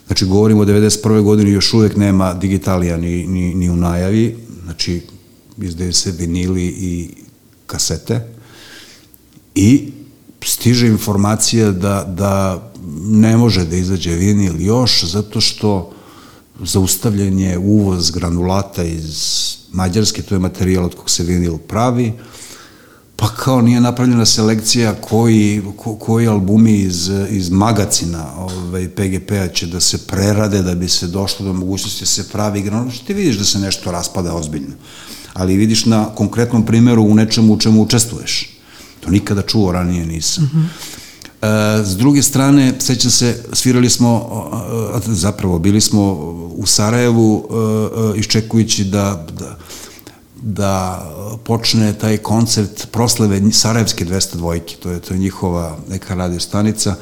Znači, 0.07 0.25
govorimo 0.25 0.61
o 0.61 0.65
91. 0.65 1.21
godini, 1.21 1.51
još 1.51 1.73
uvek 1.73 1.95
nema 1.95 2.33
digitalija 2.33 2.97
ni, 2.97 3.27
ni, 3.27 3.55
ni 3.55 3.69
u 3.69 3.75
najavi, 3.75 4.37
znači, 4.63 5.01
izdaju 5.57 5.93
se 5.93 6.11
vinili 6.11 6.63
i 6.63 7.09
kasete. 7.67 8.27
I 9.55 9.91
stiže 10.45 10.87
informacija 10.87 11.71
da, 11.71 12.13
da 12.17 12.63
ne 13.03 13.37
može 13.37 13.65
da 13.65 13.75
izađe 13.75 14.11
vinil 14.11 14.61
još, 14.61 15.03
zato 15.03 15.41
što 15.41 15.91
zaustavljen 16.63 17.39
je 17.39 17.57
uvoz 17.57 18.11
granulata 18.11 18.83
iz 18.83 19.37
Mađarske, 19.71 20.21
to 20.21 20.35
je 20.35 20.39
materijal 20.39 20.85
od 20.85 20.95
kog 20.95 21.09
se 21.09 21.23
vinil 21.23 21.57
pravi, 21.57 22.13
pa 23.15 23.27
kao 23.27 23.61
nije 23.61 23.81
napravljena 23.81 24.25
selekcija 24.25 24.95
koji, 25.01 25.61
ko, 25.77 25.95
koji 25.95 26.27
albumi 26.27 26.73
iz, 26.73 27.11
iz 27.29 27.49
magacina 27.49 28.25
ovaj, 28.37 28.89
PGP-a 28.89 29.47
će 29.47 29.67
da 29.67 29.79
se 29.79 29.97
prerade 30.07 30.61
da 30.61 30.75
bi 30.75 30.87
se 30.87 31.07
došlo 31.07 31.45
do 31.45 31.53
mogućnosti 31.53 32.01
da 32.01 32.05
se 32.05 32.29
pravi 32.29 32.61
granulat, 32.61 32.95
ti 33.07 33.13
vidiš 33.13 33.37
da 33.37 33.45
se 33.45 33.59
nešto 33.59 33.91
raspada 33.91 34.35
ozbiljno, 34.35 34.73
ali 35.33 35.57
vidiš 35.57 35.85
na 35.85 36.05
konkretnom 36.15 36.65
primeru 36.65 37.03
u 37.03 37.15
nečemu 37.15 37.53
u 37.53 37.59
čemu 37.59 37.81
učestvuješ. 37.81 38.49
To 38.99 39.11
nikada 39.11 39.41
čuo 39.41 39.71
ranije 39.71 40.05
nisam. 40.05 40.43
Mm 40.43 40.57
-hmm. 40.57 40.97
S 41.83 41.97
druge 41.97 42.21
strane, 42.21 42.73
sećam 42.79 43.11
se, 43.11 43.43
svirali 43.53 43.89
smo, 43.89 44.29
zapravo 45.05 45.59
bili 45.59 45.81
smo 45.81 46.13
u 46.55 46.65
Sarajevu 46.65 47.47
e, 47.49 48.17
e, 48.17 48.19
iščekujući 48.19 48.83
da, 48.83 49.25
da, 49.39 49.57
da 50.41 51.05
počne 51.43 51.93
taj 51.93 52.17
koncert 52.17 52.87
proslave 52.91 53.41
Sarajevske 53.51 54.05
200 54.05 54.35
dvojke, 54.35 54.75
to 54.75 54.91
je, 54.91 54.99
to 54.99 55.13
je 55.13 55.19
njihova 55.19 55.77
neka 55.89 56.15
radio 56.15 56.39
stanica, 56.39 56.95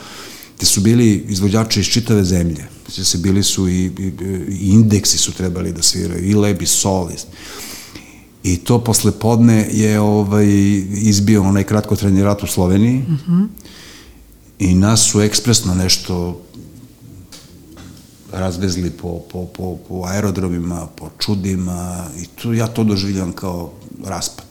gde 0.58 0.66
su 0.66 0.82
bili 0.82 1.26
izvođači 1.30 1.80
iz 1.80 1.86
čitave 1.86 2.24
zemlje. 2.24 2.66
Se 2.90 3.18
bili 3.18 3.44
su 3.44 3.70
i, 3.70 3.86
i, 3.86 4.12
i 4.50 4.70
indeksi 4.70 5.18
su 5.18 5.32
trebali 5.32 5.72
da 5.72 5.82
sviraju, 5.82 6.30
i 6.30 6.34
Leb 6.34 6.62
i 6.62 6.66
Sol. 6.66 7.10
I 8.44 8.58
to 8.58 8.84
posle 8.84 9.12
podne 9.12 9.68
je 9.72 10.00
ovaj, 10.00 10.48
izbio 10.92 11.44
onaj 11.44 11.64
kratkotrajni 11.64 12.24
rat 12.24 12.44
u 12.44 12.48
Sloveniji. 12.48 12.98
Mm 12.98 13.20
-hmm 13.28 13.48
i 14.60 14.76
nas 14.76 15.02
su 15.02 15.22
ekspresno 15.22 15.74
nešto 15.74 16.42
razvezli 18.32 18.90
po, 18.90 19.20
po, 19.32 19.46
po, 19.46 19.78
po 19.88 20.04
aerodromima, 20.06 20.88
po 20.96 21.10
čudima 21.20 22.06
i 22.22 22.26
tu, 22.26 22.54
ja 22.54 22.68
to 22.68 22.84
doživljam 22.84 23.32
kao 23.32 23.72
raspad. 24.06 24.46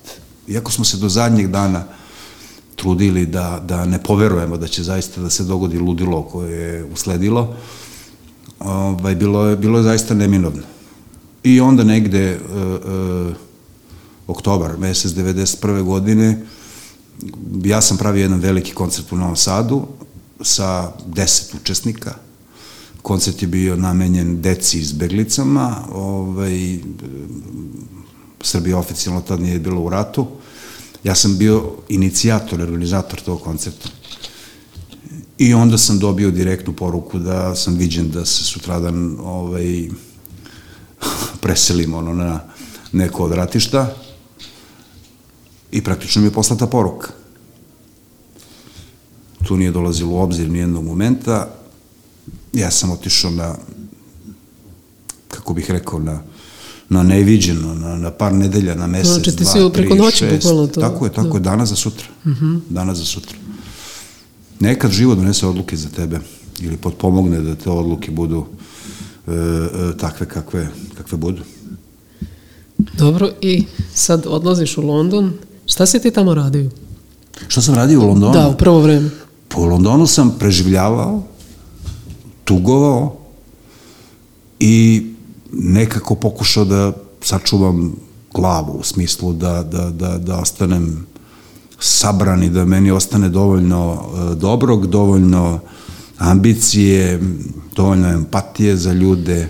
Iako 0.49 0.73
smo 0.73 0.85
se 0.85 0.97
do 0.97 1.09
zadnjeg 1.09 1.51
dana 1.51 1.85
trudili 2.77 3.27
da, 3.27 3.63
da 3.67 3.85
ne 3.85 4.03
poverujemo 4.03 4.57
da 4.57 4.69
će 4.69 4.83
zaista 4.83 5.21
da 5.21 5.31
se 5.31 5.45
dogodi 5.45 5.79
ludilo 5.79 6.23
koje 6.23 6.59
je 6.59 6.85
usledilo, 6.85 7.57
ovaj, 8.59 9.15
bilo, 9.15 9.47
je, 9.47 9.57
bilo 9.57 9.79
je 9.79 9.85
zaista 9.85 10.15
neminovno. 10.15 10.63
I 11.43 11.61
onda 11.61 11.85
negde 11.85 12.25
e, 12.31 12.37
e, 12.37 12.39
oktobar, 14.27 14.79
mesec 14.79 15.13
91. 15.13 15.83
godine, 15.83 16.43
ja 17.65 17.81
sam 17.81 17.97
pravio 17.97 18.23
jedan 18.23 18.41
veliki 18.41 18.73
koncert 18.73 19.13
u 19.13 19.17
Novom 19.17 19.37
Sadu 19.37 19.87
sa 20.41 20.93
deset 21.07 21.55
učesnika. 21.55 22.15
Koncert 23.03 23.43
je 23.43 23.49
bio 23.49 23.77
namenjen 23.77 24.43
deci 24.43 24.79
izbeglicama. 24.79 25.77
Ovaj, 25.93 26.79
Srbija 28.41 28.79
oficijalno 28.79 29.21
tad 29.21 29.41
nije 29.41 29.59
bilo 29.59 29.81
u 29.81 29.89
ratu. 29.89 30.27
Ja 31.05 31.15
sam 31.15 31.39
bio 31.39 31.73
inicijator, 31.89 32.61
organizator 32.61 33.21
tog 33.21 33.43
koncerta. 33.43 33.89
I 35.39 35.55
onda 35.55 35.79
sam 35.79 35.99
dobio 35.99 36.31
direktnu 36.31 36.73
poruku 36.73 37.19
da 37.19 37.55
sam 37.55 37.77
viđen 37.77 38.11
da 38.11 38.25
se 38.25 38.45
sutradan 38.45 39.17
ovaj, 39.21 39.89
preselim 41.43 41.95
ono, 41.95 42.15
na 42.15 42.41
neko 42.93 43.25
od 43.25 43.33
ratišta 43.33 43.95
i 45.75 45.83
praktično 45.83 46.23
mi 46.23 46.29
je 46.29 46.33
poslata 46.33 46.67
poruka. 46.67 47.09
Tu 49.45 49.57
nije 49.57 49.71
dolazilo 49.71 50.11
u 50.11 50.21
obzir 50.21 50.51
nijednog 50.51 50.85
momenta. 50.85 51.55
Ja 52.53 52.71
sam 52.71 52.91
otišao 52.91 53.31
na, 53.31 53.55
kako 55.29 55.55
bih 55.55 55.71
rekao, 55.71 55.99
na 55.99 56.23
na 56.89 57.03
neviđeno, 57.03 57.75
na, 57.75 57.97
na 57.97 58.11
par 58.11 58.33
nedelja, 58.33 58.75
na 58.75 58.87
mesec, 58.87 59.13
znači, 59.13 59.37
ti 59.37 59.45
si 59.45 59.59
preko 59.73 59.95
noći 59.95 60.27
bukvalno 60.35 60.67
to. 60.67 60.81
Tako 60.81 61.05
je, 61.05 61.13
tako 61.13 61.29
da. 61.29 61.37
je, 61.37 61.41
danas 61.41 61.69
za 61.69 61.77
sutra. 61.77 62.07
Uh 62.25 62.31
mhm. 62.31 62.45
-huh. 62.45 62.61
Danas 62.69 62.99
za 62.99 63.05
sutra. 63.05 63.37
Nekad 64.61 64.91
život 64.91 65.19
donese 65.19 65.47
odluke 65.47 65.77
za 65.77 65.89
tebe 65.89 66.21
ili 66.61 66.77
potpomogne 66.77 67.41
da 67.41 67.55
te 67.55 67.71
odluke 67.71 68.11
budu 68.11 68.47
e, 69.27 69.31
e, 69.33 69.97
takve 69.97 70.29
kakve, 70.29 70.69
kakve 70.97 71.19
budu. 71.19 71.43
Dobro, 72.79 73.31
i 73.41 73.65
sad 73.95 74.27
odlaziš 74.27 74.79
u 74.79 74.83
London, 74.83 75.33
Šta 75.67 75.87
si 75.87 76.03
ti 76.03 76.11
tamo 76.11 76.35
radio? 76.35 76.71
Što 77.49 77.63
sam 77.63 77.75
radio 77.75 78.01
u 78.01 78.07
Londonu? 78.07 78.33
Da, 78.33 78.49
u 78.49 78.57
prvo 78.57 78.81
vreme. 78.81 79.11
Po 79.49 79.65
Londonu 79.65 80.07
sam 80.07 80.37
preživljavao, 80.39 81.23
tugovao 82.45 83.17
i 84.61 85.07
nekako 85.53 86.15
pokušao 86.15 86.65
da 86.65 86.93
sačuvam 87.21 87.97
glavu 88.35 88.73
u 88.73 88.83
smislu 88.83 89.33
da, 89.33 89.63
da, 89.63 89.91
da, 89.91 90.19
da 90.19 90.39
ostanem 90.39 91.07
sabran 91.81 92.43
i 92.43 92.51
da 92.51 92.65
meni 92.65 92.91
ostane 92.91 93.29
dovoljno 93.29 93.93
uh, 93.93 94.39
dobrog, 94.39 94.87
dovoljno 94.87 95.61
ambicije, 96.19 97.21
dovoljno 97.77 98.09
empatije 98.09 98.77
za 98.77 98.93
ljude 98.93 99.49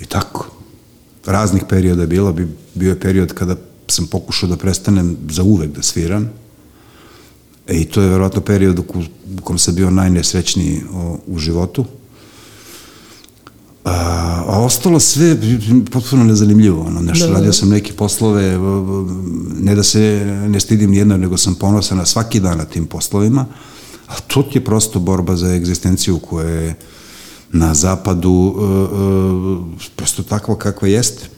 i 0.00 0.06
tako. 0.06 0.46
Raznih 1.26 1.64
perioda 1.68 2.02
je 2.02 2.06
bilo, 2.06 2.32
bi, 2.32 2.48
bio 2.74 2.90
je 2.90 3.00
period 3.00 3.32
kada 3.32 3.56
sam 3.88 4.06
pokušao 4.06 4.48
da 4.48 4.56
prestanem 4.56 5.16
za 5.28 5.42
uvek 5.42 5.70
da 5.70 5.82
sviram, 5.82 6.30
E, 7.68 7.80
I 7.80 7.84
to 7.84 8.02
je 8.02 8.08
verovatno 8.08 8.40
period 8.40 8.78
u, 8.78 8.84
kom 9.42 9.58
sam 9.58 9.74
bio 9.74 9.90
najnesrećniji 9.90 10.82
o, 10.92 11.18
u 11.26 11.38
životu. 11.38 11.84
A, 13.84 13.92
a 14.48 14.60
ostalo 14.60 15.00
sve 15.00 15.36
potpuno 15.92 16.24
nezanimljivo. 16.24 16.82
Ono, 16.82 17.00
nešto, 17.00 17.26
da, 17.26 17.32
da. 17.32 17.38
radio 17.38 17.52
sam 17.52 17.68
neke 17.68 17.92
poslove, 17.92 18.58
ne 19.60 19.74
da 19.74 19.82
se 19.82 20.24
ne 20.48 20.60
stidim 20.60 20.90
nijedno, 20.90 21.16
nego 21.16 21.36
sam 21.36 21.54
ponosan 21.54 21.98
na 21.98 22.06
svaki 22.06 22.40
dan 22.40 22.58
na 22.58 22.64
tim 22.64 22.86
poslovima, 22.86 23.46
a 24.06 24.20
to 24.20 24.44
je 24.54 24.64
prosto 24.64 25.00
borba 25.00 25.36
za 25.36 25.54
egzistenciju 25.54 26.18
koja 26.18 26.48
je 26.48 26.74
na 27.52 27.74
zapadu 27.74 28.30
uh, 28.30 28.62
uh, 28.62 29.88
prosto 29.96 30.22
takva 30.22 30.58
kakva 30.58 30.88
jeste. 30.88 31.28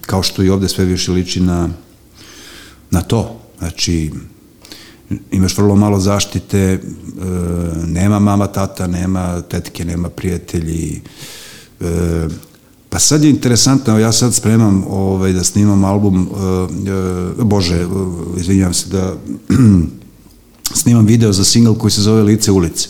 Kao 0.00 0.22
što 0.22 0.42
i 0.42 0.50
ovde 0.50 0.68
sve 0.68 0.84
više 0.84 1.12
liči 1.12 1.40
na, 1.40 1.68
na 2.90 3.02
to. 3.02 3.40
Znači, 3.58 4.10
imaš 5.30 5.58
vrlo 5.58 5.76
malo 5.76 6.00
zaštite, 6.00 6.58
e, 6.58 6.80
nema 7.86 8.18
mama, 8.18 8.46
tata, 8.46 8.86
nema 8.86 9.42
tetke, 9.42 9.84
nema 9.84 10.08
prijatelji. 10.08 11.00
E, 11.80 12.28
pa 12.88 12.98
sad 12.98 13.24
je 13.24 13.30
interesantno, 13.30 13.98
ja 13.98 14.12
sad 14.12 14.34
spremam 14.34 14.84
ovaj, 14.88 15.32
da 15.32 15.44
snimam 15.44 15.84
album, 15.84 16.28
e, 17.38 17.42
Bože, 17.42 17.86
izvinjam 18.36 18.74
se, 18.74 18.88
da 18.88 19.14
snimam 20.82 21.06
video 21.06 21.32
za 21.32 21.44
single 21.44 21.78
koji 21.78 21.90
se 21.90 22.00
zove 22.02 22.22
Lice 22.22 22.50
ulice 22.52 22.88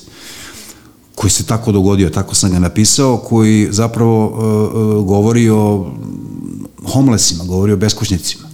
koji 1.16 1.30
se 1.30 1.44
tako 1.44 1.72
dogodio, 1.72 2.10
tako 2.10 2.34
sam 2.34 2.50
ga 2.50 2.58
napisao, 2.58 3.16
koji 3.16 3.68
zapravo 3.70 4.26
uh, 4.26 5.06
govori 5.06 5.50
o 5.50 5.92
homelessima, 6.92 7.44
govori 7.44 7.72
o 7.72 7.76
beskućnicima. 7.76 8.48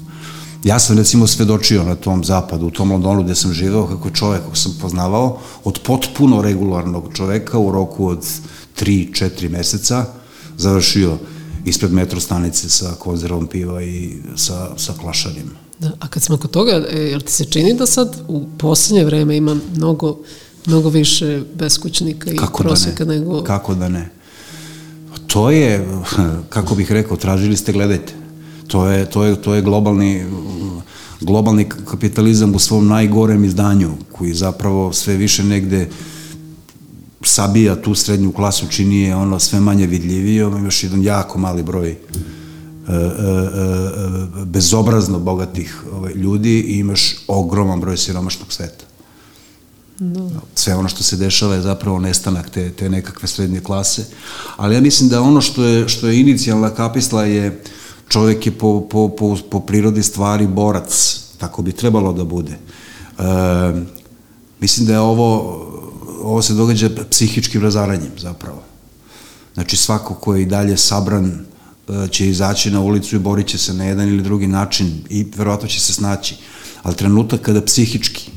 Ja 0.64 0.78
sam 0.78 0.98
recimo 0.98 1.26
svedočio 1.26 1.84
na 1.84 1.94
tom 1.94 2.24
zapadu, 2.24 2.66
u 2.66 2.70
tom 2.70 2.92
Londonu 2.92 3.22
gde 3.22 3.34
sam 3.34 3.52
živeo, 3.52 3.86
kako 3.86 4.10
čovek 4.10 4.42
kog 4.44 4.56
sam 4.58 4.78
poznavao, 4.80 5.38
od 5.64 5.78
potpuno 5.78 6.42
regularnog 6.42 7.10
čoveka 7.14 7.58
u 7.58 7.72
roku 7.72 8.06
od 8.06 8.26
3-4 8.80 9.48
meseca 9.48 10.04
završio 10.56 11.18
ispred 11.64 11.92
metro 11.92 12.20
stanice 12.20 12.68
sa 12.68 12.94
konzervom 12.98 13.46
piva 13.46 13.82
i 13.82 14.16
sa, 14.36 14.70
sa 14.76 14.92
klašanjem. 15.00 15.50
Da, 15.78 15.90
a 16.00 16.08
kad 16.08 16.22
smo 16.22 16.36
kod 16.36 16.50
toga, 16.50 16.84
e, 16.90 16.98
jel 16.98 17.20
ti 17.20 17.32
se 17.32 17.44
čini 17.44 17.74
da 17.74 17.86
sad 17.86 18.16
u 18.28 18.44
poslednje 18.58 19.04
vreme 19.04 19.36
ima 19.36 19.56
mnogo, 19.76 20.18
mnogo 20.66 20.88
više 20.88 21.42
beskućnika 21.54 22.30
i 22.30 22.36
Kako 22.36 22.62
prosjeka 22.62 23.04
da 23.04 23.12
ne? 23.12 23.18
nego... 23.18 23.42
Kako 23.44 23.74
da 23.74 23.88
ne? 23.88 24.10
To 25.26 25.50
je, 25.50 25.88
kako 26.54 26.74
bih 26.74 26.92
rekao, 26.92 27.16
tražili 27.16 27.56
ste, 27.56 27.72
gledajte. 27.72 28.21
To 28.72 28.88
je, 28.88 29.04
to 29.04 29.24
je, 29.24 29.36
to 29.36 29.54
je 29.54 29.62
globalni, 29.62 30.24
globalni 31.20 31.68
kapitalizam 31.68 32.54
u 32.54 32.58
svom 32.58 32.88
najgorem 32.88 33.44
izdanju, 33.44 33.90
koji 34.12 34.34
zapravo 34.34 34.92
sve 34.92 35.16
više 35.16 35.44
negde 35.44 35.88
sabija 37.24 37.82
tu 37.82 37.94
srednju 37.94 38.32
klasu, 38.32 38.66
čini 38.70 39.00
je 39.00 39.16
ono 39.16 39.38
sve 39.38 39.60
manje 39.60 39.86
vidljivije, 39.86 40.40
još 40.64 40.82
jedan 40.82 41.02
jako 41.02 41.38
mali 41.38 41.62
broj 41.62 41.90
e, 41.90 41.94
e, 41.94 42.96
e, 42.96 44.44
bezobrazno 44.44 45.18
bogatih 45.18 45.82
ovaj, 45.92 46.12
ljudi 46.12 46.60
i 46.60 46.78
imaš 46.78 47.16
ogroman 47.28 47.80
broj 47.80 47.96
siromašnog 47.96 48.52
sveta. 48.52 48.84
No. 49.98 50.30
Sve 50.54 50.74
ono 50.74 50.88
što 50.88 51.02
se 51.02 51.16
dešava 51.16 51.54
je 51.54 51.62
zapravo 51.62 51.98
nestanak 51.98 52.50
te, 52.50 52.70
te 52.70 52.90
nekakve 52.90 53.28
srednje 53.28 53.60
klase. 53.60 54.04
Ali 54.56 54.74
ja 54.74 54.80
mislim 54.80 55.08
da 55.08 55.22
ono 55.22 55.40
što 55.40 55.64
je, 55.64 55.88
što 55.88 56.08
je 56.08 56.20
inicijalna 56.20 56.70
kapisla 56.70 57.24
je 57.24 57.48
uh, 57.48 57.81
čovjek 58.12 58.46
je 58.46 58.52
po, 58.52 58.80
po, 58.90 59.08
po, 59.08 59.36
po 59.50 59.60
prirodi 59.60 60.02
stvari 60.02 60.46
borac, 60.46 61.20
tako 61.38 61.62
bi 61.62 61.72
trebalo 61.72 62.12
da 62.12 62.24
bude. 62.24 62.52
E, 62.52 63.22
mislim 64.60 64.86
da 64.86 64.92
je 64.92 65.00
ovo, 65.00 65.28
ovo 66.22 66.42
se 66.42 66.54
događa 66.54 66.90
psihičkim 67.10 67.62
razaranjem 67.62 68.12
zapravo. 68.18 68.62
Znači 69.54 69.76
svako 69.76 70.14
ko 70.14 70.34
je 70.34 70.42
i 70.42 70.46
dalje 70.46 70.76
sabran 70.76 71.26
e, 71.26 72.08
će 72.08 72.28
izaći 72.28 72.70
na 72.70 72.80
ulicu 72.80 73.16
i 73.16 73.18
borit 73.18 73.46
će 73.46 73.58
se 73.58 73.74
na 73.74 73.84
jedan 73.84 74.08
ili 74.08 74.22
drugi 74.22 74.46
način 74.46 75.04
i 75.08 75.26
verovatno 75.36 75.68
će 75.68 75.80
se 75.80 75.92
snaći. 75.92 76.36
Ali 76.82 76.96
trenutak 76.96 77.40
kada 77.40 77.64
psihički, 77.64 78.30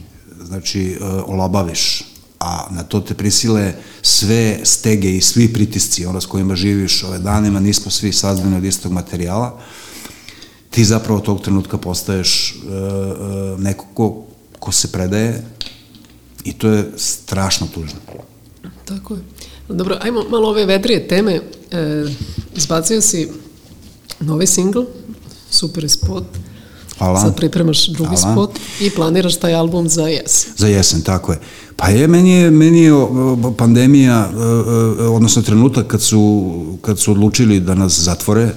znači, 0.45 0.91
e, 0.91 1.05
olabaviš, 1.05 2.14
a 2.45 2.67
na 2.71 2.83
to 2.83 2.99
te 3.01 3.13
prisile 3.13 3.73
sve 4.01 4.59
stege 4.63 5.17
i 5.17 5.21
svi 5.21 5.53
pritisci, 5.53 6.05
ono 6.05 6.21
s 6.21 6.25
kojima 6.25 6.55
živiš 6.55 7.03
ove 7.03 7.19
danima, 7.19 7.59
nismo 7.59 7.91
svi 7.91 8.13
sazdani 8.13 8.57
od 8.57 8.63
istog 8.65 8.91
materijala, 8.91 9.59
ti 10.69 10.85
zapravo 10.85 11.19
tog 11.19 11.41
trenutka 11.41 11.77
postaješ 11.77 12.55
uh, 12.55 12.71
uh, 12.71 13.59
neko 13.59 13.85
ko, 13.93 14.25
ko 14.59 14.71
se 14.71 14.91
predaje 14.91 15.43
i 16.43 16.53
to 16.53 16.69
je 16.69 16.91
strašno 16.97 17.67
tužno. 17.73 17.99
Tako 18.85 19.13
je. 19.13 19.21
Dobro, 19.69 19.97
ajmo 20.01 20.23
malo 20.29 20.49
ove 20.49 20.65
vedrije 20.65 21.07
teme. 21.07 21.41
E, 21.71 22.05
izbacio 22.55 23.01
si 23.01 23.29
novi 24.19 24.47
singl, 24.47 24.81
super 25.49 25.89
spot, 25.89 26.23
Hvala. 26.97 27.21
Sad 27.21 27.35
pripremaš 27.35 27.87
drugi 27.87 28.15
Hvala. 28.15 28.33
spot 28.33 28.59
i 28.79 28.89
planiraš 28.89 29.35
taj 29.35 29.53
album 29.53 29.89
za 29.89 30.07
jesen. 30.07 30.53
Za 30.57 30.67
jesen, 30.67 31.01
tako 31.01 31.31
je. 31.31 31.39
Pa 31.75 31.87
je, 31.87 32.07
meni 32.07 32.31
je, 32.31 32.51
meni 32.51 32.81
je 32.81 32.93
pandemija, 33.57 34.29
e, 34.31 34.35
e, 35.03 35.07
odnosno 35.07 35.41
trenutak 35.41 35.87
kad 35.87 36.01
su, 36.01 36.77
kad 36.81 36.99
su 36.99 37.11
odlučili 37.11 37.59
da 37.59 37.75
nas 37.75 37.99
zatvore, 37.99 38.49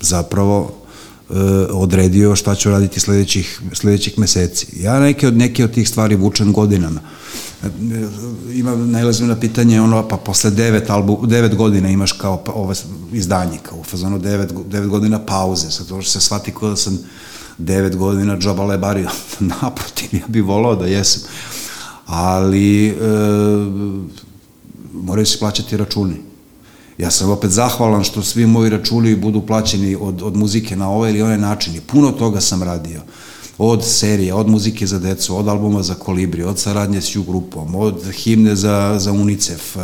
zapravo 0.00 0.72
e, 1.30 1.34
odredio 1.70 2.36
šta 2.36 2.54
ću 2.54 2.70
raditi 2.70 3.00
sledećih, 3.00 3.60
sledećih 3.72 4.18
meseci. 4.18 4.66
Ja 4.80 5.00
neke 5.00 5.28
od, 5.28 5.36
neke 5.36 5.64
od 5.64 5.70
tih 5.70 5.88
stvari 5.88 6.16
vučem 6.16 6.52
godinama. 6.52 7.00
Ima 8.52 8.76
najlazim 8.76 9.26
na 9.26 9.40
pitanje 9.40 9.80
ono, 9.80 10.08
pa 10.08 10.16
posle 10.16 10.50
devet, 10.50 10.90
album, 10.90 11.28
devet 11.28 11.54
godina 11.54 11.88
imaš 11.88 12.12
kao 12.12 12.36
pa, 12.36 12.52
ovo 12.52 12.72
izdanje, 13.12 13.58
kao 13.62 13.78
u 13.78 13.84
fazonu 13.84 14.18
devet, 14.18 14.52
devet 14.66 14.88
godina 14.88 15.18
pauze, 15.18 15.70
sad 15.70 15.88
to 15.88 16.02
se 16.02 16.20
shvati 16.20 16.52
kao 16.52 16.68
da 16.68 16.76
sam 16.76 16.98
devet 17.58 17.96
godina 17.96 18.38
džaba 18.38 18.64
lebario. 18.64 19.08
Naprotiv, 19.60 20.08
ja 20.12 20.26
bih 20.28 20.44
volao 20.44 20.76
da 20.76 20.86
jesam. 20.86 21.22
Ali 22.06 22.88
e, 22.88 22.94
moraju 24.92 25.26
se 25.26 25.38
plaćati 25.38 25.76
računi. 25.76 26.16
Ja 26.98 27.10
sam 27.10 27.30
opet 27.30 27.50
zahvalan 27.50 28.04
što 28.04 28.22
svi 28.22 28.46
moji 28.46 28.70
računi 28.70 29.16
budu 29.16 29.46
plaćeni 29.46 29.96
od, 30.00 30.22
od 30.22 30.36
muzike 30.36 30.76
na 30.76 30.90
ovaj 30.90 31.10
ili 31.10 31.22
onaj 31.22 31.38
način. 31.38 31.74
I 31.74 31.80
puno 31.80 32.12
toga 32.12 32.40
sam 32.40 32.62
radio. 32.62 33.00
Od 33.58 33.84
serije, 33.84 34.34
od 34.34 34.48
muzike 34.48 34.86
za 34.86 34.98
decu, 34.98 35.38
od 35.38 35.48
albuma 35.48 35.82
za 35.82 35.94
kolibri, 35.94 36.42
od 36.42 36.58
saradnje 36.58 37.00
s 37.00 37.16
U 37.16 37.22
grupom, 37.22 37.74
od 37.74 38.12
himne 38.12 38.56
za, 38.56 38.96
za 38.98 39.12
UNICEF, 39.12 39.76
e, 39.76 39.80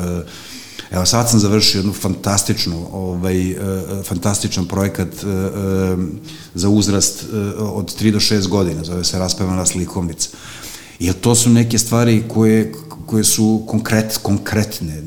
Evo 0.92 1.06
sad 1.06 1.30
sam 1.30 1.40
završio 1.40 1.78
jednu 1.78 1.92
fantastičnu, 1.92 2.86
ovaj, 2.92 3.52
uh, 3.52 3.58
fantastičan 4.04 4.66
projekat 4.66 5.08
uh, 5.08 5.98
za 6.54 6.68
uzrast 6.68 7.24
od 7.58 8.00
3 8.00 8.12
do 8.12 8.20
6 8.20 8.48
godina, 8.48 8.84
zove 8.84 9.04
se 9.04 9.18
Raspevana 9.18 9.66
slikovnica. 9.66 10.28
Jer 10.98 11.14
to 11.14 11.34
su 11.34 11.50
neke 11.50 11.78
stvari 11.78 12.24
koje, 12.28 12.72
koje 13.06 13.24
su 13.24 13.62
konkret, 13.66 14.18
konkretne, 14.22 15.02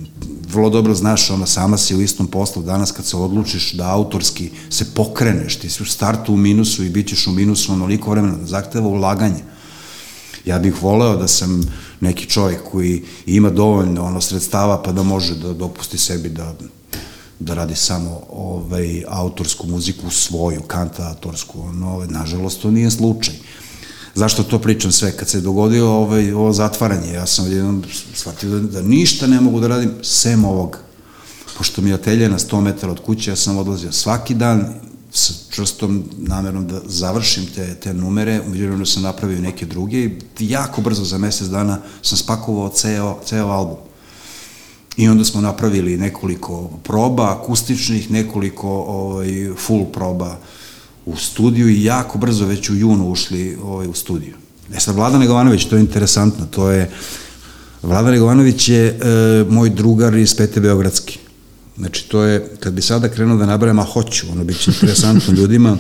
vrlo 0.50 0.70
dobro 0.70 0.96
znaš, 0.96 1.30
ona 1.30 1.46
sama 1.46 1.78
si 1.78 1.96
u 1.96 2.02
istom 2.02 2.28
poslu 2.28 2.64
danas 2.64 2.92
kad 2.92 3.06
se 3.06 3.18
odlučiš 3.18 3.74
da 3.74 3.90
autorski 3.90 4.50
se 4.70 4.86
pokreneš, 4.94 5.56
ti 5.56 5.70
si 5.70 5.84
u 5.84 5.86
startu 5.86 6.34
u 6.34 6.38
minusu 6.38 6.84
i 6.84 6.90
bit 6.90 7.08
ćeš 7.08 7.28
u 7.28 7.32
minusu 7.32 7.74
onoliko 7.74 8.12
vremena, 8.12 8.36
da 8.36 8.46
zahteva 8.46 8.88
ulaganje. 8.88 9.44
Ja 10.46 10.60
bih 10.60 10.84
voleo 10.84 11.18
da 11.18 11.28
sam 11.28 11.62
neki 12.00 12.26
čovjek 12.26 12.62
koji 12.72 13.04
ima 13.26 13.50
dovoljno 13.50 14.04
ono 14.04 14.22
sredstava 14.22 14.84
pa 14.84 14.92
da 14.92 15.04
može 15.04 15.36
da 15.36 15.54
dopusti 15.54 15.98
sebi 15.98 16.30
da 16.30 16.54
da 17.40 17.54
radi 17.54 17.76
samo 17.76 18.22
ovaj 18.30 19.04
autorsku 19.08 19.68
muziku 19.68 20.10
svoju, 20.10 20.62
kantatorsku, 20.62 21.74
no, 21.74 21.94
ovaj, 21.94 22.08
nažalost 22.08 22.62
to 22.62 22.72
nije 22.72 22.92
slučaj. 22.92 23.34
Zašto 24.16 24.44
to 24.44 24.60
pričam 24.60 24.92
sve? 24.92 25.12
Kad 25.12 25.30
se 25.30 25.42
dogodio 25.42 25.92
ovaj, 25.92 26.32
ovo 26.32 26.54
zatvaranje, 26.54 27.14
ja 27.14 27.26
sam 27.26 27.52
jednom 27.52 27.84
shvatio 28.14 28.50
da, 28.50 28.60
da 28.60 28.82
ništa 28.82 29.28
ne 29.28 29.42
mogu 29.42 29.60
da 29.60 29.68
radim 29.68 29.92
sem 30.02 30.46
ovog. 30.46 30.78
Pošto 31.58 31.82
mi 31.82 31.90
je 31.90 31.94
atelje 31.94 32.30
na 32.30 32.40
100 32.40 32.62
metara 32.62 32.92
od 32.92 33.00
kuće, 33.00 33.32
ja 33.32 33.36
sam 33.36 33.58
odlazio 33.58 33.92
svaki 33.92 34.34
dan, 34.34 34.74
sa 35.18 35.34
čvrstom 35.50 36.04
namernom 36.18 36.68
da 36.68 36.82
završim 36.86 37.46
te, 37.56 37.76
te 37.76 37.94
numere, 37.94 38.42
umeđu 38.48 38.86
sam 38.86 39.04
napravio 39.04 39.40
neke 39.40 39.66
druge 39.66 39.98
i 40.04 40.12
jako 40.40 40.82
brzo 40.82 41.04
za 41.04 41.18
mesec 41.18 41.48
dana 41.48 41.80
sam 42.02 42.18
spakovao 42.18 42.70
ceo, 42.70 43.20
ceo 43.26 43.48
album. 43.48 43.78
I 44.98 45.08
onda 45.08 45.26
smo 45.26 45.42
napravili 45.42 45.98
nekoliko 45.98 46.70
proba 46.84 47.38
akustičnih, 47.40 48.12
nekoliko 48.12 48.70
ovaj, 48.70 49.50
full 49.58 49.86
proba 49.86 50.38
u 51.06 51.16
studiju 51.16 51.70
i 51.70 51.84
jako 51.84 52.18
brzo 52.18 52.46
već 52.46 52.70
u 52.70 52.76
junu 52.76 53.12
ušli 53.12 53.58
ovaj, 53.64 53.88
u 53.88 53.94
studiju. 53.94 54.34
E 54.74 54.80
sad, 54.80 54.96
Vlada 54.96 55.18
Negovanović, 55.18 55.66
to 55.66 55.76
je 55.76 55.82
interesantno, 55.82 56.46
to 56.46 56.70
je, 56.70 56.92
Vlada 57.84 58.12
Negovanović 58.12 58.70
je 58.70 58.88
e, 58.88 58.96
moj 59.50 59.70
drugar 59.70 60.16
iz 60.16 60.36
Pete 60.36 60.60
Beogradski. 60.60 61.20
Znači, 61.78 62.10
to 62.10 62.22
je, 62.22 62.50
kad 62.60 62.74
bi 62.74 62.82
sada 62.82 63.10
krenuo 63.10 63.38
da 63.38 63.46
nabrajam, 63.46 63.80
a 63.80 63.84
hoću, 63.84 64.26
ono 64.32 64.44
biće 64.44 64.72
interesantno 64.72 65.34
ljudima, 65.40 65.78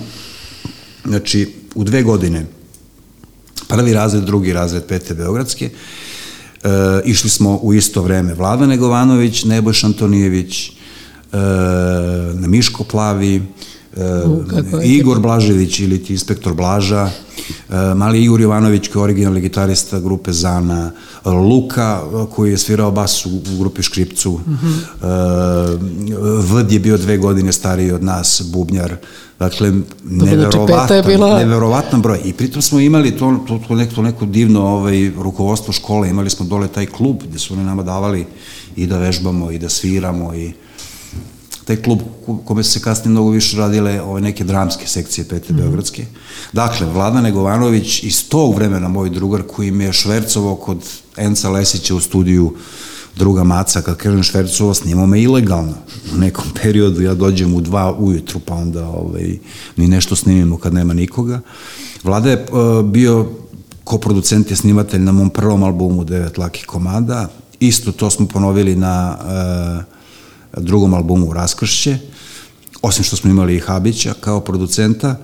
znači, 1.06 1.54
u 1.76 1.84
dve 1.84 2.04
godine, 2.04 2.46
prvi 3.68 3.94
razred, 3.94 4.24
drugi 4.24 4.54
razred 4.54 4.84
Pete 4.84 5.14
Beogradske, 5.14 5.70
e, 6.64 6.70
išli 7.06 7.30
smo 7.30 7.56
u 7.58 7.74
isto 7.74 8.02
vreme 8.02 8.34
Vlada 8.34 8.66
Negovanović, 8.66 9.44
Nebojš 9.44 9.84
Antonijević, 9.84 10.70
e, 10.70 10.72
na 12.34 12.48
Miško 12.48 12.84
Plavi, 12.84 13.42
Uh, 13.96 14.84
Igor 14.84 15.20
Blažević 15.20 15.80
ili 15.80 16.04
ti 16.04 16.14
inspektor 16.14 16.54
Blaža, 16.54 17.04
uh, 17.04 17.76
mali 17.96 18.24
Igor 18.24 18.42
Jovanović 18.42 18.88
koji 18.88 19.00
je 19.00 19.04
originalni 19.04 19.42
gitarista 19.42 20.00
grupe 20.00 20.32
Zana, 20.32 20.92
Luka 21.26 22.02
koji 22.36 22.52
je 22.52 22.58
svirao 22.58 22.92
bas 22.92 23.26
u, 23.26 23.30
u 23.30 23.60
grupi 23.60 23.84
Škripcu, 23.84 24.32
uh 24.32 24.42
-huh. 24.42 25.74
uh, 25.74 26.52
Vd 26.52 26.72
je 26.72 26.80
bio 26.80 26.98
dve 26.98 27.18
godine 27.18 27.52
stariji 27.52 27.92
od 27.92 28.04
nas, 28.04 28.42
Bubnjar, 28.52 28.96
dakle 29.40 29.74
neverovatan, 30.04 30.88
znači, 30.88 31.08
bila... 31.08 31.40
neverovatan 31.40 32.02
broj. 32.02 32.20
I 32.26 32.34
pritom 32.34 32.62
smo 32.62 32.80
imali 32.80 33.18
to, 33.18 33.40
to, 33.48 33.60
to, 33.68 33.76
neko, 33.76 33.96
to 33.96 34.02
neko 34.02 34.26
divno 34.26 34.68
ovaj, 34.68 35.12
rukovodstvo 35.18 35.74
škole, 35.74 36.10
imali 36.10 36.30
smo 36.30 36.46
dole 36.46 36.68
taj 36.68 36.86
klub 36.86 37.18
gde 37.30 37.40
su 37.40 37.54
oni 37.54 37.64
nama 37.64 37.84
davali 37.84 38.26
i 38.76 38.88
da 38.88 38.98
vežbamo 38.98 39.52
i 39.52 39.60
da 39.60 39.70
sviramo 39.70 40.36
i 40.36 40.54
taj 41.66 41.76
klub 41.76 42.00
kome 42.46 42.64
su 42.64 42.72
se 42.72 42.82
kasnije 42.82 43.12
mnogo 43.12 43.30
više 43.30 43.58
radile 43.58 44.02
ove 44.02 44.22
neke 44.22 44.44
dramske 44.44 44.88
sekcije 44.88 45.28
Pete 45.28 45.54
mm. 45.54 45.58
Beogradske. 45.58 46.06
Dakle, 46.54 46.88
Vlada 46.88 47.22
Negovanović 47.22 48.04
iz 48.04 48.30
tog 48.30 48.56
vremena 48.56 48.88
moj 48.88 49.10
drugar 49.10 49.44
koji 49.44 49.72
me 49.72 49.86
je 49.86 49.94
švercovo 49.94 50.56
kod 50.56 50.78
Enca 51.18 51.50
Lesića 51.50 51.96
u 51.96 52.00
studiju 52.00 52.56
druga 53.16 53.44
maca, 53.44 53.82
kad 53.82 53.98
kažem 53.98 54.24
švercovo, 54.24 54.74
snimao 54.74 55.06
me 55.06 55.22
ilegalno. 55.22 55.74
U 56.16 56.18
nekom 56.18 56.46
periodu 56.62 57.02
ja 57.02 57.14
dođem 57.14 57.54
u 57.54 57.62
dva 57.62 57.96
ujutru, 58.00 58.40
pa 58.40 58.56
onda 58.56 58.88
ovaj, 58.88 59.38
ni 59.76 59.88
nešto 59.88 60.16
snimimo 60.16 60.58
kad 60.58 60.74
nema 60.74 60.94
nikoga. 60.94 61.42
Vlada 62.04 62.30
je 62.30 62.46
uh, 62.52 62.86
bio 62.86 63.30
koproducent 63.84 64.52
je 64.52 64.58
snimatelj 64.58 65.02
na 65.02 65.12
mom 65.12 65.30
prvom 65.30 65.64
albumu 65.64 66.04
Devet 66.04 66.38
lakih 66.38 66.66
komada. 66.66 67.30
Isto 67.60 67.92
to 67.92 68.10
smo 68.10 68.28
ponovili 68.28 68.76
na 68.76 69.18
uh, 69.20 69.95
drugom 70.58 70.94
albumu 70.94 71.34
Raskršće, 71.34 71.98
osim 72.82 73.04
što 73.04 73.16
smo 73.16 73.30
imali 73.30 73.56
i 73.56 73.60
Habića 73.60 74.14
kao 74.20 74.40
producenta, 74.40 75.16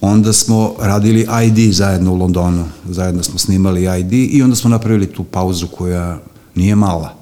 onda 0.00 0.32
smo 0.32 0.74
radili 0.78 1.26
ID 1.44 1.74
zajedno 1.74 2.12
u 2.12 2.16
Londonu, 2.16 2.64
zajedno 2.88 3.22
smo 3.22 3.38
snimali 3.38 4.00
ID 4.00 4.12
i 4.12 4.42
onda 4.42 4.56
smo 4.56 4.70
napravili 4.70 5.12
tu 5.12 5.24
pauzu 5.24 5.66
koja 5.66 6.18
nije 6.54 6.76
mala. 6.76 7.14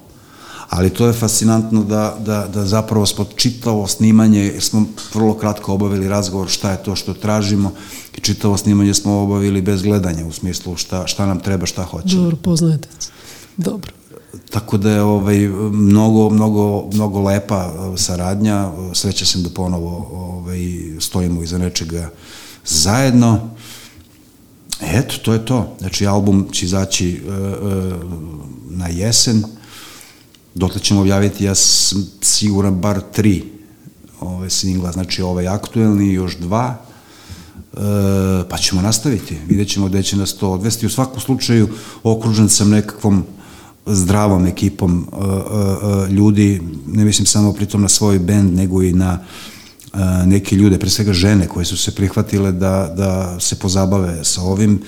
Ali 0.69 0.89
to 0.89 1.07
je 1.07 1.13
fascinantno 1.13 1.83
da, 1.83 2.17
da, 2.25 2.47
da 2.53 2.65
zapravo 2.65 3.05
smo 3.05 3.25
čitavo 3.35 3.87
snimanje, 3.87 4.39
jer 4.39 4.63
smo 4.63 4.85
vrlo 5.13 5.33
kratko 5.33 5.73
obavili 5.73 6.09
razgovor 6.09 6.49
šta 6.49 6.71
je 6.71 6.83
to 6.83 6.95
što 6.95 7.13
tražimo 7.13 7.71
i 8.17 8.21
čitavo 8.21 8.57
snimanje 8.57 8.93
smo 8.93 9.21
obavili 9.21 9.61
bez 9.61 9.81
gledanja 9.81 10.25
u 10.25 10.31
smislu 10.31 10.75
šta, 10.75 11.07
šta 11.07 11.25
nam 11.25 11.39
treba, 11.39 11.65
šta 11.65 11.83
hoćemo. 11.83 12.21
Dobro, 12.21 12.35
poznajete. 12.35 12.87
Dobro. 13.57 13.94
Tako 14.49 14.77
da 14.77 14.91
je 14.91 15.01
ovaj, 15.01 15.47
mnogo, 15.71 16.29
mnogo, 16.29 16.89
mnogo 16.93 17.21
lepa 17.21 17.73
uh, 17.73 17.99
saradnja, 17.99 18.71
sreća 18.93 19.25
sam 19.25 19.43
da 19.43 19.49
ponovo 19.49 20.07
ovaj, 20.13 20.59
stojimo 20.99 21.43
iza 21.43 21.57
nečega 21.57 22.09
zajedno. 22.65 23.49
Eto, 24.81 25.15
to 25.17 25.33
je 25.33 25.45
to. 25.45 25.75
Znači, 25.79 26.07
album 26.07 26.47
će 26.51 26.65
izaći 26.65 27.21
uh, 27.27 27.33
uh, 27.33 27.93
na 28.69 28.87
jesen, 28.87 29.43
dotle 30.55 30.81
ćemo 30.81 31.01
objaviti, 31.01 31.43
ja 31.43 31.55
sam 31.55 32.07
siguran, 32.21 32.75
bar 32.75 33.01
tri 33.11 33.43
ove 34.19 34.49
singla, 34.49 34.91
znači 34.91 35.21
ovaj 35.21 35.47
aktuelni, 35.47 36.13
još 36.13 36.37
dva, 36.37 36.77
e, 37.73 37.77
pa 38.49 38.57
ćemo 38.57 38.81
nastaviti, 38.81 39.37
vidjet 39.47 39.69
ćemo 39.69 39.87
gde 39.87 40.03
će 40.03 40.17
nas 40.17 40.33
to 40.33 40.51
odvesti. 40.51 40.85
U 40.85 40.89
svakom 40.89 41.19
slučaju, 41.19 41.69
okružen 42.03 42.49
sam 42.49 42.69
nekakvom 42.69 43.25
zdravom 43.85 44.45
ekipom 44.45 45.07
uh, 45.11 45.19
uh, 45.19 46.09
ljudi, 46.09 46.61
ne 46.87 47.05
mislim 47.05 47.25
samo 47.25 47.53
pritom 47.53 47.81
na 47.81 47.89
svoj 47.89 48.19
bend, 48.19 48.55
nego 48.55 48.83
i 48.83 48.93
na 48.93 49.19
neke 50.25 50.55
ljude, 50.55 50.79
pre 50.79 50.89
svega 50.89 51.13
žene 51.13 51.47
koje 51.47 51.65
su 51.65 51.77
se 51.77 51.95
prihvatile 51.95 52.51
da, 52.51 52.93
da 52.97 53.39
se 53.39 53.55
pozabave 53.55 54.23
sa 54.23 54.41
ovim. 54.41 54.81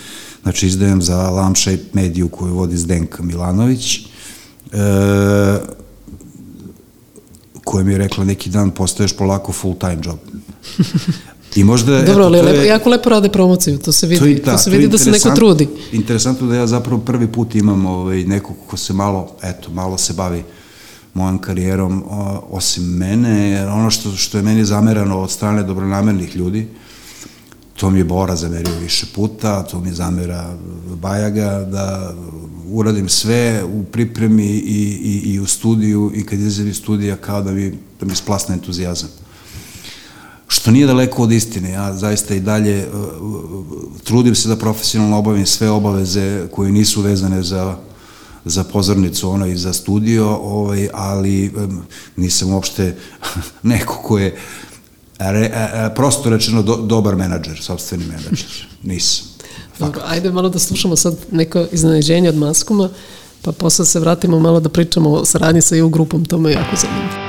Znači, 0.44 0.68
izdajem 0.68 1.02
za 1.02 1.30
Lamšaj 1.30 1.78
mediju 1.94 2.30
koju 2.30 2.54
vodi 2.54 2.78
Zdenka 2.78 3.24
Milanović, 3.24 4.00
uh, 4.00 4.08
koja 7.64 7.84
mi 7.84 7.92
je 7.92 7.98
rekla 7.98 8.26
neki 8.26 8.50
dan 8.50 8.72
postaješ 8.72 9.18
polako 9.18 9.52
full 9.52 9.76
time 9.80 9.98
job. 10.04 10.20
I 11.58 11.64
možda, 11.64 12.02
Dobro, 12.02 12.26
ali 12.26 12.42
lepo, 12.42 12.62
je, 12.62 12.68
jako 12.68 12.90
lepo 12.90 13.10
rade 13.10 13.30
promociju, 13.30 13.78
to 13.78 13.92
se 13.92 14.08
vidi, 14.08 14.20
to, 14.20 14.26
i, 14.26 14.36
da, 14.36 14.52
to 14.52 14.58
se 14.58 14.70
vidi 14.70 14.86
to 14.86 14.92
da 14.92 14.98
se 14.98 15.12
neko 15.12 15.30
trudi. 15.30 15.68
Interesantno 15.92 16.48
da 16.48 16.56
ja 16.56 16.68
zapravo 16.68 17.02
prvi 17.02 17.28
put 17.28 17.56
imam 17.56 17.86
ovaj, 17.86 18.24
nekog 18.24 18.56
ko 18.68 18.78
se 18.78 18.94
malo, 18.94 19.30
eto, 19.44 19.72
malo 19.72 19.98
se 19.98 20.14
bavi 20.14 20.44
mojom 21.14 21.40
karijerom, 21.40 22.04
o, 22.10 22.48
osim 22.50 22.84
mene, 22.84 23.68
ono 23.68 23.92
što, 23.92 24.12
što 24.12 24.38
je 24.38 24.44
meni 24.44 24.66
zamerano 24.66 25.20
od 25.20 25.32
strane 25.32 25.64
dobronamernih 25.64 26.36
ljudi, 26.36 26.68
to 27.76 27.90
mi 27.90 28.00
je 28.00 28.04
Bora 28.04 28.36
zamerio 28.36 28.74
više 28.82 29.06
puta, 29.16 29.64
to 29.64 29.80
mi 29.80 29.92
zamera 29.92 30.58
Bajaga, 31.02 31.68
da 31.72 32.14
uradim 32.70 33.10
sve 33.10 33.64
u 33.64 33.84
pripremi 33.84 34.46
i, 34.46 35.00
i, 35.04 35.34
i 35.34 35.40
u 35.40 35.46
studiju 35.46 36.12
i 36.16 36.26
kad 36.26 36.40
izem 36.40 36.68
iz 36.68 36.78
studija 36.78 37.16
kao 37.16 37.42
da 37.42 37.52
mi, 37.52 37.74
da 38.00 38.06
mi 38.06 38.16
splasne 38.16 38.56
entuzijazam 38.56 39.10
što 40.48 40.72
nije 40.72 40.88
daleko 40.88 41.24
od 41.24 41.32
istine. 41.32 41.72
Ja 41.72 41.94
zaista 41.94 42.36
i 42.36 42.40
dalje 42.40 42.88
uh, 42.88 43.64
trudim 44.04 44.36
se 44.36 44.48
da 44.48 44.56
profesionalno 44.56 45.18
obavim 45.18 45.46
sve 45.46 45.70
obaveze 45.70 46.48
koje 46.52 46.72
nisu 46.72 47.02
vezane 47.02 47.44
za 47.44 47.78
za 48.48 48.64
pozornicu 48.64 49.30
ono 49.30 49.46
i 49.46 49.58
za 49.58 49.74
studio, 49.74 50.30
ovaj, 50.36 50.90
ali 50.94 51.52
um, 51.56 51.82
nisam 52.16 52.54
uopšte 52.54 52.96
neko 53.64 54.02
ko 54.04 54.20
je 54.20 54.38
re, 55.20 55.52
a, 55.54 55.90
prosto 55.96 56.30
rečeno 56.30 56.62
do, 56.62 56.76
dobar 56.76 57.16
menadžer, 57.16 57.60
sobstveni 57.62 58.06
menadžer. 58.06 58.68
Nisam. 58.84 59.26
Dobro, 59.80 60.02
ajde 60.06 60.32
malo 60.32 60.50
da 60.50 60.60
slušamo 60.60 60.96
sad 60.96 61.16
neko 61.32 61.66
iznenađenje 61.72 62.30
od 62.30 62.36
Maskuma, 62.36 62.90
pa 63.42 63.52
posle 63.52 63.86
se 63.86 64.00
vratimo 64.00 64.40
malo 64.40 64.60
da 64.60 64.70
pričamo 64.70 65.10
o 65.10 65.26
saradnji 65.26 65.62
sa 65.62 65.78
EU 65.78 65.90
grupom, 65.90 66.26
to 66.26 66.38
me 66.38 66.52
jako 66.52 66.76
zanima. 66.76 67.27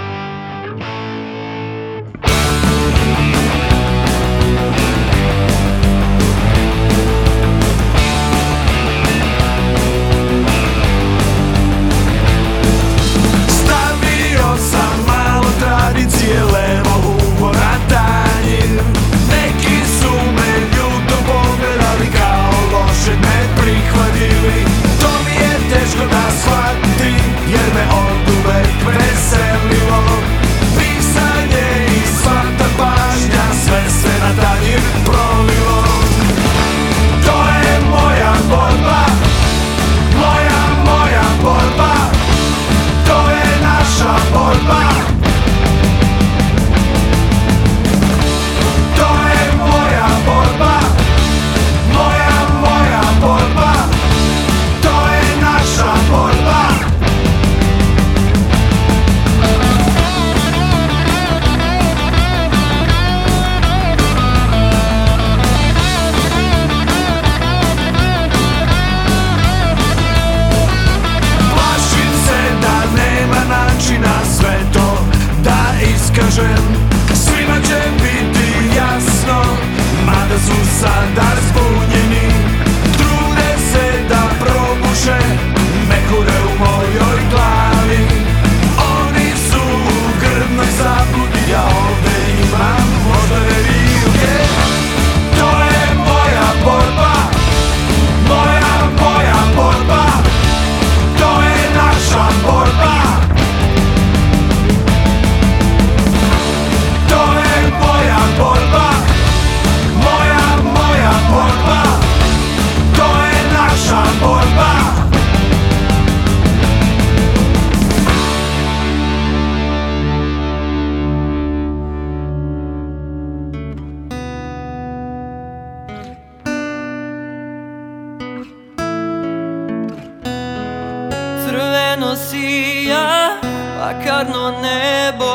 Crno 131.98 132.16
sija 132.16 133.36
lakarno 133.80 134.50
nebo. 134.62 135.34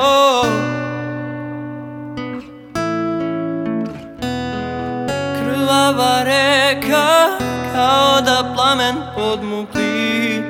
Krvava 5.36 6.24
reka 6.24 7.38
kao 7.74 8.22
da 8.22 8.54
plamen 8.56 8.96
podmukli 9.16 10.44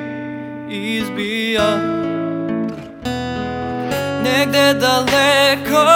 izbija. 0.70 1.76
Negde 4.22 4.74
daleko 4.74 5.86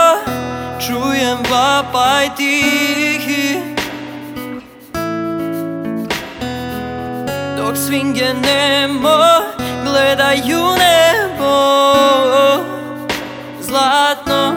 čujem 0.86 1.38
vapaj 1.50 2.28
tihi. 2.36 3.60
Dok 7.56 7.76
svinge 7.76 8.34
nemo 8.34 9.47
gledaju 9.88 10.64
nebo 10.76 11.54
Zlatno. 13.60 14.52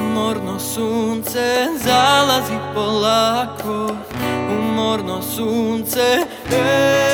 Umorno 0.00 0.58
sunce 0.58 1.68
zalazi 1.84 2.58
polako 2.74 3.96
Umorno 4.50 5.22
sunce 5.22 6.26
e, 6.52 7.09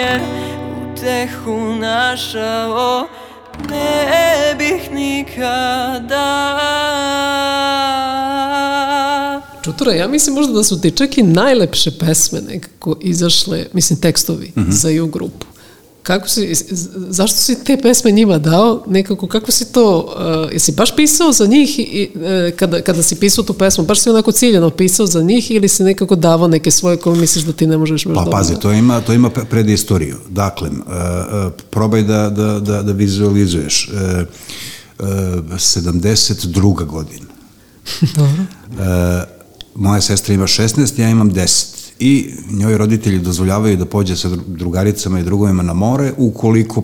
jer 0.00 0.20
utehu 0.92 1.74
našao 1.80 3.08
ne 3.70 4.54
bih 4.58 4.90
nikada 4.92 6.60
Čutura, 9.64 9.92
ja 9.92 10.08
mislim 10.08 10.34
možda 10.34 10.52
da 10.52 10.64
su 10.64 10.80
ti 10.80 10.90
čak 10.90 11.18
i 11.18 11.22
najlepše 11.22 11.90
pesme 11.98 12.40
nekako 12.40 12.96
izašle, 13.00 13.66
mislim 13.72 14.00
tekstovi 14.00 14.52
za 14.68 14.88
ju 14.88 15.06
grupu. 15.06 15.46
Kako 16.02 16.28
si, 16.28 16.54
zašto 17.08 17.38
si 17.38 17.64
te 17.64 17.76
pesme 17.82 18.10
njima 18.10 18.38
dao? 18.38 18.84
Nekako, 18.86 19.26
kako 19.26 19.52
si 19.52 19.72
to, 19.72 19.98
uh, 20.46 20.52
jesi 20.52 20.72
baš 20.72 20.96
pisao 20.96 21.32
za 21.32 21.46
njih 21.46 21.78
i, 21.78 22.10
e, 22.24 22.50
kada, 22.56 22.80
kada 22.82 23.02
si 23.02 23.14
pisao 23.16 23.44
tu 23.44 23.52
pesmu, 23.54 23.84
baš 23.84 24.00
si 24.00 24.10
onako 24.10 24.32
ciljeno 24.32 24.70
pisao 24.70 25.06
za 25.06 25.22
njih 25.22 25.50
ili 25.50 25.68
si 25.68 25.82
nekako 25.82 26.16
davao 26.16 26.48
neke 26.48 26.70
svoje 26.70 26.96
koje 26.96 27.20
misliš 27.20 27.44
da 27.44 27.52
ti 27.52 27.66
ne 27.66 27.78
možeš 27.78 28.04
baš 28.04 28.14
Pa 28.14 28.20
dobro 28.20 28.32
pazi, 28.32 28.52
da- 28.54 28.60
to 28.60 28.72
ima, 28.72 29.00
to 29.00 29.12
ima 29.12 29.30
pre- 29.30 29.44
predistoriju. 29.44 30.16
Dakle, 30.28 30.68
uh, 30.68 30.76
uh, 30.76 31.52
probaj 31.70 32.02
da, 32.02 32.30
da, 32.30 32.60
da, 32.60 32.82
da 32.82 32.92
vizualizuješ. 32.92 33.90
Uh, 33.92 34.26
uh, 34.98 35.06
72. 35.06 36.84
godina. 36.86 37.26
Dobro. 38.16 38.42
E, 38.80 39.24
moja 39.74 40.00
sestra 40.00 40.34
ima 40.34 40.46
16, 40.46 41.00
ja 41.00 41.08
imam 41.10 41.30
10. 41.32 41.66
I 42.00 42.34
njoj 42.50 42.78
roditelji 42.78 43.18
dozvoljavaju 43.18 43.76
da 43.76 43.84
pođe 43.84 44.16
sa 44.16 44.28
dru- 44.28 44.46
drugaricama 44.46 45.20
i 45.20 45.24
drugovima 45.24 45.62
na 45.62 45.74
more 45.74 46.12
ukoliko 46.16 46.82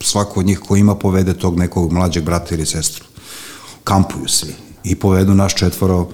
svako 0.00 0.40
od 0.40 0.46
njih 0.46 0.58
ko 0.58 0.76
ima 0.76 0.94
povede 0.94 1.34
tog 1.34 1.58
nekog 1.58 1.92
mlađeg 1.92 2.24
brata 2.24 2.54
ili 2.54 2.66
sestru. 2.66 3.04
Kampuju 3.84 4.28
svi 4.28 4.54
i 4.84 4.94
povedu 4.94 5.34
naš 5.34 5.54
četvoro 5.54 6.08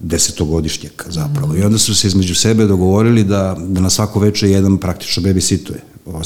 desetogodišnjaka 0.00 1.10
zapravo. 1.10 1.56
I 1.56 1.62
onda 1.62 1.78
su 1.78 1.94
se 1.94 2.06
između 2.06 2.34
sebe 2.34 2.66
dogovorili 2.66 3.24
da, 3.24 3.56
da 3.60 3.80
na 3.80 3.90
svako 3.90 4.20
veče 4.20 4.50
jedan 4.50 4.78
praktično 4.78 5.22
babysituje. 5.22 5.78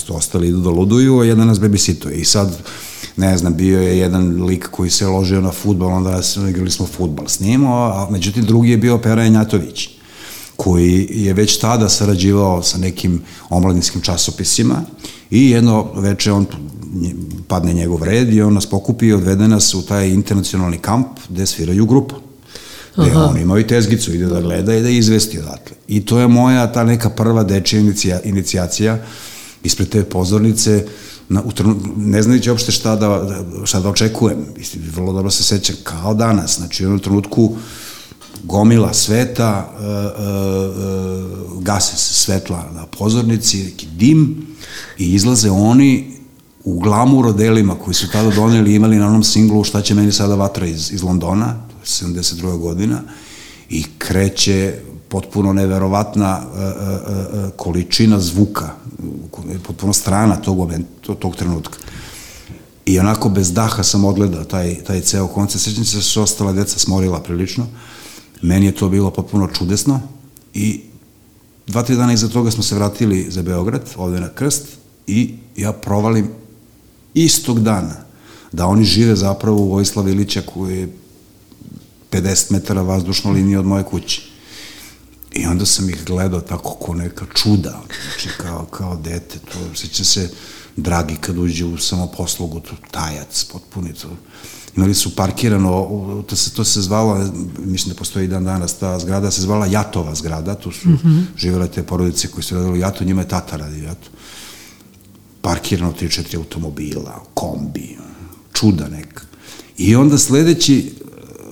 Ostali 0.08 0.48
idu 0.48 0.60
da 0.60 0.70
luduju, 0.70 1.20
a 1.20 1.24
jedan 1.24 1.46
nas 1.46 1.58
babysituje. 1.58 2.12
I 2.12 2.24
sad, 2.24 2.58
ne 3.16 3.38
znam, 3.38 3.56
bio 3.56 3.82
je 3.82 3.98
jedan 3.98 4.44
lik 4.44 4.68
koji 4.70 4.90
se 4.90 5.06
ložio 5.06 5.40
na 5.40 5.52
futbal, 5.52 5.88
onda 5.88 6.10
nas, 6.10 6.36
igrali 6.36 6.70
smo 6.70 6.86
futbal 6.86 7.28
s 7.28 7.40
njim, 7.40 7.66
a 7.66 8.06
međutim 8.10 8.44
drugi 8.44 8.70
je 8.70 8.76
bio 8.76 8.98
Pera 8.98 9.22
Janjatović 9.22 9.88
koji 10.56 11.08
je 11.10 11.32
već 11.32 11.58
tada 11.58 11.88
sarađivao 11.88 12.62
sa 12.62 12.78
nekim 12.78 13.22
omladinskim 13.50 14.00
časopisima 14.00 14.82
i 15.30 15.50
jedno 15.50 15.86
veče 15.94 16.32
on 16.32 16.46
padne 17.48 17.72
njegov 17.72 18.02
red 18.02 18.34
i 18.34 18.42
on 18.42 18.54
nas 18.54 18.66
pokupi 18.66 19.06
i 19.06 19.12
odvede 19.12 19.48
nas 19.48 19.74
u 19.74 19.86
taj 19.86 20.08
internacionalni 20.08 20.78
kamp 20.78 21.06
gde 21.28 21.46
sviraju 21.46 21.86
grupu. 21.86 22.14
Gde 22.96 23.16
on 23.16 23.38
imao 23.38 23.58
i 23.58 23.66
tezgicu, 23.66 24.14
ide 24.14 24.26
da 24.26 24.40
gleda 24.40 24.74
i 24.74 24.82
da 24.82 24.88
izvesti 24.88 25.38
odatle. 25.38 25.76
I 25.88 26.04
to 26.04 26.18
je 26.18 26.28
moja 26.28 26.72
ta 26.72 26.84
neka 26.84 27.10
prva 27.10 27.44
dečija 27.44 27.80
inicija, 27.80 28.20
inicijacija 28.20 28.98
ispred 29.62 29.88
te 29.88 30.04
pozornice, 30.04 30.84
na, 31.28 31.42
u 31.44 31.52
trenu, 31.52 31.80
ne 31.96 32.22
znajući 32.22 32.50
uopšte 32.50 32.72
šta 32.72 32.96
da, 32.96 33.42
šta 33.64 33.80
da 33.80 33.88
očekujem. 33.88 34.44
Vrlo 34.94 35.12
dobro 35.12 35.30
se 35.30 35.42
sećam 35.42 35.76
kao 35.82 36.14
danas. 36.14 36.56
Znači, 36.56 36.82
u 36.82 36.84
jednom 36.84 37.00
trenutku 37.00 37.56
gomila 38.44 38.94
sveta, 38.94 39.72
e, 39.80 39.84
e, 39.84 39.92
gase 41.60 41.96
se 41.96 42.14
svetla 42.14 42.70
na 42.74 42.86
pozornici, 42.86 43.64
neki 43.64 43.86
dim 43.86 44.46
i 44.98 45.14
izlaze 45.14 45.50
oni 45.50 46.12
u 46.64 46.80
glamur 46.80 47.26
odelima 47.26 47.74
koji 47.74 47.94
su 47.94 48.10
tada 48.10 48.30
doneli 48.30 48.74
imali 48.74 48.96
na 48.96 49.08
onom 49.08 49.22
singlu 49.22 49.64
šta 49.64 49.82
će 49.82 49.94
meni 49.94 50.12
sada 50.12 50.34
vatra 50.34 50.66
iz, 50.66 50.92
iz 50.92 51.02
Londona, 51.02 51.54
to 51.68 52.04
je 52.04 52.10
72. 52.10 52.58
godina, 52.58 53.02
i 53.70 53.84
kreće 53.98 54.74
potpuno 55.08 55.52
neverovatna 55.52 56.40
e, 56.40 56.60
e, 56.60 56.64
e, 56.64 57.50
količina 57.56 58.20
zvuka, 58.20 58.70
potpuno 59.66 59.92
strana 59.92 60.36
tog, 60.36 60.56
momenta, 60.58 61.14
tog 61.14 61.36
trenutka. 61.36 61.78
I 62.86 62.98
onako 62.98 63.28
bez 63.28 63.52
daha 63.52 63.82
sam 63.82 64.04
odgledao 64.04 64.44
taj, 64.44 64.74
taj 64.74 65.00
ceo 65.00 65.26
koncert. 65.26 65.64
Sjećam 65.64 65.84
se 65.84 65.96
da 65.96 66.02
su 66.02 66.22
ostala 66.22 66.52
deca 66.52 66.78
smorila 66.78 67.20
prilično. 67.20 67.66
Meni 68.42 68.66
je 68.66 68.74
to 68.74 68.88
bilo 68.88 69.10
potpuno 69.10 69.48
čudesno 69.48 70.00
i 70.54 70.80
dva, 71.66 71.82
tri 71.82 71.96
dana 71.96 72.12
iza 72.12 72.28
toga 72.28 72.50
smo 72.50 72.62
se 72.62 72.74
vratili 72.74 73.26
za 73.30 73.42
Beograd, 73.42 73.82
ovde 73.96 74.20
na 74.20 74.28
Krst 74.28 74.62
i 75.06 75.34
ja 75.56 75.72
provalim 75.72 76.28
istog 77.14 77.60
dana 77.60 77.96
da 78.52 78.66
oni 78.66 78.84
žive 78.84 79.16
zapravo 79.16 79.58
u 79.58 79.68
Vojislav 79.68 80.08
Ilića 80.08 80.42
koji 80.54 80.78
je 80.78 80.88
50 82.10 82.52
metara 82.52 82.82
vazdušna 82.82 83.30
linija 83.30 83.60
od 83.60 83.66
moje 83.66 83.84
kuće. 83.84 84.22
I 85.32 85.46
onda 85.46 85.66
sam 85.66 85.88
ih 85.88 86.04
gledao 86.06 86.40
tako 86.40 86.74
ko 86.74 86.94
neka 86.94 87.26
čuda, 87.34 87.80
znači 88.02 88.28
kao, 88.38 88.64
kao 88.64 88.96
dete, 88.96 89.38
to 89.38 89.58
seća 89.74 90.04
se 90.04 90.30
dragi 90.76 91.16
kad 91.20 91.38
uđe 91.38 91.64
u 91.64 91.78
samoposlugu, 91.78 92.60
to 92.60 92.74
tajac, 92.90 93.44
potpuni 93.44 93.92
to. 93.92 94.08
Imali 94.76 94.94
su 94.94 95.16
parkirano, 95.16 96.22
to 96.26 96.36
se, 96.36 96.50
to 96.50 96.64
se 96.64 96.80
zvalo, 96.80 97.30
mislim 97.64 97.94
da 97.94 97.98
postoji 97.98 98.28
dan 98.28 98.44
danas, 98.44 98.74
ta 98.74 98.98
zgrada 98.98 99.30
se 99.30 99.42
zvala 99.42 99.66
Jatova 99.66 100.14
zgrada, 100.14 100.54
tu 100.54 100.72
su 100.72 100.88
mm 100.88 100.98
-hmm. 101.04 101.22
živjela 101.36 101.66
te 101.66 101.82
porodice 101.82 102.28
koji 102.28 102.44
su 102.44 102.54
radili 102.54 102.80
Jato, 102.80 103.04
njima 103.04 103.20
je 103.20 103.28
tata 103.28 103.56
radi 103.56 103.82
Jato. 103.82 104.08
Parkirano 105.40 105.92
3-4 106.00 106.36
automobila, 106.36 107.24
kombi, 107.34 107.98
čuda 108.52 108.88
neka. 108.88 109.22
I 109.76 109.96
onda 109.96 110.18
sledeći 110.18 110.92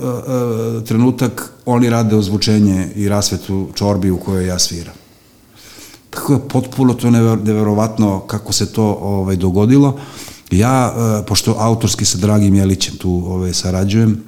uh, 0.01 0.09
uh, 0.09 0.85
trenutak 0.85 1.53
oni 1.67 1.91
rade 1.91 2.17
ozvučenje 2.17 2.89
i 2.97 3.09
rasvetu 3.09 3.69
čorbi 3.75 4.11
u 4.11 4.19
kojoj 4.19 4.47
ja 4.47 4.59
sviram. 4.59 4.95
Tako 6.11 6.33
je 6.33 6.49
potpuno 6.49 6.95
to 6.95 7.11
neverovatno 7.11 8.21
kako 8.21 8.53
se 8.53 8.73
to 8.73 8.99
ovaj, 9.01 9.37
dogodilo. 9.37 10.01
Ja, 10.51 10.95
uh, 10.97 11.27
pošto 11.27 11.55
autorski 11.59 12.05
sa 12.05 12.19
Dragim 12.19 12.55
Jelićem 12.55 12.97
tu 12.97 13.23
ovaj, 13.27 13.55
sarađujem, 13.55 14.23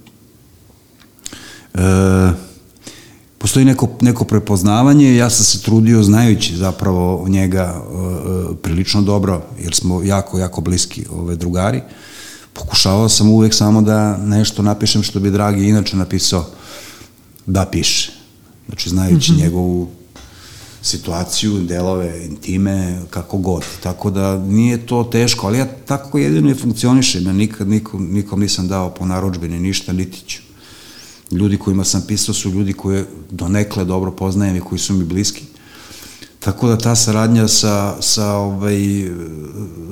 uh, 1.75 1.81
postoji 3.39 3.65
neko, 3.65 3.89
neko 4.01 4.25
prepoznavanje, 4.25 5.17
ja 5.17 5.31
sam 5.31 5.45
se 5.45 5.63
trudio 5.63 6.03
znajući 6.03 6.57
zapravo 6.57 7.29
njega 7.29 7.83
uh, 7.83 8.57
prilično 8.63 9.03
dobro, 9.03 9.43
jer 9.59 9.75
smo 9.75 10.03
jako, 10.03 10.39
jako 10.39 10.61
bliski 10.61 11.07
ove 11.11 11.37
drugari, 11.37 11.83
pokušavao 12.53 13.09
sam 13.09 13.29
uvek 13.29 13.55
samo 13.55 13.83
da 13.83 14.17
nešto 14.17 14.63
napišem 14.63 15.03
što 15.03 15.21
bi 15.21 15.31
Dragi 15.31 15.69
inače 15.69 15.97
napisao 15.97 16.47
da 17.47 17.67
piše. 17.67 18.13
Znači, 18.67 18.89
znajući 18.89 19.33
mm 19.33 19.35
-hmm. 19.35 19.43
njegovu 19.43 19.89
situaciju, 20.83 21.59
delove, 21.59 22.25
intime, 22.27 23.03
kako 23.11 23.39
god. 23.39 23.65
Tako 23.83 24.11
da 24.11 24.39
nije 24.39 24.87
to 24.87 25.05
teško, 25.05 25.47
ali 25.47 25.59
ja 25.59 25.67
tako 25.87 26.19
jedino 26.19 26.51
i 26.51 26.55
funkcionišem. 26.55 27.27
Ja 27.27 27.33
nikad 27.33 27.69
nikom, 27.69 28.13
nikom 28.13 28.41
nisam 28.41 28.69
dao 28.69 28.91
po 28.91 29.07
naročbini 29.07 29.61
ništa, 29.61 29.93
niti 29.93 30.19
ću. 30.27 30.43
Ljudi 31.31 31.59
kojima 31.59 31.85
sam 31.85 32.05
pisao 32.09 32.35
su 32.35 32.51
ljudi 32.51 32.73
koje 32.73 33.07
donekle 33.31 33.85
dobro 33.85 34.11
poznajem 34.11 34.57
i 34.57 34.61
koji 34.61 34.79
su 34.79 34.95
mi 34.95 35.05
bliski. 35.05 35.43
Tako 36.41 36.69
da 36.69 36.79
ta 36.79 36.97
saradnja 36.97 37.49
sa, 37.49 38.03
sa, 38.03 38.33
ovaj, 38.33 38.77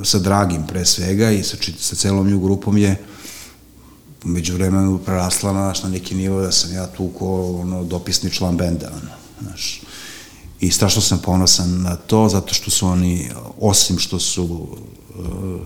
sa 0.05 0.19
Dragim 0.19 0.67
pre 0.67 0.85
svega 0.85 1.31
i 1.31 1.43
sa, 1.43 1.57
sa 1.79 1.97
celom 1.97 2.31
nju 2.31 2.41
grupom 2.41 2.79
je 2.79 2.97
među 4.25 4.55
vremenu 4.55 4.99
prerasla 4.99 5.53
na, 5.53 5.75
na 5.83 5.89
neki 5.89 6.15
nivo 6.15 6.41
da 6.41 6.53
sam 6.53 6.75
ja 6.75 6.87
tu 6.87 7.09
ko 7.19 7.57
ono, 7.61 7.85
dopisni 7.85 8.31
član 8.31 8.57
benda. 8.57 8.91
Ono, 8.91 9.11
znaš. 9.41 9.83
I 10.61 10.71
strašno 10.71 11.03
sam 11.03 11.19
ponosan 11.19 11.83
na 11.83 11.97
to, 11.97 12.29
zato 12.29 12.55
što 12.55 12.71
su 12.71 12.87
oni, 12.87 13.31
osim 13.61 13.99
što 13.99 14.19
su 14.19 14.45
uh, 14.45 15.61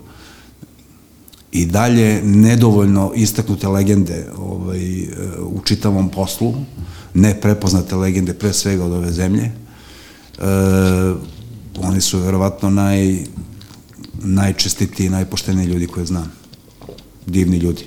i 1.53 1.67
dalje 1.67 2.23
nedovoljno 2.23 3.13
istaknute 3.15 3.69
legende 3.69 4.27
ovaj, 4.39 5.03
uh, 5.03 5.09
u 5.41 5.61
čitavom 5.65 6.09
poslu, 6.09 6.55
ne 7.15 7.41
prepoznate 7.41 7.97
legende 7.97 8.35
pre 8.35 8.53
svega 8.53 8.85
od 8.85 8.93
ove 8.93 9.13
zemlje, 9.13 9.53
uh, 10.39 10.45
oni 11.79 12.01
su 12.01 12.19
verovatno 12.19 12.71
naj, 12.71 13.25
najčestitiji, 14.23 15.09
najpošteniji 15.09 15.67
ljudi 15.67 15.87
koje 15.87 16.07
znam. 16.07 16.33
Divni 17.27 17.57
ljudi 17.57 17.85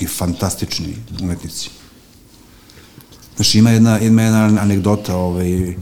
i 0.00 0.06
fantastični 0.06 0.96
umetnici. 1.20 1.70
Znači, 3.36 3.58
ima 3.58 3.70
jedna, 3.70 3.98
ima 4.00 4.22
jedna 4.22 4.60
anegdota, 4.60 5.16
ovaj, 5.16 5.76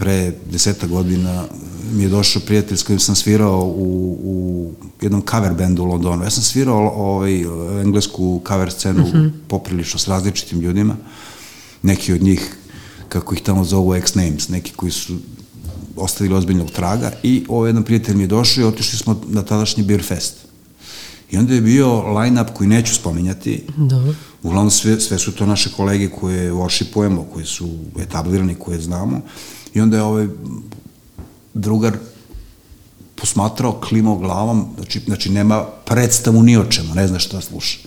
pre 0.00 0.32
deseta 0.50 0.86
godina 0.86 1.44
mi 1.92 2.02
je 2.02 2.08
došao 2.08 2.42
prijatelj 2.46 2.76
s 2.76 2.82
kojim 2.82 3.00
sam 3.00 3.14
svirao 3.14 3.64
u, 3.64 4.18
u 4.22 4.72
jednom 5.00 5.22
cover 5.30 5.54
bandu 5.54 5.82
u 5.82 5.86
Londonu. 5.86 6.24
Ja 6.24 6.30
sam 6.30 6.42
svirao 6.42 6.92
ovaj, 6.96 7.44
englesku 7.82 8.42
cover 8.48 8.72
scenu 8.72 9.02
mm 9.02 9.12
-hmm. 9.12 9.30
poprilično 9.48 9.98
s 9.98 10.08
različitim 10.08 10.60
ljudima. 10.60 10.96
Neki 11.82 12.12
od 12.12 12.22
njih, 12.22 12.56
kako 13.08 13.34
ih 13.34 13.42
tamo 13.42 13.64
zovu 13.64 13.94
X-Names, 13.94 14.48
neki 14.48 14.72
koji 14.72 14.92
su 14.92 15.16
ostavili 15.96 16.34
ozbiljnog 16.34 16.70
traga 16.70 17.12
i 17.22 17.44
ovaj 17.48 17.68
jedan 17.68 17.82
prijatelj 17.82 18.16
mi 18.16 18.22
je 18.22 18.26
došao 18.26 18.62
i 18.62 18.66
otišli 18.66 18.98
smo 18.98 19.20
na 19.28 19.42
tadašnji 19.42 19.82
Beer 19.82 20.02
Fest. 20.02 20.34
I 21.30 21.36
onda 21.36 21.54
je 21.54 21.60
bio 21.60 22.18
line-up 22.18 22.48
koji 22.54 22.68
neću 22.68 22.94
spominjati. 22.94 23.64
Da. 23.76 24.14
Uglavnom 24.42 24.70
sve, 24.70 25.00
sve 25.00 25.18
su 25.18 25.32
to 25.32 25.46
naše 25.46 25.70
kolege 25.76 26.08
koje 26.08 26.52
worshipujemo, 26.52 27.24
koji 27.32 27.46
su 27.46 27.68
etablirani, 27.98 28.54
koje 28.54 28.80
znamo. 28.80 29.20
I 29.74 29.80
onda 29.80 29.96
je 29.96 30.02
ovaj 30.02 30.28
drugar 31.54 31.96
posmatrao, 33.14 33.80
klimao 33.80 34.16
glavom, 34.16 34.66
znači, 34.76 35.00
znači 35.06 35.30
nema 35.30 35.64
predstavu 35.84 36.42
ni 36.42 36.56
o 36.56 36.64
čemu, 36.64 36.94
ne 36.94 37.08
zna 37.08 37.18
šta 37.18 37.40
sluša. 37.40 37.78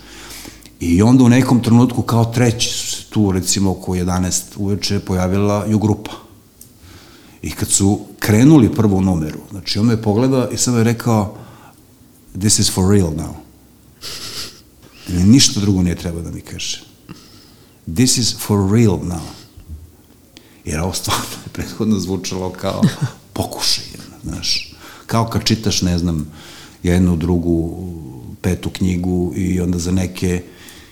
I 0.80 1.01
onda 1.01 1.23
u 1.23 1.30
nekom 1.30 1.64
trenutku 1.64 2.01
kao 2.01 2.26
treći 2.26 2.69
su 2.69 2.88
se 2.88 3.03
tu, 3.10 3.31
recimo 3.31 3.72
oko 3.72 3.91
11 3.91 4.41
uveče, 4.57 4.99
pojavila 4.99 5.65
ju 5.69 5.80
grupa. 5.80 6.11
I 7.41 7.51
kad 7.51 7.69
su 7.69 7.99
krenuli 8.19 8.73
prvu 8.73 9.01
numeru, 9.01 9.39
znači 9.51 9.80
on 9.80 9.85
me 9.85 10.01
pogledao 10.01 10.49
i 10.51 10.57
samo 10.57 10.77
je 10.77 10.84
rekao 10.84 11.35
this 12.39 12.60
is 12.60 12.72
for 12.72 12.91
real 12.91 13.11
now. 13.11 13.34
Ništa 15.07 15.60
drugo 15.60 15.81
nije 15.81 15.95
treba 15.95 16.22
da 16.22 16.31
mi 16.31 16.41
kaže. 16.41 16.84
This 17.95 18.18
is 18.18 18.35
for 18.39 18.72
real 18.72 18.99
now. 18.99 19.43
Jer 20.65 20.80
ovo 20.80 20.94
stvarno 20.94 21.23
je 21.45 21.52
prethodno 21.53 21.99
zvučalo 21.99 22.49
kao 22.49 22.81
pokušaj, 23.34 23.84
znaš. 24.23 24.73
Kao 25.06 25.27
kad 25.27 25.44
čitaš, 25.44 25.81
ne 25.81 25.98
znam, 25.98 26.31
jednu, 26.84 27.18
drugu, 27.18 27.88
petu 28.41 28.69
knjigu 28.69 29.34
i 29.35 29.61
onda 29.61 29.80
za 29.80 29.91
neke 29.91 30.41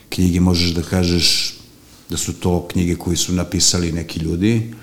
knjige 0.10 0.40
možeš 0.40 0.70
da 0.70 0.82
kažeš 0.82 1.58
da 2.10 2.18
su 2.18 2.34
to 2.34 2.68
knjige 2.68 2.96
koje 2.96 3.18
su 3.18 3.34
napisali 3.34 3.92
neki 3.92 4.20
ljudi, 4.20 4.74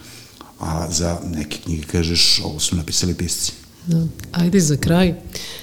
a 0.61 0.91
za 0.91 1.19
neke 1.35 1.59
knjige 1.65 1.83
kažeš 1.83 2.41
ovo 2.45 2.61
su 2.61 2.77
napisali 2.77 3.15
pisci. 3.15 3.53
Da. 3.87 4.07
Ajde 4.33 4.61
za 4.61 4.77
kraj, 4.77 5.15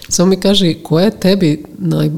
samo 0.10 0.30
mi 0.30 0.39
kaži 0.39 0.77
koja 0.84 1.06
je 1.06 1.19
tebi 1.19 1.64
naj, 1.77 2.10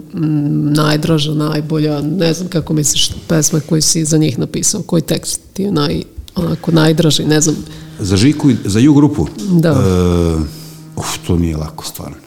najdraža, 0.73 1.33
najbolja, 1.33 2.01
ne 2.01 2.33
znam 2.33 2.49
kako 2.49 2.73
misliš, 2.73 3.11
pesma 3.27 3.59
koju 3.59 3.81
si 3.81 4.05
za 4.05 4.17
njih 4.17 4.39
napisao, 4.39 4.81
koji 4.81 5.01
tekst 5.01 5.41
ti 5.53 5.63
je 5.63 5.71
naj, 5.71 6.03
onako 6.37 6.71
najdraži, 6.71 7.25
ne 7.25 7.41
znam. 7.41 7.55
Za 7.99 8.17
Žiku 8.17 8.49
i 8.49 8.55
za 8.65 8.79
Ju 8.79 8.93
grupu? 8.93 9.27
Da. 9.51 9.69
E, 9.69 9.75
uf, 10.95 11.17
to 11.27 11.37
nije 11.37 11.57
lako 11.57 11.85
stvarno. 11.85 12.17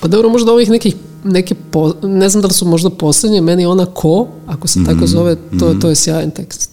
Pa 0.00 0.08
dobro, 0.08 0.28
možda 0.28 0.52
ovih 0.52 0.70
nekih 0.70 0.94
neke, 1.24 1.54
po, 1.54 1.94
ne 2.02 2.28
znam 2.28 2.42
da 2.42 2.48
li 2.48 2.54
su 2.54 2.66
možda 2.66 2.90
poslednje, 2.90 3.40
meni 3.40 3.66
ona 3.66 3.86
ko, 3.86 4.28
ako 4.46 4.68
se 4.68 4.80
mm 4.80 4.82
-hmm, 4.82 4.86
tako 4.86 5.06
zove, 5.06 5.36
to, 5.36 5.40
mm 5.50 5.58
-hmm. 5.58 5.80
to 5.80 5.88
je 5.88 5.94
sjajan 5.94 6.30
tekst. 6.30 6.70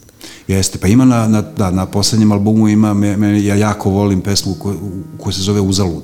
Jeste, 0.47 0.77
pa 0.77 0.87
ima 0.87 1.05
na, 1.05 1.27
na, 1.27 1.41
da, 1.41 1.71
na 1.71 1.85
poslednjem 1.85 2.31
albumu 2.31 2.67
ima, 2.67 2.93
me, 2.93 3.17
me, 3.17 3.43
ja 3.43 3.55
jako 3.55 3.89
volim 3.89 4.21
pesmu 4.21 4.53
ko, 4.53 4.75
koja 5.17 5.33
se 5.33 5.41
zove 5.41 5.61
Uzalud. 5.61 6.03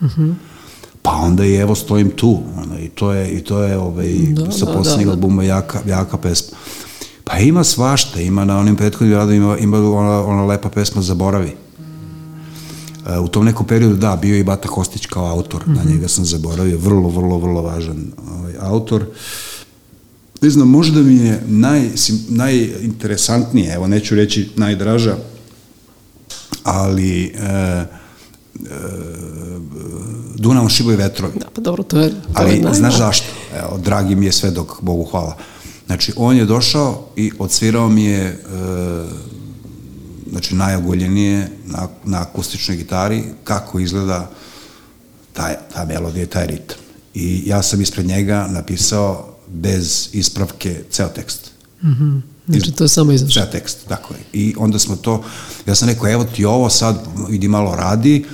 Mm 0.00 0.06
-hmm. 0.06 0.34
Pa 1.02 1.10
onda 1.10 1.44
i 1.44 1.54
evo 1.54 1.74
stojim 1.74 2.10
tu, 2.10 2.38
ono, 2.56 2.78
i 2.78 2.88
to 2.88 3.12
je, 3.12 3.30
i 3.30 3.44
to 3.44 3.62
je 3.62 3.78
ovaj, 3.78 4.12
da, 4.30 4.52
sa 4.52 4.66
da, 4.66 4.72
poslednjeg 4.72 5.06
da, 5.06 5.10
da. 5.10 5.16
albuma 5.16 5.44
jaka, 5.44 5.80
jaka 5.86 6.18
pesma. 6.18 6.58
Pa 7.32 7.38
ima 7.38 7.64
svašta, 7.64 8.20
ima 8.20 8.44
na 8.44 8.58
onim 8.58 8.76
prethodnim 8.76 9.18
radovima, 9.18 9.58
ima, 9.58 9.78
ima 9.78 9.96
ona, 9.96 10.24
ona 10.26 10.44
lepa 10.44 10.68
pesma 10.68 11.02
Zaboravi. 11.02 11.56
E, 13.06 13.18
u 13.18 13.28
tom 13.28 13.44
nekom 13.44 13.66
periodu, 13.66 13.96
da, 13.96 14.16
bio 14.16 14.36
i 14.36 14.44
Bata 14.44 14.68
Kostić 14.68 15.06
kao 15.06 15.26
autor, 15.26 15.62
mm 15.66 15.70
-hmm. 15.70 15.76
na 15.76 15.82
mhm. 15.82 15.92
njega 15.92 16.08
sam 16.08 16.24
zaboravio, 16.24 16.78
vrlo, 16.78 17.08
vrlo, 17.08 17.38
vrlo 17.38 17.62
važan 17.62 18.12
ovaj, 18.38 18.54
autor. 18.60 19.04
Ne 20.40 20.50
znam, 20.50 20.68
možda 20.68 21.02
mi 21.02 21.14
je 21.14 21.42
naj, 21.46 21.90
najinteresantnije, 22.28 23.74
evo 23.74 23.86
neću 23.86 24.14
reći 24.14 24.50
najdraža, 24.56 25.16
ali 26.62 27.24
e, 27.24 27.30
e, 27.30 27.86
Dunav 30.34 30.68
šiboj 30.68 30.96
vetrovi. 30.96 31.38
Da, 31.38 31.46
pa 31.54 31.60
dobro, 31.60 31.82
to 31.82 32.00
je... 32.00 32.10
To 32.10 32.16
ali 32.34 32.56
je 32.56 32.74
znaš 32.74 32.98
zašto? 32.98 33.26
Evo, 33.58 33.78
dragi 33.78 34.14
mi 34.14 34.26
je 34.26 34.32
sve 34.32 34.50
dok, 34.50 34.82
Bogu 34.82 35.04
hvala. 35.04 35.36
Znači, 35.92 36.12
on 36.16 36.36
je 36.36 36.44
došao 36.44 37.08
i 37.16 37.32
odsvirao 37.38 37.88
mi 37.88 38.04
je 38.04 38.24
e, 38.24 38.38
znači 40.30 40.54
najogoljenije 40.54 41.48
na, 41.66 41.88
na 42.04 42.22
akustičnoj 42.22 42.76
gitari 42.76 43.24
kako 43.44 43.78
izgleda 43.78 44.30
taj, 45.32 45.54
ta 45.74 45.84
melodija, 45.84 46.26
taj 46.26 46.46
ritam. 46.46 46.76
I 47.14 47.42
ja 47.46 47.62
sam 47.62 47.80
ispred 47.80 48.06
njega 48.06 48.48
napisao 48.50 49.34
bez 49.48 50.08
ispravke 50.12 50.84
ceo 50.90 51.08
tekst. 51.08 51.50
Mm 51.82 51.88
-hmm. 51.88 52.20
Znači 52.46 52.72
to 52.72 52.84
je 52.84 52.88
samo 52.88 53.12
izašao. 53.12 53.42
Ceo 53.42 53.52
tekst, 53.52 53.78
tako 53.88 54.14
je. 54.14 54.20
I 54.32 54.54
onda 54.58 54.78
smo 54.78 54.96
to, 54.96 55.24
ja 55.66 55.74
sam 55.74 55.88
rekao, 55.88 56.08
evo 56.08 56.24
ti 56.24 56.44
ovo 56.44 56.70
sad, 56.70 57.06
idi 57.30 57.48
malo 57.48 57.74
radi, 57.74 58.24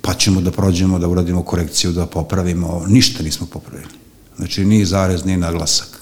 pa 0.00 0.14
ćemo 0.14 0.40
da 0.40 0.50
prođemo, 0.50 0.98
da 0.98 1.08
uradimo 1.08 1.42
korekciju, 1.42 1.92
da 1.92 2.06
popravimo. 2.06 2.84
Ništa 2.88 3.22
nismo 3.22 3.46
popravili. 3.46 3.92
Znači, 4.36 4.64
ni 4.64 4.84
zarez, 4.84 5.24
ni 5.24 5.36
naglasak. 5.36 5.99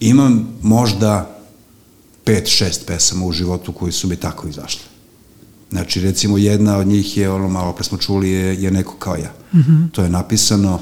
Imam 0.00 0.48
možda 0.62 1.38
pet, 2.24 2.48
šest 2.48 2.86
pesama 2.86 3.26
u 3.26 3.32
životu 3.32 3.72
koji 3.72 3.92
su 3.92 4.08
mi 4.08 4.16
tako 4.16 4.48
izašle. 4.48 4.82
Znači, 5.70 6.00
recimo, 6.00 6.38
jedna 6.38 6.76
od 6.76 6.86
njih 6.86 7.16
je, 7.16 7.30
ono 7.30 7.48
malo 7.48 7.72
pre 7.72 7.84
smo 7.84 7.98
čuli, 7.98 8.30
je, 8.30 8.62
je 8.62 8.70
neko 8.70 8.96
kao 8.98 9.16
ja. 9.16 9.32
Mm 9.54 9.58
-hmm. 9.58 9.90
To 9.92 10.02
je 10.02 10.08
napisano 10.08 10.74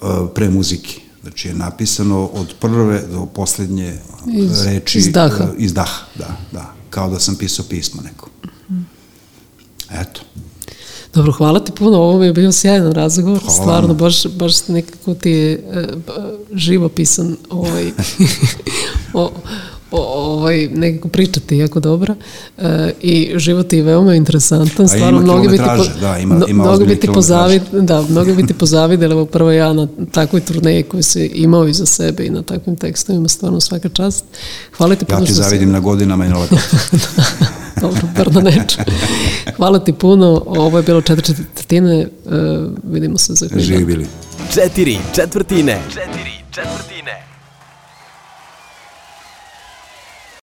uh, 0.00 0.08
pre 0.34 0.50
muzike. 0.50 1.00
Znači, 1.22 1.48
je 1.48 1.54
napisano 1.54 2.24
od 2.24 2.54
prve 2.60 3.02
do 3.12 3.26
poslednje 3.26 3.98
Iz- 4.26 4.64
reči. 4.64 4.98
iz 4.98 5.12
daha. 5.12 5.44
uh, 5.44 5.50
iz 5.58 5.74
daha, 5.74 5.98
da, 6.18 6.36
da. 6.52 6.74
Kao 6.90 7.10
da 7.10 7.20
sam 7.20 7.36
pisao 7.36 7.64
pismo 7.68 8.02
neko. 8.02 8.30
Eto. 9.90 10.20
Dobro, 11.14 11.32
hvala 11.32 11.60
ti 11.60 11.72
puno, 11.72 11.98
ovo 11.98 12.18
mi 12.18 12.26
je 12.26 12.32
bio 12.32 12.52
sjajan 12.52 12.92
razgovor, 12.92 13.38
Hvala 13.38 13.52
stvarno, 13.52 13.94
baš, 13.94 14.26
baš 14.28 14.68
nekako 14.68 15.14
ti 15.14 15.30
je 15.30 15.52
e, 15.52 15.86
živopisan 16.52 17.36
ovaj, 17.50 17.84
o, 19.14 19.30
o, 19.90 20.00
ovaj, 20.24 20.68
nekako 20.68 21.08
pričati 21.08 21.56
jako 21.56 21.80
dobro 21.80 22.14
e, 22.58 22.92
i 23.00 23.32
život 23.36 23.72
je 23.72 23.82
veoma 23.82 24.14
interesantan, 24.14 24.88
stvarno 24.88 25.20
mnogi 25.20 25.48
bi 25.48 25.56
ti, 25.56 25.62
kilometraže, 25.62 26.00
da, 26.00 26.18
ima- 26.18 26.46
ima 26.48 26.62
mnogi 26.62 26.84
bi 26.84 26.90
ti 26.90 27.00
kilometraže. 27.00 27.14
pozavid, 27.14 27.62
da, 27.80 28.02
mnogi 28.02 28.32
bi 28.32 28.46
ti 28.46 28.54
pozavideli, 28.64 29.12
evo 29.12 29.26
prvo 29.26 29.50
ja 29.52 29.72
na 29.72 29.88
takvoj 30.12 30.40
turneji 30.42 30.82
koju 30.82 31.02
si 31.02 31.26
imao 31.26 31.68
iza 31.68 31.86
sebe 31.86 32.26
i 32.26 32.30
na 32.30 32.42
takvim 32.42 32.76
tekstovima, 32.76 33.28
stvarno 33.28 33.60
svaka 33.60 33.88
čast. 33.88 34.24
Hvala 34.72 34.94
ti 34.94 35.04
Ja 35.04 35.06
puno 35.08 35.20
ti 35.20 35.26
što 35.26 35.34
si- 35.34 35.42
zavidim 35.42 35.70
na 35.70 35.80
godinama 35.80 36.26
i 36.26 36.30
na. 36.30 36.36
Dobro, 37.84 38.08
bar 38.16 38.30
da 38.30 38.40
neću. 38.40 38.78
Hvala 39.56 39.78
ti 39.78 39.92
puno, 39.92 40.42
ovo 40.46 40.78
je 40.78 40.82
bilo 40.82 41.00
četiri 41.00 41.26
četvrtine, 41.26 42.00
e, 42.00 42.08
vidimo 42.84 43.18
se 43.18 43.32
za. 43.34 43.46
Živi 43.56 43.84
bili. 43.84 44.06
Četiri 44.54 44.98
četvrtine. 45.14 45.80
Četiri 45.88 46.32
četvrtine. 46.50 47.33